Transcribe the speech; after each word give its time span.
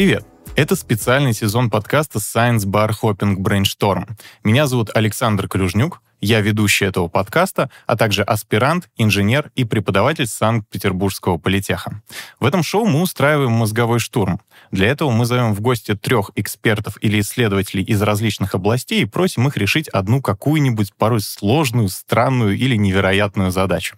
Привет! 0.00 0.24
Это 0.56 0.76
специальный 0.76 1.34
сезон 1.34 1.68
подкаста 1.68 2.20
Science 2.20 2.64
Bar 2.64 2.92
Hopping 3.02 3.36
Brainstorm. 3.36 4.08
Меня 4.42 4.66
зовут 4.66 4.88
Александр 4.94 5.46
Клюжнюк, 5.46 6.00
я 6.22 6.40
ведущий 6.40 6.84
этого 6.84 7.08
подкаста, 7.08 7.70
а 7.86 7.96
также 7.96 8.22
аспирант, 8.22 8.90
инженер 8.96 9.50
и 9.54 9.64
преподаватель 9.64 10.26
Санкт-Петербургского 10.26 11.38
политеха. 11.38 12.02
В 12.38 12.44
этом 12.44 12.62
шоу 12.62 12.84
мы 12.84 13.00
устраиваем 13.00 13.52
мозговой 13.52 13.98
штурм. 13.98 14.40
Для 14.70 14.88
этого 14.88 15.10
мы 15.10 15.24
зовем 15.24 15.54
в 15.54 15.60
гости 15.60 15.94
трех 15.94 16.30
экспертов 16.34 16.96
или 17.00 17.20
исследователей 17.20 17.84
из 17.84 18.02
различных 18.02 18.54
областей 18.54 19.02
и 19.02 19.06
просим 19.06 19.48
их 19.48 19.56
решить 19.56 19.88
одну 19.88 20.20
какую-нибудь 20.20 20.94
порой 20.94 21.22
сложную, 21.22 21.88
странную 21.88 22.56
или 22.56 22.76
невероятную 22.76 23.50
задачу. 23.50 23.96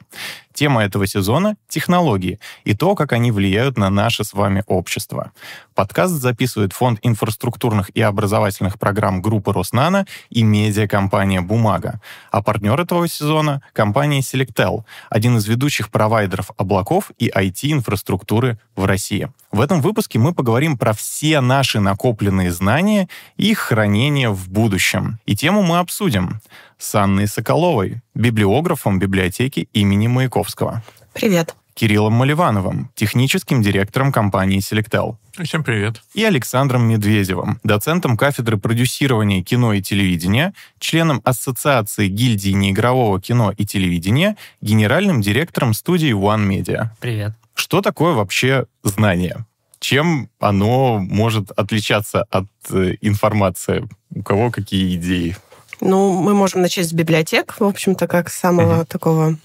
Тема 0.52 0.84
этого 0.84 1.06
сезона— 1.06 1.56
технологии 1.68 2.38
и 2.64 2.74
то, 2.74 2.94
как 2.94 3.12
они 3.12 3.32
влияют 3.32 3.78
на 3.78 3.90
наше 3.90 4.24
с 4.24 4.34
вами 4.34 4.62
общество. 4.66 5.32
Подкаст 5.74 6.14
записывает 6.14 6.72
Фонд 6.72 6.98
инфраструктурных 7.02 7.90
и 7.94 8.02
образовательных 8.02 8.78
программ 8.78 9.22
группы 9.22 9.52
Роснана 9.52 10.06
и 10.28 10.42
медиакомпания 10.42 11.40
«Бумага». 11.40 12.00
А 12.30 12.42
партнер 12.42 12.78
этого 12.78 13.08
сезона— 13.08 13.62
компания 13.72 14.20
Selectel, 14.20 14.84
один 15.08 15.38
из 15.38 15.46
ведущих 15.46 15.90
провайдеров 15.90 16.50
облаков 16.56 17.10
и 17.18 17.28
IT-инфраструктуры 17.28 18.58
в 18.76 18.84
России. 18.84 19.30
В 19.50 19.60
этом 19.60 19.80
выпуске 19.80 20.18
мы 20.18 20.32
поговорим 20.34 20.78
про 20.78 20.92
все 20.92 21.40
наши 21.40 21.80
накопленные 21.80 22.50
знания 22.50 23.08
и 23.36 23.50
их 23.50 23.58
хранение 23.58 24.30
в 24.30 24.48
будущем. 24.48 25.18
И 25.26 25.36
тему 25.36 25.62
мы 25.62 25.78
обсудим 25.78 26.40
с 26.82 26.94
Анной 26.96 27.28
Соколовой, 27.28 28.02
библиографом 28.14 28.98
библиотеки 28.98 29.68
имени 29.72 30.08
Маяковского. 30.08 30.82
Привет. 31.12 31.54
Кириллом 31.74 32.14
Маливановым, 32.14 32.90
техническим 32.94 33.62
директором 33.62 34.12
компании 34.12 34.58
Selectel. 34.58 35.16
Всем 35.42 35.64
привет. 35.64 36.02
И 36.12 36.24
Александром 36.24 36.82
Медведевым, 36.82 37.60
доцентом 37.62 38.16
кафедры 38.16 38.58
продюсирования 38.58 39.42
кино 39.42 39.72
и 39.72 39.80
телевидения, 39.80 40.52
членом 40.80 41.22
Ассоциации 41.24 42.08
гильдии 42.08 42.50
неигрового 42.50 43.20
кино 43.20 43.54
и 43.56 43.64
телевидения, 43.64 44.36
генеральным 44.60 45.22
директором 45.22 45.74
студии 45.74 46.12
One 46.12 46.46
Media. 46.46 46.88
Привет. 47.00 47.32
Что 47.54 47.80
такое 47.80 48.12
вообще 48.12 48.66
знание? 48.82 49.46
Чем 49.78 50.28
оно 50.40 50.98
может 50.98 51.52
отличаться 51.52 52.24
от 52.24 52.48
э, 52.70 52.96
информации? 53.00 53.88
У 54.10 54.22
кого 54.22 54.50
какие 54.50 54.94
идеи? 54.96 55.36
Ну, 55.84 56.12
мы 56.12 56.32
можем 56.32 56.62
начать 56.62 56.88
с 56.88 56.92
библиотек, 56.92 57.56
в 57.58 57.64
общем-то, 57.64 58.06
как 58.06 58.30
самого 58.30 58.82
uh-huh. 58.82 58.86
такого 58.86 59.36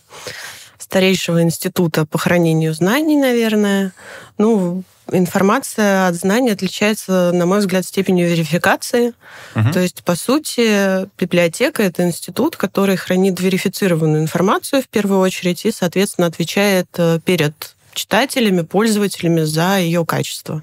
старейшего 0.78 1.42
института 1.42 2.06
по 2.06 2.20
хранению 2.20 2.76
знаний, 2.76 3.18
наверное. 3.18 3.92
Ну, 4.38 4.84
информация 5.12 6.08
от 6.08 6.14
знаний 6.14 6.52
отличается, 6.52 7.32
на 7.34 7.48
мой 7.48 7.60
взгляд, 7.60 7.86
степенью 7.86 8.30
верификации. 8.30 9.14
Uh-huh. 9.56 9.74
То 9.74 9.80
есть, 9.80 10.04
по 10.04 10.16
сути, 10.16 11.10
библиотека— 11.20 11.82
это 11.84 12.04
институт, 12.04 12.56
который 12.56 12.98
хранит 12.98 13.40
верифицированную 13.40 14.22
информацию 14.22 14.84
в 14.84 14.88
первую 14.90 15.20
очередь 15.22 15.66
и, 15.66 15.72
соответственно, 15.72 16.28
отвечает 16.28 16.88
э, 16.98 17.20
перед 17.26 17.76
читателями, 17.94 18.62
пользователями 18.62 19.42
за 19.42 19.80
ее 19.80 20.06
качество. 20.06 20.62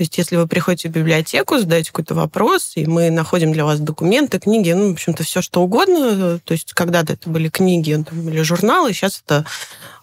То 0.00 0.04
есть, 0.04 0.16
если 0.16 0.36
вы 0.36 0.46
приходите 0.46 0.88
в 0.88 0.92
библиотеку, 0.92 1.58
задаете 1.58 1.90
какой-то 1.90 2.14
вопрос, 2.14 2.72
и 2.74 2.86
мы 2.86 3.10
находим 3.10 3.52
для 3.52 3.66
вас 3.66 3.80
документы, 3.80 4.40
книги, 4.40 4.72
ну, 4.72 4.88
в 4.88 4.92
общем-то, 4.92 5.24
все 5.24 5.42
что 5.42 5.60
угодно. 5.60 6.38
То 6.38 6.52
есть, 6.52 6.72
когда-то 6.72 7.12
это 7.12 7.28
были 7.28 7.50
книги 7.50 8.02
там, 8.08 8.30
или 8.30 8.40
журналы, 8.40 8.94
сейчас 8.94 9.22
это 9.22 9.44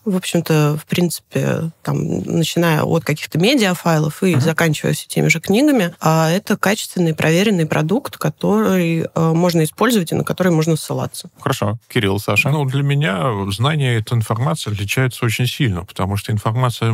в 0.05 0.15
общем-то, 0.15 0.77
в 0.79 0.85
принципе, 0.85 1.71
там, 1.81 2.19
начиная 2.19 2.83
от 2.83 3.03
каких-то 3.03 3.39
медиафайлов 3.39 4.21
и 4.21 4.35
uh-huh. 4.35 4.39
заканчивая 4.39 4.93
все 4.93 5.07
теми 5.07 5.27
же 5.29 5.41
книгами, 5.41 5.95
а 5.99 6.29
это 6.29 6.55
качественный, 6.57 7.13
проверенный 7.13 7.65
продукт, 7.65 8.17
который 8.17 9.01
э, 9.01 9.07
можно 9.15 9.63
использовать 9.63 10.11
и 10.11 10.15
на 10.15 10.23
который 10.23 10.51
можно 10.51 10.77
ссылаться. 10.77 11.29
Хорошо. 11.39 11.77
Кирилл, 11.89 12.19
Саша? 12.19 12.51
Ну, 12.51 12.63
для 12.65 12.83
меня 12.83 13.33
знание 13.51 13.97
этой 13.97 14.13
информации 14.13 14.71
отличается 14.71 15.25
очень 15.25 15.47
сильно, 15.47 15.83
потому 15.83 16.15
что 16.15 16.31
информация 16.31 16.93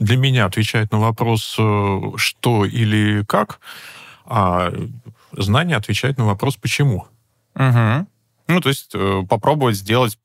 для 0.00 0.16
меня 0.16 0.46
отвечает 0.46 0.90
на 0.90 0.98
вопрос 0.98 1.54
э, 1.58 2.00
«что» 2.16 2.64
или 2.64 3.22
«как», 3.24 3.60
а 4.24 4.72
знание 5.32 5.76
отвечает 5.76 6.18
на 6.18 6.24
вопрос 6.24 6.56
«почему». 6.56 7.06
Угу. 7.54 8.06
Ну, 8.48 8.60
то 8.60 8.68
есть 8.68 8.90
э, 8.94 9.22
попробовать 9.28 9.76
сделать 9.76 10.18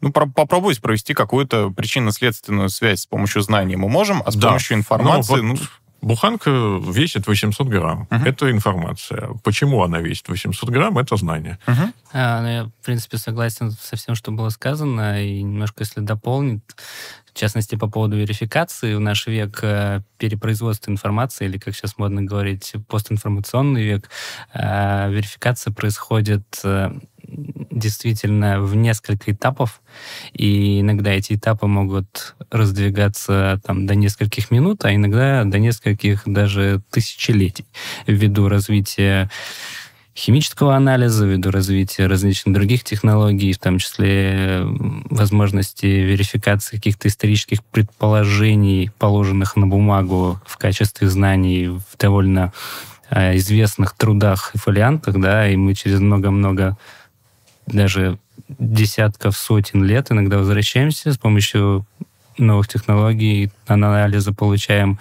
ну, 0.00 0.10
про- 0.12 0.26
попробовать 0.26 0.80
провести 0.80 1.14
какую-то 1.14 1.70
причинно-следственную 1.70 2.68
связь 2.68 3.02
с 3.02 3.06
помощью 3.06 3.40
знаний 3.42 3.76
мы 3.76 3.88
можем, 3.88 4.22
а 4.26 4.32
с 4.32 4.34
да. 4.34 4.48
помощью 4.48 4.76
информации... 4.76 5.36
Ну, 5.36 5.50
вот 5.50 5.60
ну... 5.60 5.66
Буханка 6.02 6.50
весит 6.50 7.28
800 7.28 7.68
грамм. 7.68 8.08
Uh-huh. 8.10 8.28
Это 8.28 8.50
информация. 8.50 9.30
Почему 9.44 9.84
она 9.84 10.00
весит 10.00 10.28
800 10.28 10.68
грамм, 10.68 10.98
это 10.98 11.16
знание. 11.16 11.58
Uh-huh. 11.66 11.92
А, 12.12 12.42
ну, 12.42 12.48
я, 12.48 12.64
в 12.64 12.84
принципе, 12.84 13.18
согласен 13.18 13.70
со 13.70 13.96
всем, 13.96 14.16
что 14.16 14.32
было 14.32 14.48
сказано, 14.48 15.24
и 15.24 15.40
немножко, 15.42 15.84
если 15.84 16.00
дополнить, 16.00 16.62
в 17.32 17.38
частности, 17.38 17.76
по 17.76 17.88
поводу 17.88 18.16
верификации, 18.16 18.94
в 18.94 19.00
наш 19.00 19.28
век 19.28 19.60
э, 19.62 20.02
перепроизводства 20.18 20.90
информации, 20.90 21.44
или, 21.44 21.56
как 21.56 21.74
сейчас 21.74 21.96
модно 21.96 22.22
говорить, 22.22 22.74
постинформационный 22.88 23.84
век, 23.84 24.10
э, 24.52 25.10
верификация 25.10 25.72
происходит 25.72 26.44
э, 26.64 26.90
действительно 27.70 28.60
в 28.60 28.76
несколько 28.76 29.32
этапов, 29.32 29.80
и 30.32 30.80
иногда 30.80 31.10
эти 31.10 31.34
этапы 31.34 31.66
могут 31.66 32.34
раздвигаться 32.50 33.60
там, 33.64 33.86
до 33.86 33.94
нескольких 33.94 34.50
минут, 34.50 34.84
а 34.84 34.94
иногда 34.94 35.44
до 35.44 35.58
нескольких 35.58 36.22
даже 36.26 36.82
тысячелетий. 36.90 37.66
Ввиду 38.06 38.48
развития 38.48 39.30
химического 40.14 40.76
анализа, 40.76 41.26
ввиду 41.26 41.50
развития 41.50 42.06
различных 42.06 42.54
других 42.54 42.84
технологий, 42.84 43.52
в 43.52 43.58
том 43.58 43.78
числе 43.78 44.60
возможности 45.10 45.86
верификации 45.86 46.76
каких-то 46.76 47.08
исторических 47.08 47.64
предположений, 47.64 48.90
положенных 48.98 49.56
на 49.56 49.66
бумагу 49.66 50.40
в 50.46 50.58
качестве 50.58 51.08
знаний 51.08 51.68
в 51.68 51.82
довольно 51.98 52.52
э, 53.10 53.36
известных 53.36 53.96
трудах 53.96 54.50
и 54.54 54.58
фолиантах, 54.58 55.18
да, 55.18 55.48
и 55.48 55.56
мы 55.56 55.74
через 55.74 56.00
много-много 56.00 56.76
даже 57.66 58.18
десятков, 58.48 59.36
сотен 59.36 59.84
лет 59.84 60.10
иногда 60.10 60.38
возвращаемся 60.38 61.12
с 61.12 61.18
помощью 61.18 61.86
новых 62.38 62.68
технологий, 62.68 63.50
анализа 63.66 64.32
получаем 64.32 64.98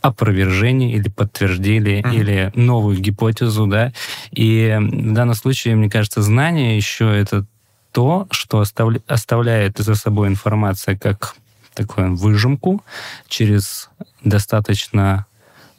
опровержение 0.00 0.92
или 0.92 1.08
подтверждение, 1.08 2.02
mm-hmm. 2.02 2.14
или 2.14 2.52
новую 2.54 2.98
гипотезу, 2.98 3.66
да. 3.66 3.92
И 4.32 4.76
в 4.80 5.12
данном 5.12 5.34
случае, 5.34 5.76
мне 5.76 5.88
кажется, 5.88 6.22
знание 6.22 6.76
еще 6.76 7.16
это 7.16 7.46
то, 7.92 8.26
что 8.30 8.58
оставля... 8.58 9.00
оставляет 9.06 9.78
за 9.78 9.94
собой 9.94 10.28
информация 10.28 10.98
как 10.98 11.36
такую 11.72 12.16
выжимку 12.16 12.82
через 13.28 13.90
достаточно 14.24 15.26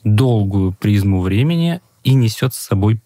долгую 0.03 0.71
призму 0.71 1.21
времени 1.21 1.81
и 2.03 2.13
несет 2.13 2.53
с 2.53 2.59
собой 2.59 2.99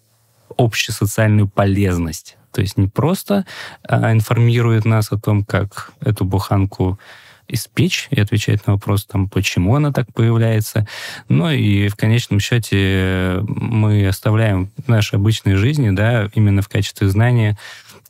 общесоциальную 0.56 1.48
полезность. 1.48 2.36
То 2.58 2.62
есть 2.62 2.76
не 2.76 2.88
просто 2.88 3.46
а, 3.84 4.10
информирует 4.10 4.84
нас 4.84 5.12
о 5.12 5.16
том, 5.16 5.44
как 5.44 5.92
эту 6.00 6.24
буханку 6.24 6.98
испечь 7.46 8.08
и 8.10 8.20
отвечает 8.20 8.66
на 8.66 8.72
вопрос, 8.72 9.04
там, 9.04 9.28
почему 9.28 9.76
она 9.76 9.92
так 9.92 10.12
появляется. 10.12 10.84
Ну 11.28 11.48
и 11.52 11.86
в 11.86 11.94
конечном 11.94 12.40
счете 12.40 13.38
мы 13.46 14.08
оставляем 14.08 14.72
в 14.76 14.88
нашей 14.88 15.20
обычной 15.20 15.54
жизни, 15.54 15.90
да, 15.90 16.28
именно 16.34 16.60
в 16.60 16.68
качестве 16.68 17.08
знания 17.08 17.56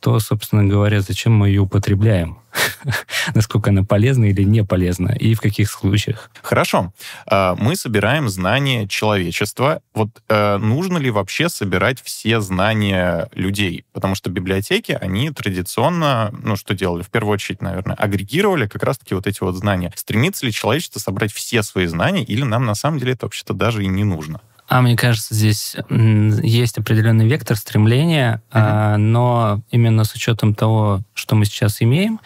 то, 0.01 0.19
собственно 0.21 0.65
говоря, 0.65 1.01
зачем 1.01 1.35
мы 1.35 1.49
ее 1.49 1.63
употребляем, 1.63 2.39
насколько 3.35 3.71
она 3.71 3.85
полезна 3.85 4.27
или 4.27 4.43
не 4.43 4.65
полезна, 4.65 5.15
и 5.19 5.35
в 5.35 5.41
каких 5.41 5.71
случаях. 5.71 6.31
Хорошо. 6.43 6.93
А, 7.27 7.55
мы 7.57 7.77
собираем 7.77 8.29
знания 8.29 8.87
человечества. 8.89 9.83
Вот 9.95 10.11
э, 10.29 10.57
нужно 10.59 10.99
ли 10.99 11.11
вообще 11.11 11.49
собирать 11.49 12.01
все 12.03 12.41
знания 12.41 13.29
людей? 13.35 13.85
Потому 13.93 14.15
что 14.15 14.31
библиотеки, 14.31 14.93
они 14.93 15.31
традиционно, 15.31 16.33
ну, 16.43 16.57
что 16.57 16.75
делали? 16.75 17.03
В 17.03 17.11
первую 17.11 17.35
очередь, 17.35 17.63
наверное, 17.63 17.97
агрегировали 17.97 18.67
как 18.67 18.83
раз-таки 18.83 19.15
вот 19.15 19.27
эти 19.27 19.43
вот 19.43 19.55
знания. 19.55 19.93
Стремится 19.97 20.47
ли 20.47 20.53
человечество 20.53 21.01
собрать 21.01 21.33
все 21.33 21.63
свои 21.63 21.87
знания, 21.87 22.25
или 22.25 22.43
нам 22.43 22.65
на 22.65 22.75
самом 22.75 22.99
деле 22.99 23.13
это 23.13 23.27
вообще-то 23.27 23.55
даже 23.55 23.85
и 23.85 23.87
не 23.87 24.05
нужно? 24.05 24.41
А 24.69 24.83
мне 24.83 24.97
кажется, 24.97 25.35
здесь 25.35 25.77
есть 25.89 26.77
определенный 26.77 27.27
вектор 27.27 27.57
стремления, 27.57 28.43
uh-huh. 28.53 28.99
но 28.99 29.63
именно 29.71 30.05
с 30.05 30.15
учетом 30.15 30.55
того, 30.55 31.01
что 31.15 31.35
мы 31.35 31.47
сейчас 31.47 31.81
имеем, 31.81 32.21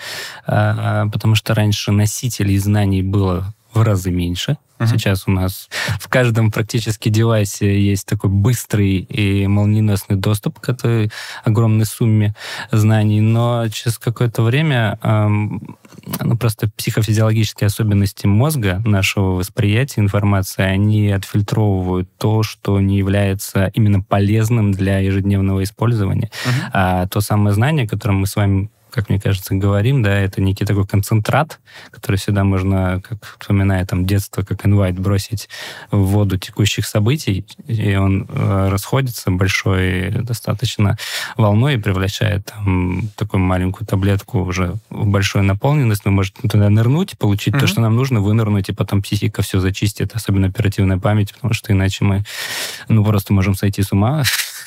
а, 0.47 1.07
потому 1.09 1.37
что 1.37 1.55
раньше 1.55 1.93
носителей 1.93 2.59
знаний 2.59 3.03
было 3.03 3.55
в 3.73 3.83
разы 3.83 4.11
меньше. 4.11 4.59
Uh-huh. 4.79 4.87
Сейчас 4.87 5.25
у 5.27 5.31
нас 5.31 5.69
в 6.01 6.09
каждом 6.09 6.51
практически 6.51 7.09
девайсе 7.09 7.81
есть 7.81 8.07
такой 8.07 8.31
быстрый 8.31 8.99
и 8.99 9.47
молниеносный 9.47 10.17
доступ 10.17 10.59
к 10.61 10.69
этой 10.69 11.11
огромной 11.45 11.87
сумме 11.87 12.35
знаний, 12.71 13.21
но 13.21 13.69
через 13.69 13.99
какое-то 13.99 14.43
время 14.43 14.99
эм, 15.03 15.77
ну, 16.21 16.37
просто 16.37 16.69
психофизиологические 16.77 17.67
особенности 17.67 18.27
мозга, 18.27 18.83
нашего 18.85 19.37
восприятия 19.37 20.01
информации, 20.01 20.63
они 20.63 21.11
отфильтровывают 21.11 22.09
то, 22.19 22.43
что 22.43 22.81
не 22.81 22.99
является 22.99 23.71
именно 23.75 24.01
полезным 24.01 24.73
для 24.73 24.99
ежедневного 24.99 25.63
использования. 25.63 26.31
Uh-huh. 26.45 26.71
А 26.73 27.07
то 27.07 27.21
самое 27.21 27.55
знание, 27.55 27.87
которое 27.87 28.15
мы 28.15 28.27
с 28.27 28.37
вами 28.37 28.71
как 28.93 29.09
мне 29.09 29.19
кажется, 29.19 29.55
говорим, 29.55 30.03
да, 30.03 30.15
это 30.15 30.41
некий 30.41 30.65
такой 30.65 30.87
концентрат, 30.87 31.61
который 31.91 32.17
всегда 32.17 32.45
можно, 32.45 33.01
как 33.03 33.37
вспоминая 33.39 33.85
там 33.87 34.07
детство, 34.07 34.43
как 34.43 34.67
инвайт 34.67 34.99
бросить 34.99 35.49
в 35.91 35.99
воду 35.99 36.39
текущих 36.39 36.87
событий, 36.87 37.47
и 37.67 37.95
он 37.97 38.27
э, 38.29 38.69
расходится 38.71 39.31
большой 39.31 40.11
достаточно 40.11 40.99
волной 41.37 41.75
и 41.75 41.79
превращает 41.79 42.47
там 42.47 43.09
такую 43.17 43.41
маленькую 43.41 43.87
таблетку 43.87 44.41
уже 44.41 44.75
в 44.91 45.07
большую 45.07 45.45
наполненность. 45.45 46.05
Мы 46.05 46.13
можем 46.13 46.35
туда 46.51 46.69
нырнуть, 46.69 47.19
получить 47.19 47.55
mm-hmm. 47.55 47.61
то, 47.61 47.67
что 47.67 47.81
нам 47.81 47.97
нужно, 47.97 48.21
вынырнуть, 48.21 48.69
и 48.69 48.73
потом 48.73 49.03
психика 49.03 49.43
все 49.43 49.59
зачистит, 49.61 50.15
особенно 50.15 50.49
оперативная 50.49 50.99
память, 50.99 51.33
потому 51.33 51.55
что 51.55 51.73
иначе 51.73 52.05
мы 52.05 52.25
ну, 52.89 53.05
просто 53.05 53.33
можем 53.33 53.55
сойти 53.55 53.83
с 53.83 53.93
ума 53.93 54.23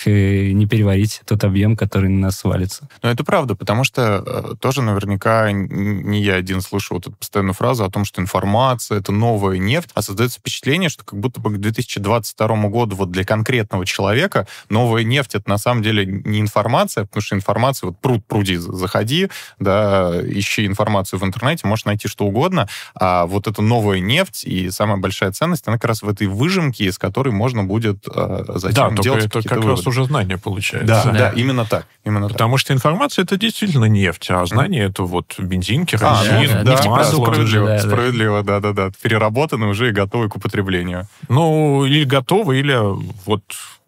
не 0.10 0.66
переварить 0.66 1.22
тот 1.26 1.44
объем, 1.44 1.76
который 1.76 2.10
на 2.10 2.28
нас 2.28 2.40
свалится. 2.40 2.88
Ну, 3.02 3.10
это 3.10 3.24
правда, 3.24 3.56
потому 3.56 3.84
что 3.84 4.24
э, 4.26 4.56
тоже 4.60 4.82
наверняка 4.82 5.52
не 5.52 6.22
я 6.22 6.36
один 6.36 6.62
слышу 6.62 6.96
вот 6.96 7.08
эту 7.08 7.16
постоянную 7.16 7.54
фразу 7.54 7.84
о 7.84 7.90
том, 7.90 8.06
что 8.06 8.22
информация— 8.22 8.98
это 9.00 9.12
новая 9.12 9.58
нефть, 9.58 9.90
а 9.94 10.02
создается 10.02 10.40
впечатление, 10.40 10.90
что 10.90 11.04
как 11.04 11.20
будто 11.20 11.40
бы 11.40 11.52
к 11.52 11.58
2022 11.58 12.48
году 12.70 12.96
вот 12.96 13.12
для 13.12 13.24
конкретного 13.24 13.86
человека 13.86 14.48
новая 14.70 15.04
нефть— 15.04 15.32
это 15.36 15.50
на 15.50 15.58
самом 15.58 15.84
деле 15.84 16.06
не 16.06 16.40
информация, 16.40 17.06
потому 17.06 17.22
что 17.22 17.36
информация, 17.36 17.88
вот 17.88 18.00
пруд 18.00 18.26
пруди, 18.26 18.58
заходи, 18.58 19.30
да, 19.60 20.22
ищи 20.24 20.66
информацию 20.66 21.20
в 21.20 21.26
интернете, 21.26 21.68
можешь 21.68 21.86
найти 21.86 22.08
что 22.08 22.26
угодно, 22.26 22.68
а 22.96 23.26
вот 23.26 23.48
эта 23.48 23.62
новая 23.62 24.00
нефть 24.00 24.44
и 24.46 24.70
самая 24.70 24.98
большая 24.98 25.32
ценность, 25.32 25.68
она 25.68 25.78
как 25.78 25.86
раз 25.86 26.02
в 26.02 26.10
этой 26.10 26.28
выжимке, 26.28 26.86
из 26.86 26.98
которой 26.98 27.30
можно 27.30 27.64
будет 27.64 28.06
э, 28.14 28.46
затем 28.56 28.96
да, 28.96 29.02
делать 29.02 29.32
только 29.32 29.48
это 29.48 29.56
как 29.56 29.66
раз 29.66 29.88
уже 29.96 30.06
знание 30.06 30.38
получается. 30.38 30.86
Да, 30.86 31.04
да, 31.06 31.12
да 31.12 31.30
именно 31.32 31.66
так. 31.66 31.88
Именно 32.04 32.28
Потому 32.28 32.56
так. 32.56 32.62
что 32.62 32.74
информация 32.74 33.24
это 33.24 33.38
действительно 33.38 33.86
нефть, 33.86 34.30
а 34.30 34.46
знание 34.46 34.86
это 34.86 35.04
вот 35.04 35.36
бензин, 35.38 35.86
керосин, 35.86 36.60
а, 36.60 36.64
да, 36.64 36.82
да, 36.82 36.90
масло. 36.90 37.26
Справедливо, 37.26 37.68
да, 37.68 37.80
справедливо, 37.80 38.44
да, 38.44 38.60
да, 38.60 38.74
да. 38.74 38.92
Переработаны 39.02 39.68
уже 39.68 39.90
и 39.90 39.92
готовы 39.92 40.30
к 40.30 40.36
употреблению. 40.36 41.08
Ну, 41.30 41.86
или 41.86 42.04
готовы, 42.04 42.60
или 42.60 42.78
вот 43.26 43.44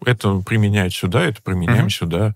это 0.05 0.41
применять 0.45 0.93
сюда, 0.93 1.23
это 1.23 1.41
применяем 1.41 1.87
mm-hmm. 1.87 1.89
сюда. 1.89 2.35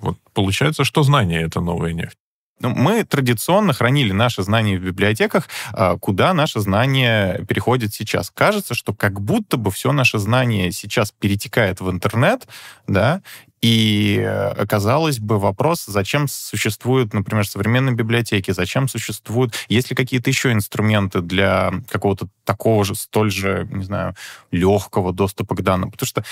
Вот 0.00 0.18
получается, 0.32 0.84
что 0.84 1.02
знание 1.02 1.42
это 1.42 1.60
новая 1.60 1.92
нефть. 1.92 2.18
Ну, 2.60 2.70
мы 2.70 3.04
традиционно 3.04 3.72
хранили 3.72 4.12
наши 4.12 4.42
знания 4.42 4.78
в 4.78 4.82
библиотеках, 4.82 5.48
а, 5.72 5.98
куда 5.98 6.32
наши 6.32 6.60
знания 6.60 7.44
переходят 7.48 7.92
сейчас. 7.92 8.30
Кажется, 8.30 8.74
что 8.74 8.94
как 8.94 9.20
будто 9.20 9.56
бы 9.56 9.70
все 9.70 9.92
наше 9.92 10.18
знание 10.18 10.70
сейчас 10.72 11.12
перетекает 11.12 11.80
в 11.80 11.90
интернет, 11.90 12.46
да, 12.86 13.22
и 13.64 14.54
казалось 14.68 15.18
бы 15.20 15.38
вопрос, 15.38 15.86
зачем 15.86 16.28
существуют, 16.28 17.14
например, 17.14 17.46
современные 17.46 17.94
библиотеки, 17.94 18.50
зачем 18.50 18.88
существуют, 18.88 19.54
есть 19.68 19.88
ли 19.88 19.96
какие-то 19.96 20.28
еще 20.28 20.52
инструменты 20.52 21.22
для 21.22 21.72
какого-то 21.88 22.28
такого 22.44 22.84
же, 22.84 22.94
столь 22.94 23.30
же, 23.30 23.66
не 23.70 23.84
знаю, 23.84 24.16
легкого 24.50 25.14
доступа 25.14 25.56
к 25.56 25.62
данным. 25.62 25.90
Потому 25.90 26.06
что 26.06 26.24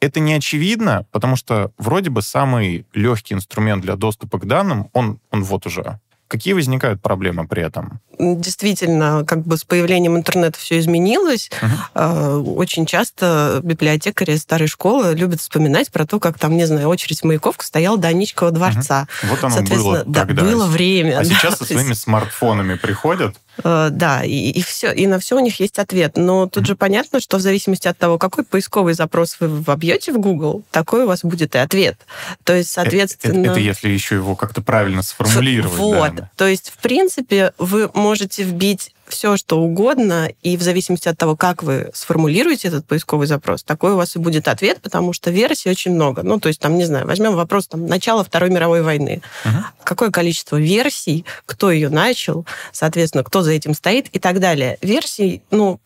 это 0.00 0.20
не 0.20 0.34
очевидно, 0.34 1.06
потому 1.10 1.36
что 1.36 1.72
вроде 1.78 2.10
бы 2.10 2.22
самый 2.22 2.86
легкий 2.94 3.34
инструмент 3.34 3.82
для 3.82 3.96
доступа 3.96 4.38
к 4.38 4.46
данным, 4.46 4.90
он, 4.92 5.20
он 5.30 5.44
вот 5.44 5.66
уже. 5.66 5.98
Какие 6.28 6.52
возникают 6.52 7.00
проблемы 7.00 7.48
при 7.48 7.62
этом? 7.62 8.00
действительно, 8.18 9.24
как 9.26 9.44
бы 9.44 9.56
с 9.56 9.64
появлением 9.64 10.16
интернета 10.16 10.58
все 10.58 10.78
изменилось. 10.78 11.50
Uh-huh. 11.94 12.42
Очень 12.56 12.86
часто 12.86 13.60
библиотекари 13.62 14.36
старой 14.36 14.68
школы 14.68 15.14
любят 15.14 15.40
вспоминать 15.40 15.90
про 15.90 16.06
то, 16.06 16.18
как 16.18 16.38
там, 16.38 16.56
не 16.56 16.66
знаю, 16.66 16.88
очередь 16.88 17.20
в 17.20 17.24
Маяковку 17.24 17.64
стояла 17.64 17.96
до 17.96 18.08
Аничкова 18.08 18.50
дворца. 18.50 19.06
Uh-huh. 19.22 19.28
Вот 19.28 19.44
оно 19.44 19.62
было 19.62 20.04
да, 20.04 20.20
тогда. 20.22 20.42
было 20.42 20.66
время. 20.66 21.18
А 21.18 21.22
да, 21.22 21.24
сейчас 21.24 21.58
со 21.58 21.64
своими 21.64 21.92
смартфонами 21.92 22.74
приходят. 22.74 23.36
Э, 23.64 23.88
да, 23.90 24.24
и, 24.24 24.50
и 24.50 24.62
все, 24.62 24.92
и 24.92 25.06
на 25.06 25.18
все 25.18 25.36
у 25.36 25.40
них 25.40 25.60
есть 25.60 25.78
ответ. 25.78 26.16
Но 26.16 26.46
тут 26.46 26.66
же 26.66 26.76
понятно, 26.76 27.20
что 27.20 27.38
в 27.38 27.40
зависимости 27.40 27.88
от 27.88 27.98
того, 27.98 28.18
какой 28.18 28.44
поисковый 28.44 28.94
запрос 28.94 29.36
вы 29.40 29.48
вобьете 29.48 30.12
в 30.12 30.18
Google, 30.18 30.62
такой 30.70 31.04
у 31.04 31.06
вас 31.06 31.22
будет 31.22 31.54
и 31.54 31.58
ответ. 31.58 31.98
То 32.44 32.54
есть, 32.54 32.70
э, 32.70 32.72
соответственно... 32.74 33.42
Это, 33.42 33.50
это 33.52 33.60
если 33.60 33.88
еще 33.88 34.16
его 34.16 34.36
как-то 34.36 34.62
правильно 34.62 35.02
сформулировать. 35.02 35.78
Вот. 35.78 36.14
Да. 36.14 36.30
То 36.36 36.46
есть, 36.46 36.70
в 36.70 36.78
принципе, 36.78 37.52
вы 37.58 37.90
можете 37.94 38.42
вбить 38.42 38.92
все, 39.08 39.36
что 39.36 39.60
угодно, 39.60 40.30
и 40.42 40.56
в 40.56 40.62
зависимости 40.62 41.08
от 41.08 41.18
того, 41.18 41.36
как 41.36 41.62
вы 41.62 41.90
сформулируете 41.94 42.68
этот 42.68 42.86
поисковый 42.86 43.26
запрос, 43.26 43.62
такой 43.62 43.92
у 43.92 43.96
вас 43.96 44.16
и 44.16 44.18
будет 44.18 44.48
ответ, 44.48 44.80
потому 44.80 45.12
что 45.12 45.30
версий 45.30 45.70
очень 45.70 45.92
много. 45.92 46.22
Ну, 46.22 46.38
то 46.38 46.48
есть, 46.48 46.60
там, 46.60 46.76
не 46.76 46.84
знаю, 46.84 47.06
возьмем 47.06 47.34
вопрос 47.34 47.66
там, 47.66 47.86
начала 47.86 48.24
Второй 48.24 48.50
мировой 48.50 48.82
войны. 48.82 49.22
Uh-huh. 49.44 49.62
Какое 49.84 50.10
количество 50.10 50.56
версий, 50.56 51.24
кто 51.46 51.70
ее 51.70 51.88
начал, 51.88 52.46
соответственно, 52.72 53.24
кто 53.24 53.42
за 53.42 53.52
этим 53.52 53.74
стоит 53.74 54.08
и 54.08 54.18
так 54.18 54.40
далее. 54.40 54.78
Версий, 54.82 55.42
ну, 55.50 55.80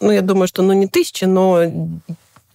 ну, 0.00 0.12
я 0.12 0.22
думаю, 0.22 0.46
что 0.46 0.62
ну 0.62 0.72
не 0.72 0.86
тысячи, 0.86 1.24
но 1.24 1.62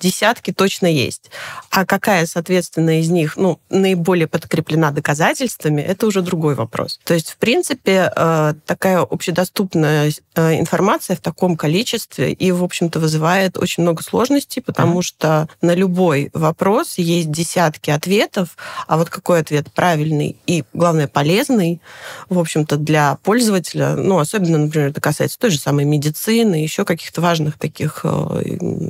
десятки 0.04 0.52
точно 0.52 0.88
есть. 0.88 1.32
А 1.70 1.86
какая, 1.86 2.26
соответственно, 2.26 3.00
из 3.00 3.10
них 3.10 3.38
ну, 3.38 3.60
наиболее 3.70 4.28
подкреплена 4.28 4.92
доказательствами, 4.92 5.82
это 5.82 6.08
уже 6.08 6.22
другой 6.22 6.56
вопрос. 6.56 7.00
То 7.04 7.14
есть, 7.14 7.32
в 7.32 7.38
принципе, 7.38 8.12
э, 8.16 8.54
такая 8.66 9.00
общедоступная 9.00 10.12
э, 10.36 10.60
информация 10.60 11.16
в 11.16 11.22
таком 11.22 11.56
количестве 11.56 12.34
и, 12.34 12.52
в 12.52 12.64
общем-то, 12.64 13.00
вызывает 13.00 13.58
очень 13.58 13.84
много 13.84 14.04
сложностей, 14.04 14.62
потому 14.62 15.00
mm-hmm. 15.00 15.04
что 15.04 15.48
на 15.62 15.74
любой 15.74 16.30
вопрос 16.34 16.98
есть 16.98 17.32
десятки 17.32 17.90
ответов, 17.90 18.58
а 18.88 18.98
вот 18.98 19.10
какой 19.10 19.40
ответ 19.40 19.72
правильный 19.72 20.36
и, 20.46 20.64
главное, 20.74 21.08
полезный, 21.08 21.82
в 22.30 22.40
общем-то, 22.40 22.78
для 22.78 23.18
пользователя, 23.24 23.96
ну, 23.96 24.20
особенно, 24.20 24.58
например, 24.58 24.90
это 24.90 25.02
касается 25.02 25.40
той 25.40 25.52
же 25.52 25.60
самой 25.60 25.86
медицины, 25.86 26.56
еще 26.56 26.86
каких-то 26.86 27.22
важных 27.22 27.58
таких 27.58 28.02
э, 28.04 28.42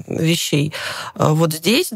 вещей, 0.08 0.74
вот 1.16 1.54
здесь 1.54 1.92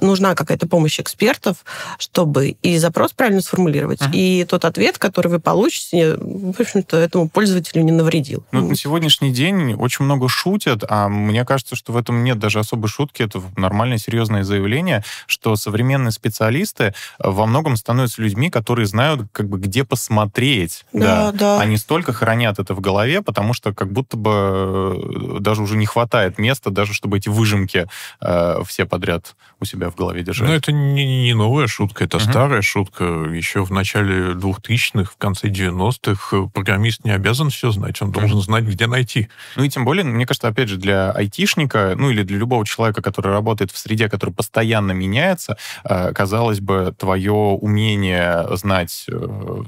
нужна 0.00 0.34
какая-то 0.34 0.68
помощь 0.68 1.00
экспертов, 1.00 1.64
чтобы 1.98 2.56
и 2.62 2.78
запрос 2.78 3.12
правильно 3.12 3.40
сформулировать, 3.40 4.00
uh-huh. 4.00 4.12
и 4.12 4.44
тот 4.44 4.64
ответ, 4.64 4.98
который 4.98 5.28
вы 5.28 5.40
получите, 5.40 6.16
в 6.16 6.60
общем-то, 6.60 6.96
этому 6.96 7.28
пользователю 7.28 7.82
не 7.82 7.92
навредил. 7.92 8.44
Ну, 8.52 8.68
на 8.68 8.76
сегодняшний 8.76 9.32
день 9.32 9.74
очень 9.74 10.04
много 10.04 10.28
шутят, 10.28 10.84
а 10.88 11.08
мне 11.08 11.44
кажется, 11.44 11.76
что 11.76 11.92
в 11.92 11.96
этом 11.96 12.24
нет 12.24 12.38
даже 12.38 12.58
особой 12.58 12.88
шутки, 12.88 13.22
это 13.22 13.42
нормальное 13.56 13.98
серьезное 13.98 14.44
заявление, 14.44 15.04
что 15.26 15.56
современные 15.56 16.12
специалисты 16.12 16.94
во 17.18 17.46
многом 17.46 17.76
становятся 17.76 18.22
людьми, 18.22 18.50
которые 18.50 18.86
знают, 18.86 19.28
как 19.32 19.48
бы, 19.48 19.58
где 19.58 19.84
посмотреть. 19.84 20.84
Да, 20.92 21.32
да. 21.32 21.32
да. 21.32 21.60
Они 21.60 21.76
столько 21.76 22.12
хранят 22.12 22.58
это 22.58 22.74
в 22.74 22.80
голове, 22.80 23.22
потому 23.22 23.54
что 23.54 23.72
как 23.72 23.92
будто 23.92 24.16
бы 24.16 24.30
э, 24.32 25.40
даже 25.40 25.62
уже 25.62 25.76
не 25.76 25.86
хватает 25.86 26.38
места, 26.38 26.70
даже 26.70 26.94
чтобы 26.94 27.18
эти 27.18 27.28
выжимки 27.28 27.86
э, 28.20 28.41
все 28.64 28.86
подряд 28.86 29.36
у 29.62 29.64
себя 29.64 29.90
в 29.90 29.94
голове 29.94 30.22
держать. 30.22 30.48
Ну, 30.48 30.54
это 30.54 30.72
не, 30.72 31.24
не 31.24 31.34
новая 31.34 31.66
шутка, 31.66 32.04
это 32.04 32.18
uh-huh. 32.18 32.30
старая 32.30 32.62
шутка. 32.62 33.04
Еще 33.04 33.64
в 33.64 33.70
начале 33.70 34.32
2000-х, 34.32 35.12
в 35.12 35.16
конце 35.16 35.48
90-х 35.48 36.48
программист 36.52 37.04
не 37.04 37.12
обязан 37.12 37.50
все 37.50 37.70
знать, 37.70 38.02
он 38.02 38.12
должен 38.12 38.38
uh-huh. 38.38 38.42
знать, 38.42 38.64
где 38.64 38.86
найти. 38.86 39.28
Ну 39.56 39.64
и 39.64 39.68
тем 39.68 39.84
более, 39.84 40.04
мне 40.04 40.26
кажется, 40.26 40.48
опять 40.48 40.68
же, 40.68 40.76
для 40.76 41.10
айтишника, 41.12 41.94
ну 41.96 42.10
или 42.10 42.22
для 42.22 42.38
любого 42.38 42.66
человека, 42.66 43.02
который 43.02 43.32
работает 43.32 43.70
в 43.70 43.78
среде, 43.78 44.08
которая 44.08 44.34
постоянно 44.34 44.92
меняется, 44.92 45.56
э, 45.84 46.12
казалось 46.12 46.60
бы, 46.60 46.94
твое 46.98 47.32
умение 47.32 48.46
знать, 48.56 49.06
э, 49.08 49.12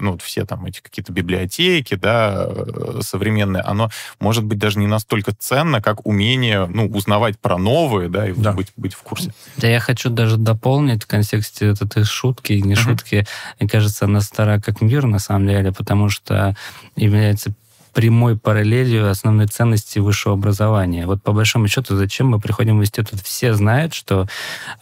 ну, 0.01 0.19
все 0.19 0.45
там 0.45 0.67
эти 0.67 0.81
какие-то 0.81 1.13
библиотеки, 1.13 1.95
да, 1.95 2.47
э, 2.49 3.01
современные, 3.01 3.63
оно 3.63 3.91
может 4.21 4.45
быть 4.45 4.59
даже 4.59 4.79
не 4.79 4.87
настолько 4.87 5.33
ценно, 5.35 5.81
как 5.81 6.07
умение, 6.07 6.67
ну, 6.67 6.87
узнавать 6.87 7.39
про 7.39 7.59
новые, 7.59 8.09
да, 8.09 8.29
и 8.29 8.33
да. 8.33 8.53
быть 8.53 8.73
быть 8.77 8.95
в 8.95 9.03
курсе. 9.03 9.33
Да, 9.57 9.69
я 9.69 9.81
хочу 9.85 10.11
даже 10.11 10.37
дополнить 10.37 11.05
в 11.05 11.07
контексте 11.07 11.71
вот 11.71 11.83
этой 11.83 12.05
шутки, 12.05 12.55
не 12.55 12.75
uh-huh. 12.75 12.77
шутки. 12.77 13.27
Мне 13.61 13.69
кажется, 13.69 14.07
она 14.07 14.21
стара 14.21 14.61
как 14.61 14.81
мир, 14.81 15.07
на 15.07 15.19
самом 15.19 15.47
деле, 15.47 15.73
потому 15.73 16.09
что 16.09 16.57
является 16.97 17.53
прямой 17.95 18.37
параллелью 18.37 19.09
основной 19.09 19.47
ценности 19.47 20.01
высшего 20.01 20.35
образования. 20.35 21.07
Вот 21.07 21.23
по 21.23 21.33
большому 21.33 21.69
счету, 21.69 21.97
зачем 21.97 22.29
мы 22.29 22.41
приходим 22.41 22.79
в 22.79 22.83
институт? 22.83 23.21
Все 23.23 23.55
знают, 23.55 23.95
что 23.95 24.27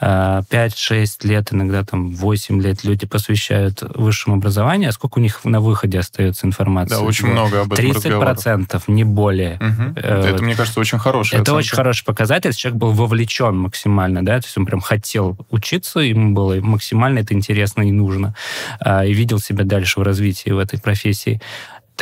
э, 0.00 0.42
5-6 0.50 1.26
лет, 1.26 1.52
иногда 1.52 1.84
там 1.84 2.12
8 2.12 2.60
лет 2.60 2.84
люди 2.84 3.06
посвящают 3.06 3.82
высшему 3.82 4.36
образованию, 4.36 4.88
а 4.88 4.92
сколько 4.92 5.18
у 5.18 5.22
них 5.22 5.44
на 5.44 5.60
выходе 5.60 5.98
остается 5.98 6.46
информации? 6.46 6.94
Да, 6.94 7.00
очень 7.02 7.28
много 7.28 7.60
об 7.60 7.72
этом 7.72 7.92
30 7.92 8.18
процентов, 8.18 8.88
не 8.88 9.04
более. 9.04 9.56
Угу. 9.56 9.98
Это, 9.98 10.32
вот. 10.32 10.40
мне 10.40 10.54
кажется, 10.54 10.80
очень 10.80 10.98
хороший. 10.98 11.34
Это 11.34 11.42
оценка. 11.42 11.58
очень 11.58 11.76
хороший 11.76 12.04
показатель. 12.04 12.52
Человек 12.54 12.80
был 12.80 12.92
вовлечен 12.92 13.56
максимально, 13.56 14.24
да, 14.24 14.40
то 14.40 14.46
есть 14.46 14.56
он 14.56 14.66
прям 14.66 14.80
хотел 14.80 15.36
учиться, 15.50 16.00
ему 16.00 16.34
было 16.34 16.54
максимально 16.60 17.20
это 17.20 17.34
интересно 17.34 17.82
и 17.82 17.92
нужно, 17.92 18.34
э, 18.84 19.08
и 19.08 19.12
видел 19.12 19.38
себя 19.38 19.64
дальше 19.64 20.00
в 20.00 20.02
развитии 20.02 20.50
в 20.50 20.58
этой 20.58 20.80
профессии. 20.80 21.40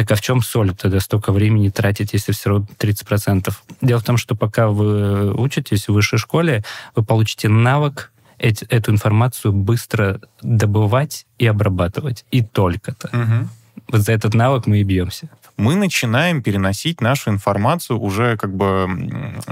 Так 0.00 0.12
а 0.12 0.14
в 0.14 0.22
чем 0.22 0.40
соль 0.40 0.74
тогда 0.74 0.98
столько 0.98 1.30
времени 1.30 1.68
тратить, 1.68 2.14
если 2.14 2.32
все 2.32 2.48
равно 2.48 2.66
30%? 2.78 3.52
Дело 3.82 4.00
в 4.00 4.02
том, 4.02 4.16
что 4.16 4.34
пока 4.34 4.68
вы 4.68 5.30
учитесь 5.34 5.88
в 5.88 5.92
высшей 5.92 6.18
школе, 6.18 6.64
вы 6.96 7.04
получите 7.04 7.50
навык 7.50 8.10
эти, 8.38 8.64
эту 8.70 8.92
информацию 8.92 9.52
быстро 9.52 10.22
добывать 10.40 11.26
и 11.38 11.46
обрабатывать. 11.46 12.24
И 12.30 12.42
только-то. 12.42 13.08
Угу. 13.08 13.48
Вот 13.88 14.00
за 14.00 14.12
этот 14.12 14.32
навык 14.32 14.66
мы 14.66 14.80
и 14.80 14.84
бьемся 14.84 15.28
мы 15.60 15.74
начинаем 15.76 16.42
переносить 16.42 17.00
нашу 17.00 17.30
информацию 17.30 18.00
уже 18.00 18.36
как 18.36 18.54
бы, 18.54 18.86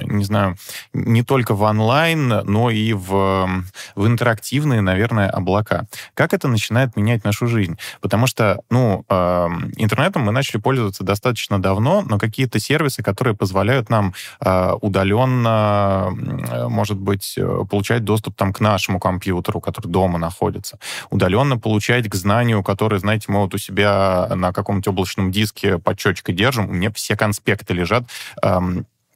не 0.03 0.25
знаю, 0.25 0.57
не 0.95 1.23
только 1.23 1.55
в 1.55 1.63
онлайн, 1.63 2.29
но 2.45 2.71
и 2.71 2.95
в, 2.95 3.65
в 3.95 4.07
интерактивные, 4.07 4.81
наверное, 4.81 5.29
облака. 5.29 5.87
Как 6.15 6.33
это 6.33 6.49
начинает 6.49 6.97
менять 6.97 7.25
нашу 7.25 7.47
жизнь? 7.47 7.79
Потому 8.01 8.27
что, 8.27 8.63
ну, 8.71 9.05
э, 9.09 9.49
интернетом 9.77 10.23
мы 10.23 10.33
начали 10.33 10.59
пользоваться 10.61 11.05
достаточно 11.05 11.61
давно, 11.61 12.03
но 12.03 12.19
какие-то 12.19 12.59
сервисы, 12.59 13.03
которые 13.03 13.37
позволяют 13.37 13.91
нам 13.91 14.15
э, 14.41 14.73
удаленно, 14.81 16.11
э, 16.11 16.69
может 16.69 16.99
быть, 16.99 17.35
э, 17.37 17.65
получать 17.71 18.05
доступ 18.05 18.35
там 18.35 18.53
к 18.55 18.61
нашему 18.61 18.99
компьютеру, 18.99 19.61
который 19.61 19.89
дома 19.89 20.19
находится, 20.19 20.79
удаленно 21.11 21.59
получать 21.59 22.09
к 22.09 22.15
знанию, 22.15 22.63
которое, 22.63 22.99
знаете, 22.99 23.27
мы 23.29 23.41
вот 23.41 23.55
у 23.55 23.59
себя 23.59 24.29
на 24.35 24.53
каком-нибудь 24.53 24.89
облачном 24.89 25.31
диске 25.31 25.77
под 25.79 25.98
отчетчик 25.99 26.31
держим, 26.35 26.69
у 26.69 26.73
меня 26.73 26.93
все 26.93 27.17
конспекты 27.17 27.75
лежат. 27.75 28.05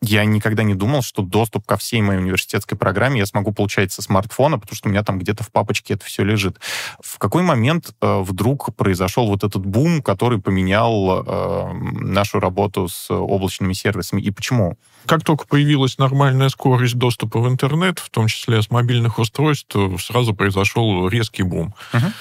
Я 0.05 0.25
никогда 0.25 0.65
не 0.65 0.75
думал, 0.75 1.03
что 1.03 1.23
доступ 1.23 1.65
ко 1.65 1.77
всей 1.77 2.03
моей 2.03 2.19
университетской 2.19 2.77
программе 2.77 3.21
я 3.21 3.27
смогу 3.27 3.53
получать 3.53 3.93
со 3.93 4.03
смартфона, 4.03 4.59
потому 4.59 4.75
что 4.75 4.89
у 4.89 4.91
меня 4.91 5.05
там 5.05 5.17
где-то 5.21 5.45
в 5.45 5.53
папочке 5.53 5.95
это 5.95 6.05
все 6.05 6.25
лежит. 6.25 6.59
В 7.01 7.19
какой 7.19 7.45
момент 7.45 7.95
э, 8.01 8.21
вдруг 8.23 8.75
произошел 8.75 9.29
вот 9.29 9.45
этот 9.45 9.65
бум, 9.65 10.03
который 10.03 10.41
поменял 10.41 11.23
э, 11.25 11.73
нашу 12.01 12.41
работу 12.41 12.89
с 12.89 13.13
облачными 13.13 13.75
сервисами, 13.75 14.21
и 14.21 14.33
почему? 14.33 14.77
Как 15.07 15.23
только 15.23 15.47
появилась 15.47 15.99
нормальная 15.99 16.49
скорость 16.49 16.97
доступа 16.97 17.39
в 17.39 17.49
интернет, 17.49 18.01
в 18.01 18.11
том 18.11 18.27
числе 18.27 18.61
с 18.61 18.73
мобильных 18.73 19.21
устройств, 19.21 19.77
сразу 20.01 20.35
произошел 20.35 21.07
резкий 21.07 21.45
бум. 21.45 21.75
Uh-huh. 21.93 22.13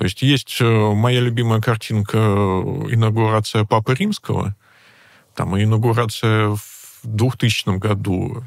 То 0.00 0.04
есть 0.04 0.22
есть 0.22 0.56
э, 0.62 0.64
моя 0.64 1.20
любимая 1.20 1.60
картинка 1.60 2.16
э, 2.16 2.20
инаугурация 2.88 3.66
Папы 3.66 3.94
Римского, 3.94 4.56
там 5.34 5.54
и 5.58 5.64
инаугурация 5.64 6.56
в 6.56 6.62
2000 7.02 7.76
году. 7.76 8.42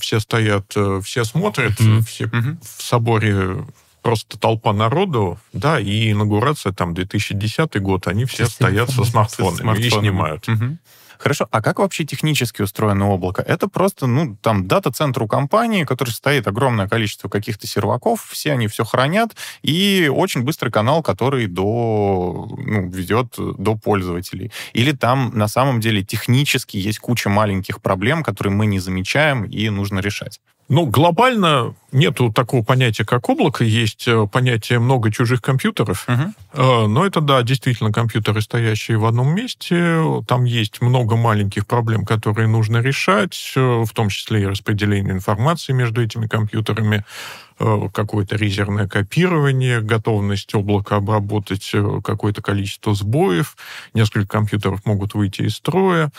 Все 0.00 0.18
стоят, 0.18 0.72
э, 0.74 1.02
все 1.04 1.24
смотрят, 1.24 1.78
mm-hmm. 1.78 2.00
все 2.06 2.24
mm-hmm. 2.24 2.56
в 2.62 2.82
соборе 2.82 3.66
просто 4.00 4.38
толпа 4.38 4.72
народу, 4.72 5.38
да, 5.52 5.78
и 5.78 6.10
инаугурация 6.10 6.72
там 6.72 6.94
2010 6.94 7.82
год, 7.82 8.06
они 8.06 8.24
все 8.24 8.46
стоят 8.46 8.88
со 8.88 9.04
смартфонами, 9.04 9.56
со 9.56 9.62
смартфонами. 9.62 9.86
и 9.86 9.90
снимают. 9.90 10.48
Угу. 10.48 10.78
Хорошо, 11.18 11.48
а 11.50 11.62
как 11.62 11.78
вообще 11.78 12.04
технически 12.04 12.62
устроено 12.62 13.10
облако? 13.10 13.42
Это 13.42 13.68
просто, 13.68 14.06
ну, 14.06 14.36
там, 14.40 14.66
дата-центр 14.66 15.22
у 15.22 15.28
компании, 15.28 15.84
который 15.84 16.10
стоит 16.10 16.46
огромное 16.46 16.88
количество 16.88 17.28
каких-то 17.28 17.66
серваков, 17.66 18.26
все 18.30 18.52
они 18.52 18.68
все 18.68 18.84
хранят, 18.84 19.36
и 19.62 20.10
очень 20.12 20.42
быстрый 20.42 20.70
канал, 20.70 21.02
который 21.02 21.46
до, 21.46 22.48
ну, 22.56 22.88
ведет 22.88 23.34
до 23.36 23.76
пользователей. 23.76 24.52
Или 24.72 24.92
там 24.92 25.30
на 25.34 25.48
самом 25.48 25.80
деле 25.80 26.02
технически 26.02 26.76
есть 26.76 26.98
куча 26.98 27.28
маленьких 27.28 27.80
проблем, 27.80 28.22
которые 28.22 28.52
мы 28.52 28.66
не 28.66 28.78
замечаем 28.80 29.44
и 29.44 29.68
нужно 29.70 30.00
решать. 30.00 30.40
Ну, 30.68 30.86
глобально 30.86 31.74
нету 31.92 32.32
такого 32.32 32.62
понятия, 32.62 33.04
как 33.04 33.28
облако. 33.28 33.64
Есть 33.64 34.08
э, 34.08 34.26
понятие 34.26 34.78
много 34.78 35.12
чужих 35.12 35.42
компьютеров. 35.42 36.06
Uh-huh. 36.08 36.86
Но 36.86 37.04
это, 37.04 37.20
да, 37.20 37.42
действительно 37.42 37.92
компьютеры, 37.92 38.40
стоящие 38.40 38.96
в 38.96 39.04
одном 39.04 39.34
месте. 39.34 40.02
Там 40.26 40.44
есть 40.44 40.80
много 40.80 41.16
маленьких 41.16 41.66
проблем, 41.66 42.04
которые 42.06 42.48
нужно 42.48 42.78
решать, 42.78 43.52
э, 43.56 43.60
в 43.60 43.90
том 43.92 44.08
числе 44.08 44.42
и 44.42 44.46
распределение 44.46 45.12
информации 45.12 45.72
между 45.72 46.02
этими 46.02 46.26
компьютерами, 46.26 47.04
какое-то 47.56 48.34
резервное 48.34 48.88
копирование, 48.88 49.80
готовность 49.80 50.52
облака 50.56 50.96
обработать 50.96 51.70
какое-то 52.02 52.42
количество 52.42 52.94
сбоев. 52.94 53.56
Несколько 53.94 54.26
компьютеров 54.26 54.84
могут 54.84 55.14
выйти 55.14 55.42
из 55.42 55.54
строя. 55.54 56.10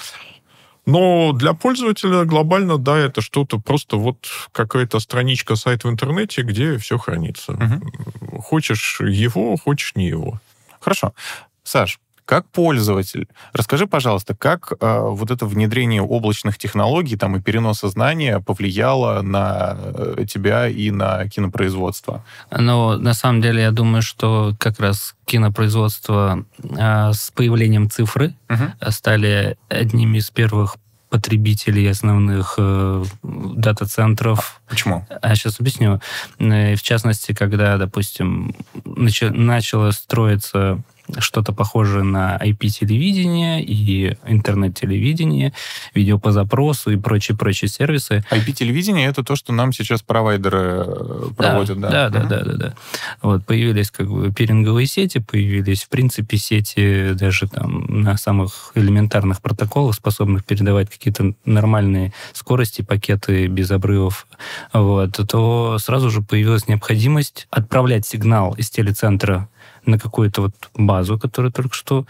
Но 0.85 1.31
для 1.33 1.53
пользователя 1.53 2.25
глобально, 2.25 2.77
да, 2.77 2.97
это 2.97 3.21
что-то 3.21 3.59
просто 3.59 3.97
вот 3.97 4.27
какая-то 4.51 4.99
страничка, 4.99 5.55
сайт 5.55 5.83
в 5.83 5.89
интернете, 5.89 6.43
где 6.43 6.77
все 6.77 6.97
хранится. 6.97 7.53
Угу. 7.53 8.41
Хочешь 8.41 8.99
его, 9.01 9.57
хочешь 9.57 9.95
не 9.95 10.07
его. 10.07 10.39
Хорошо. 10.79 11.13
Саш, 11.63 11.99
как 12.25 12.47
пользователь, 12.47 13.27
расскажи, 13.53 13.87
пожалуйста, 13.87 14.35
как 14.35 14.73
э, 14.79 14.99
вот 14.99 15.31
это 15.31 15.45
внедрение 15.45 16.01
облачных 16.01 16.57
технологий 16.57 17.17
там, 17.17 17.35
и 17.35 17.41
переноса 17.41 17.87
знания 17.89 18.39
повлияло 18.39 19.21
на 19.21 19.77
э, 19.77 20.25
тебя 20.27 20.67
и 20.67 20.91
на 20.91 21.27
кинопроизводство? 21.27 22.23
Ну, 22.51 22.97
на 22.97 23.13
самом 23.13 23.41
деле, 23.41 23.61
я 23.61 23.71
думаю, 23.71 24.01
что 24.01 24.53
как 24.59 24.79
раз 24.79 25.15
кинопроизводство 25.25 26.45
э, 26.63 27.13
с 27.13 27.31
появлением 27.31 27.89
цифры 27.89 28.33
угу. 28.49 28.91
стали 28.91 29.57
одними 29.69 30.17
из 30.17 30.29
первых 30.31 30.77
потребителей 31.09 31.89
основных 31.89 32.55
э, 32.57 33.03
дата-центров. 33.23 34.61
Почему? 34.67 35.07
А 35.21 35.35
сейчас 35.35 35.59
объясню. 35.59 36.01
Э, 36.39 36.75
в 36.75 36.81
частности, 36.81 37.33
когда, 37.33 37.77
допустим, 37.77 38.55
нач- 38.83 39.29
начало 39.29 39.91
строиться 39.91 40.81
что-то 41.19 41.53
похожее 41.53 42.03
на 42.03 42.37
IP-телевидение 42.37 43.63
и 43.63 44.17
интернет-телевидение, 44.25 45.53
видео 45.93 46.19
по 46.19 46.31
запросу 46.31 46.91
и 46.91 46.97
прочие-прочие 46.97 47.69
сервисы. 47.69 48.23
IP-телевидение— 48.31 49.07
это 49.09 49.23
то, 49.23 49.35
что 49.35 49.53
нам 49.53 49.73
сейчас 49.73 50.01
провайдеры 50.01 50.85
э, 50.87 51.23
проводят, 51.37 51.79
да? 51.79 51.89
Да, 51.89 52.09
да, 52.09 52.23
да, 52.23 52.43
да, 52.43 52.53
да. 52.53 52.73
Вот 53.21 53.45
появились 53.45 53.91
как 53.91 54.09
бы 54.09 54.31
пиринговые 54.31 54.87
сети, 54.87 55.19
появились, 55.19 55.83
в 55.83 55.89
принципе, 55.89 56.37
сети 56.37 57.11
даже 57.13 57.47
там 57.47 57.85
на 58.01 58.17
самых 58.17 58.71
элементарных 58.75 59.41
протоколах, 59.41 59.95
способных 59.95 60.45
передавать 60.45 60.89
какие-то 60.89 61.33
нормальные 61.45 62.13
скорости, 62.33 62.81
пакеты 62.81 63.47
без 63.47 63.71
обрывов, 63.71 64.27
вот, 64.73 65.19
то 65.29 65.77
сразу 65.79 66.09
же 66.09 66.21
появилась 66.21 66.67
необходимость 66.67 67.47
отправлять 67.49 68.05
сигнал 68.05 68.53
из 68.53 68.69
телецентра 68.69 69.49
на 69.85 69.99
какую-то 69.99 70.43
вот 70.43 70.53
базу, 70.73 71.19
которую 71.19 71.51
только 71.51 71.75
что 71.75 72.05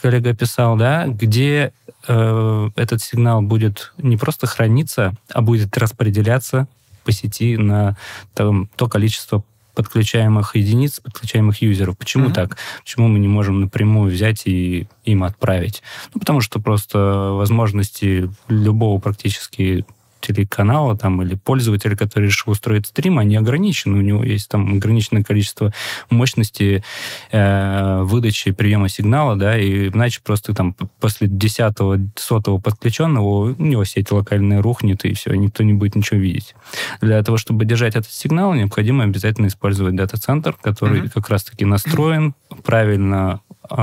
коллега 0.00 0.30
описал, 0.30 0.76
да, 0.76 1.06
где 1.06 1.72
э, 2.06 2.70
этот 2.76 3.02
сигнал 3.02 3.42
будет 3.42 3.92
не 3.98 4.16
просто 4.16 4.46
храниться, 4.46 5.14
а 5.32 5.40
будет 5.42 5.76
распределяться 5.76 6.68
по 7.04 7.12
сети 7.12 7.56
на 7.56 7.96
там, 8.34 8.68
то 8.76 8.88
количество 8.88 9.42
подключаемых 9.74 10.56
единиц, 10.56 10.98
подключаемых 10.98 11.62
юзеров. 11.62 11.96
Почему 11.96 12.28
mm-hmm. 12.28 12.34
так? 12.34 12.56
Почему 12.82 13.06
мы 13.06 13.20
не 13.20 13.28
можем 13.28 13.60
напрямую 13.60 14.10
взять 14.10 14.42
и 14.46 14.88
им 15.04 15.22
отправить? 15.22 15.84
Ну, 16.12 16.20
потому 16.20 16.40
что 16.40 16.58
просто 16.58 16.98
возможности 16.98 18.28
любого 18.48 18.98
практически 18.98 19.86
телеканала 20.20 20.96
там, 20.96 21.22
или 21.22 21.34
пользователя, 21.34 21.96
который 21.96 22.26
решил 22.26 22.52
устроить 22.52 22.86
стрим, 22.86 23.18
они 23.18 23.36
ограничены. 23.36 23.98
У 23.98 24.02
него 24.02 24.22
есть 24.22 24.48
там 24.48 24.74
ограниченное 24.74 25.22
количество 25.22 25.72
мощности 26.10 26.82
э, 27.30 28.02
выдачи 28.02 28.50
приема 28.52 28.88
сигнала, 28.88 29.36
да, 29.36 29.58
и 29.58 29.88
иначе 29.88 30.20
просто 30.24 30.54
там 30.54 30.74
после 31.00 31.28
десятого, 31.28 31.98
сотого 32.16 32.58
подключенного 32.58 33.54
у 33.54 33.62
него 33.62 33.84
сеть 33.84 34.10
локальная 34.10 34.62
рухнет, 34.62 35.04
и 35.04 35.14
все, 35.14 35.34
никто 35.34 35.62
не 35.62 35.72
будет 35.72 35.94
ничего 35.94 36.18
видеть. 36.20 36.54
Для 37.00 37.22
того, 37.22 37.36
чтобы 37.38 37.64
держать 37.64 37.96
этот 37.96 38.10
сигнал, 38.10 38.54
необходимо 38.54 39.04
обязательно 39.04 39.46
использовать 39.46 39.94
дата-центр, 39.96 40.56
который 40.60 41.02
mm-hmm. 41.02 41.10
как 41.10 41.28
раз-таки 41.28 41.64
настроен 41.64 42.34
правильно 42.64 43.40
э, 43.70 43.76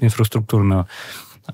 инфраструктурно 0.00 0.88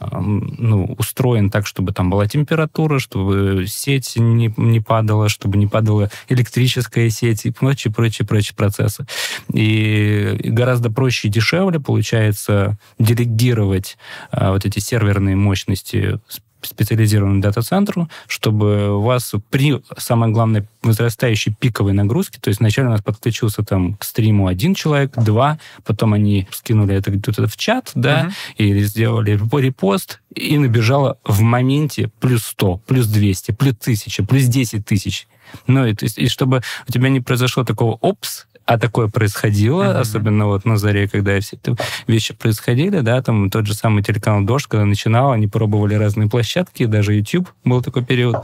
ну, 0.01 0.95
устроен 0.99 1.51
так, 1.51 1.67
чтобы 1.67 1.93
там 1.93 2.11
была 2.11 2.27
температура, 2.27 2.99
чтобы 2.99 3.67
сеть 3.69 4.15
не, 4.17 4.53
не 4.57 4.81
падала, 4.81 5.29
чтобы 5.29 5.57
не 5.57 5.67
падала 5.67 6.11
электрическая 6.29 7.11
сеть 7.11 7.47
и 7.47 7.51
прочие, 7.51 7.93
прочие, 7.93 8.27
прочие 8.27 8.57
процессы. 8.57 9.07
И 9.53 10.37
гораздо 10.45 10.91
проще 10.91 11.29
и 11.29 11.31
дешевле 11.31 11.81
получается 11.81 12.79
делегировать 12.99 13.97
а, 14.31 14.53
вот 14.53 14.65
эти 14.65 14.79
серверные 14.79 15.37
мощности 15.37 16.19
специализированному 16.66 17.40
дата-центру, 17.40 18.09
чтобы 18.26 18.97
у 18.97 19.00
вас 19.02 19.35
при, 19.50 19.80
самое 19.97 20.33
главное, 20.33 20.66
возрастающей 20.83 21.54
пиковой 21.59 21.92
нагрузке, 21.92 22.38
то 22.40 22.49
есть 22.49 22.61
вначале 22.61 22.88
у 22.88 22.90
нас 22.90 23.02
подключился 23.02 23.62
там 23.62 23.94
к 23.94 24.04
стриму 24.04 24.47
один 24.47 24.75
человек, 24.75 25.12
два, 25.16 25.59
потом 25.85 26.12
они 26.12 26.47
скинули 26.50 26.94
это 26.94 27.11
где-то 27.11 27.47
в 27.47 27.56
чат, 27.56 27.90
да, 27.94 28.26
uh-huh. 28.26 28.33
или 28.59 28.83
сделали 28.83 29.40
репост, 29.61 30.21
и 30.35 30.59
набежало 30.59 31.18
в 31.25 31.40
моменте 31.42 32.11
плюс 32.21 32.44
100, 32.44 32.78
плюс 32.87 33.06
200, 33.06 33.52
плюс 33.52 33.75
1000, 33.80 34.25
плюс 34.25 34.44
10 34.44 34.85
тысяч. 34.85 35.28
Ну, 35.66 35.87
и, 35.87 35.94
то 35.94 36.04
есть, 36.04 36.18
и 36.18 36.28
чтобы 36.28 36.62
у 36.88 36.92
тебя 36.92 37.09
не 37.09 37.21
произошло 37.21 37.64
такого 37.64 37.94
«опс», 38.00 38.47
а 38.66 38.78
такое 38.78 39.09
происходило, 39.09 39.83
mm-hmm. 39.83 40.00
особенно 40.00 40.47
вот 40.47 40.64
на 40.64 40.76
заре, 40.76 41.09
когда 41.09 41.38
все 41.40 41.56
эти 41.56 41.76
вещи 42.06 42.35
происходили, 42.35 43.00
да, 43.00 43.21
там 43.23 43.50
тот 43.50 43.66
же 43.66 43.75
самый 43.75 44.02
телеканал 44.02 44.42
«Дождь», 44.42 44.66
когда 44.66 44.85
начинал, 44.85 45.33
они 45.33 45.47
пробовали 45.47 45.94
разные 45.94 46.28
площадки, 46.28 46.87
даже 46.87 47.14
YouTube 47.14 47.49
был 47.64 47.83
такой 47.83 48.04
период, 48.04 48.37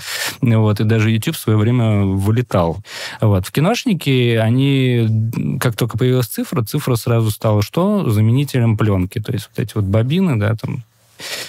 вот, 0.43 0.81
и 0.81 0.85
даже 0.85 1.11
YouTube 1.11 1.37
в 1.37 1.41
свое 1.41 1.59
время 1.59 2.03
вылетал. 2.05 2.79
Вот. 3.21 3.47
В 3.47 3.53
киношнике 3.53 4.41
они, 4.41 5.59
как 5.61 5.77
только 5.77 5.97
появилась 5.97 6.27
цифра, 6.27 6.63
цифра 6.63 6.97
сразу 6.97 7.31
стала 7.31 7.63
что? 7.63 8.09
Заменителем 8.11 8.77
пленки. 8.77 9.21
То 9.21 9.33
есть 9.33 9.49
вот 9.51 9.63
эти 9.63 9.75
вот 9.75 9.85
бобины, 9.85 10.39
да, 10.39 10.55
там 10.55 10.85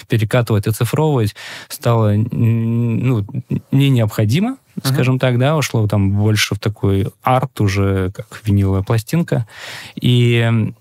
перекатывать, 0.08 0.66
оцифровывать 0.66 1.34
стало 1.68 2.12
ну, 2.12 3.24
не 3.70 3.90
необходимо, 3.90 4.56
uh-huh. 4.76 4.92
скажем 4.92 5.18
так, 5.18 5.38
да, 5.38 5.56
ушло 5.56 5.86
там 5.86 6.12
больше 6.12 6.54
в 6.54 6.58
такой 6.58 7.08
арт 7.22 7.60
уже, 7.60 8.10
как 8.12 8.40
виниловая 8.44 8.82
пластинка. 8.82 9.46
И 9.94 10.72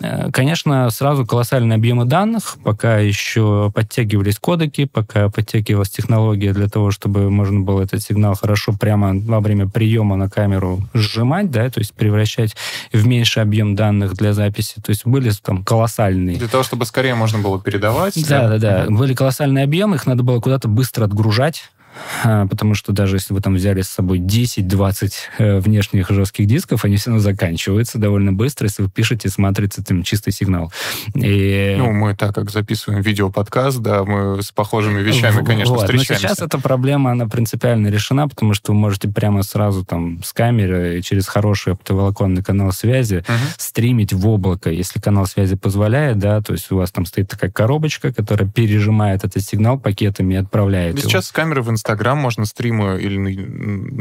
Э, 0.00 0.30
конечно, 0.32 0.90
сразу 0.90 1.26
колоссальные 1.26 1.76
объемы 1.76 2.04
данных, 2.04 2.56
пока 2.62 2.98
еще 2.98 3.70
подтягивались 3.74 4.38
кодеки, 4.38 4.84
пока 4.84 5.28
подтягивалась 5.28 5.90
технология 5.90 6.52
для 6.52 6.68
того, 6.68 6.90
чтобы 6.90 7.30
можно 7.30 7.60
было 7.60 7.82
этот 7.82 8.02
сигнал 8.02 8.34
хорошо 8.34 8.72
прямо 8.78 9.14
во 9.14 9.40
время 9.40 9.68
приема 9.68 10.16
на 10.16 10.28
камеру 10.28 10.80
сжимать, 10.94 11.50
да, 11.50 11.68
то 11.70 11.80
есть 11.80 11.94
превращать 11.94 12.56
в 12.92 13.06
меньший 13.06 13.42
объем 13.42 13.76
данных 13.76 14.14
для 14.14 14.32
записи. 14.32 14.80
То 14.82 14.90
есть 14.90 15.06
были 15.06 15.30
там 15.42 15.64
колоссальные. 15.64 16.36
Для 16.36 16.48
того, 16.48 16.62
чтобы 16.62 16.84
скорее 16.84 17.14
можно 17.14 17.38
было 17.38 17.60
передавать. 17.60 18.14
Да, 18.28 18.48
да, 18.48 18.58
да. 18.58 18.84
да. 18.84 18.90
Были 18.90 19.14
колоссальные 19.14 19.64
объемы, 19.64 19.96
их 19.96 20.06
надо 20.06 20.22
было 20.22 20.40
куда-то 20.40 20.68
быстро 20.68 21.04
отгружать 21.04 21.70
потому 22.22 22.74
что 22.74 22.92
даже 22.92 23.16
если 23.16 23.34
вы 23.34 23.40
там 23.40 23.54
взяли 23.54 23.82
с 23.82 23.88
собой 23.88 24.18
10-20 24.18 25.12
э, 25.38 25.58
внешних 25.60 26.10
жестких 26.10 26.46
дисков, 26.46 26.84
они 26.84 26.96
все 26.96 27.10
равно 27.10 27.22
заканчиваются 27.22 27.98
довольно 27.98 28.32
быстро, 28.32 28.66
если 28.66 28.82
вы 28.82 28.90
пишете 28.90 29.28
с 29.28 29.38
матрицы 29.38 29.82
там 29.82 30.02
чистый 30.02 30.32
сигнал. 30.32 30.72
И... 31.14 31.76
Ну, 31.78 31.92
мы 31.92 32.14
так 32.14 32.34
как 32.34 32.50
записываем 32.50 33.02
видеоподкаст, 33.02 33.78
да, 33.78 34.04
мы 34.04 34.42
с 34.42 34.50
похожими 34.52 35.02
вещами, 35.02 35.44
конечно, 35.44 35.74
вот. 35.74 35.82
встречаемся. 35.82 36.12
Но 36.14 36.18
сейчас 36.18 36.40
эта 36.40 36.58
проблема, 36.58 37.12
она 37.12 37.26
принципиально 37.26 37.88
решена, 37.88 38.28
потому 38.28 38.54
что 38.54 38.72
вы 38.72 38.78
можете 38.78 39.08
прямо 39.08 39.42
сразу 39.42 39.84
там 39.84 40.22
с 40.22 40.32
камеры 40.32 41.02
через 41.02 41.26
хороший 41.28 41.74
оптоволоконный 41.74 42.42
канал 42.42 42.72
связи 42.72 43.24
uh-huh. 43.26 43.54
стримить 43.56 44.12
в 44.12 44.26
облако, 44.28 44.70
если 44.70 45.00
канал 45.00 45.26
связи 45.26 45.56
позволяет, 45.56 46.18
да, 46.18 46.40
то 46.40 46.52
есть 46.52 46.70
у 46.70 46.76
вас 46.76 46.90
там 46.90 47.06
стоит 47.06 47.28
такая 47.28 47.50
коробочка, 47.50 48.12
которая 48.12 48.48
пережимает 48.48 49.24
этот 49.24 49.42
сигнал 49.42 49.78
пакетами 49.78 50.34
и 50.34 50.36
отправляет 50.36 50.96
Сейчас 50.98 51.12
его. 51.12 51.22
с 51.22 51.32
камеры 51.32 51.62
в 51.62 51.70
Инстаграм 51.70 51.87
можно 51.96 52.44
стримы 52.44 53.00
или 53.00 53.16
на, 53.16 53.30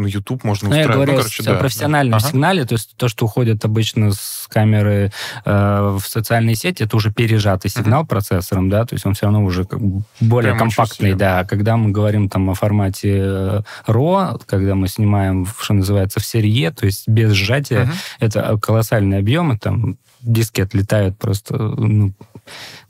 на 0.02 0.08
YouTube 0.08 0.44
можно 0.44 0.70
устраивать. 0.70 0.88
Ну, 0.88 0.92
я 0.92 0.96
говорю 0.96 1.12
ну, 1.14 1.18
короче, 1.20 1.44
о 1.44 1.46
да, 1.46 1.60
профессиональном 1.60 2.20
да. 2.20 2.28
сигнале, 2.28 2.66
то 2.66 2.74
есть 2.74 2.96
то, 2.98 3.08
что 3.08 3.26
уходит 3.26 3.64
обычно 3.66 4.12
с 4.12 4.48
камеры 4.50 5.12
э, 5.46 5.98
в 6.00 6.08
социальные 6.08 6.56
сети, 6.56 6.84
это 6.84 6.96
уже 6.96 7.12
пережатый 7.12 7.70
сигнал 7.70 8.04
uh-huh. 8.04 8.08
процессором, 8.08 8.70
да, 8.70 8.86
то 8.86 8.96
есть 8.96 9.06
он 9.06 9.14
все 9.14 9.26
равно 9.26 9.44
уже 9.44 9.66
как 9.66 9.80
более 10.20 10.54
Прямо 10.54 10.60
компактный, 10.60 11.14
да. 11.14 11.44
Когда 11.46 11.78
мы 11.78 11.92
говорим 11.92 12.30
там 12.30 12.50
о 12.50 12.54
формате 12.54 13.64
RAW, 13.88 14.36
э, 14.36 14.38
когда 14.46 14.76
мы 14.76 14.88
снимаем, 14.88 15.48
что 15.60 15.74
называется, 15.74 16.20
в 16.20 16.26
серие, 16.26 16.72
то 16.72 16.86
есть 16.86 17.08
без 17.08 17.32
сжатия, 17.32 17.84
uh-huh. 17.84 17.94
это 18.20 18.60
колоссальные 18.62 19.20
объемы, 19.20 19.58
там 19.58 19.98
диски 20.22 20.62
отлетают 20.62 21.18
просто 21.18 21.58
ну, 21.58 22.14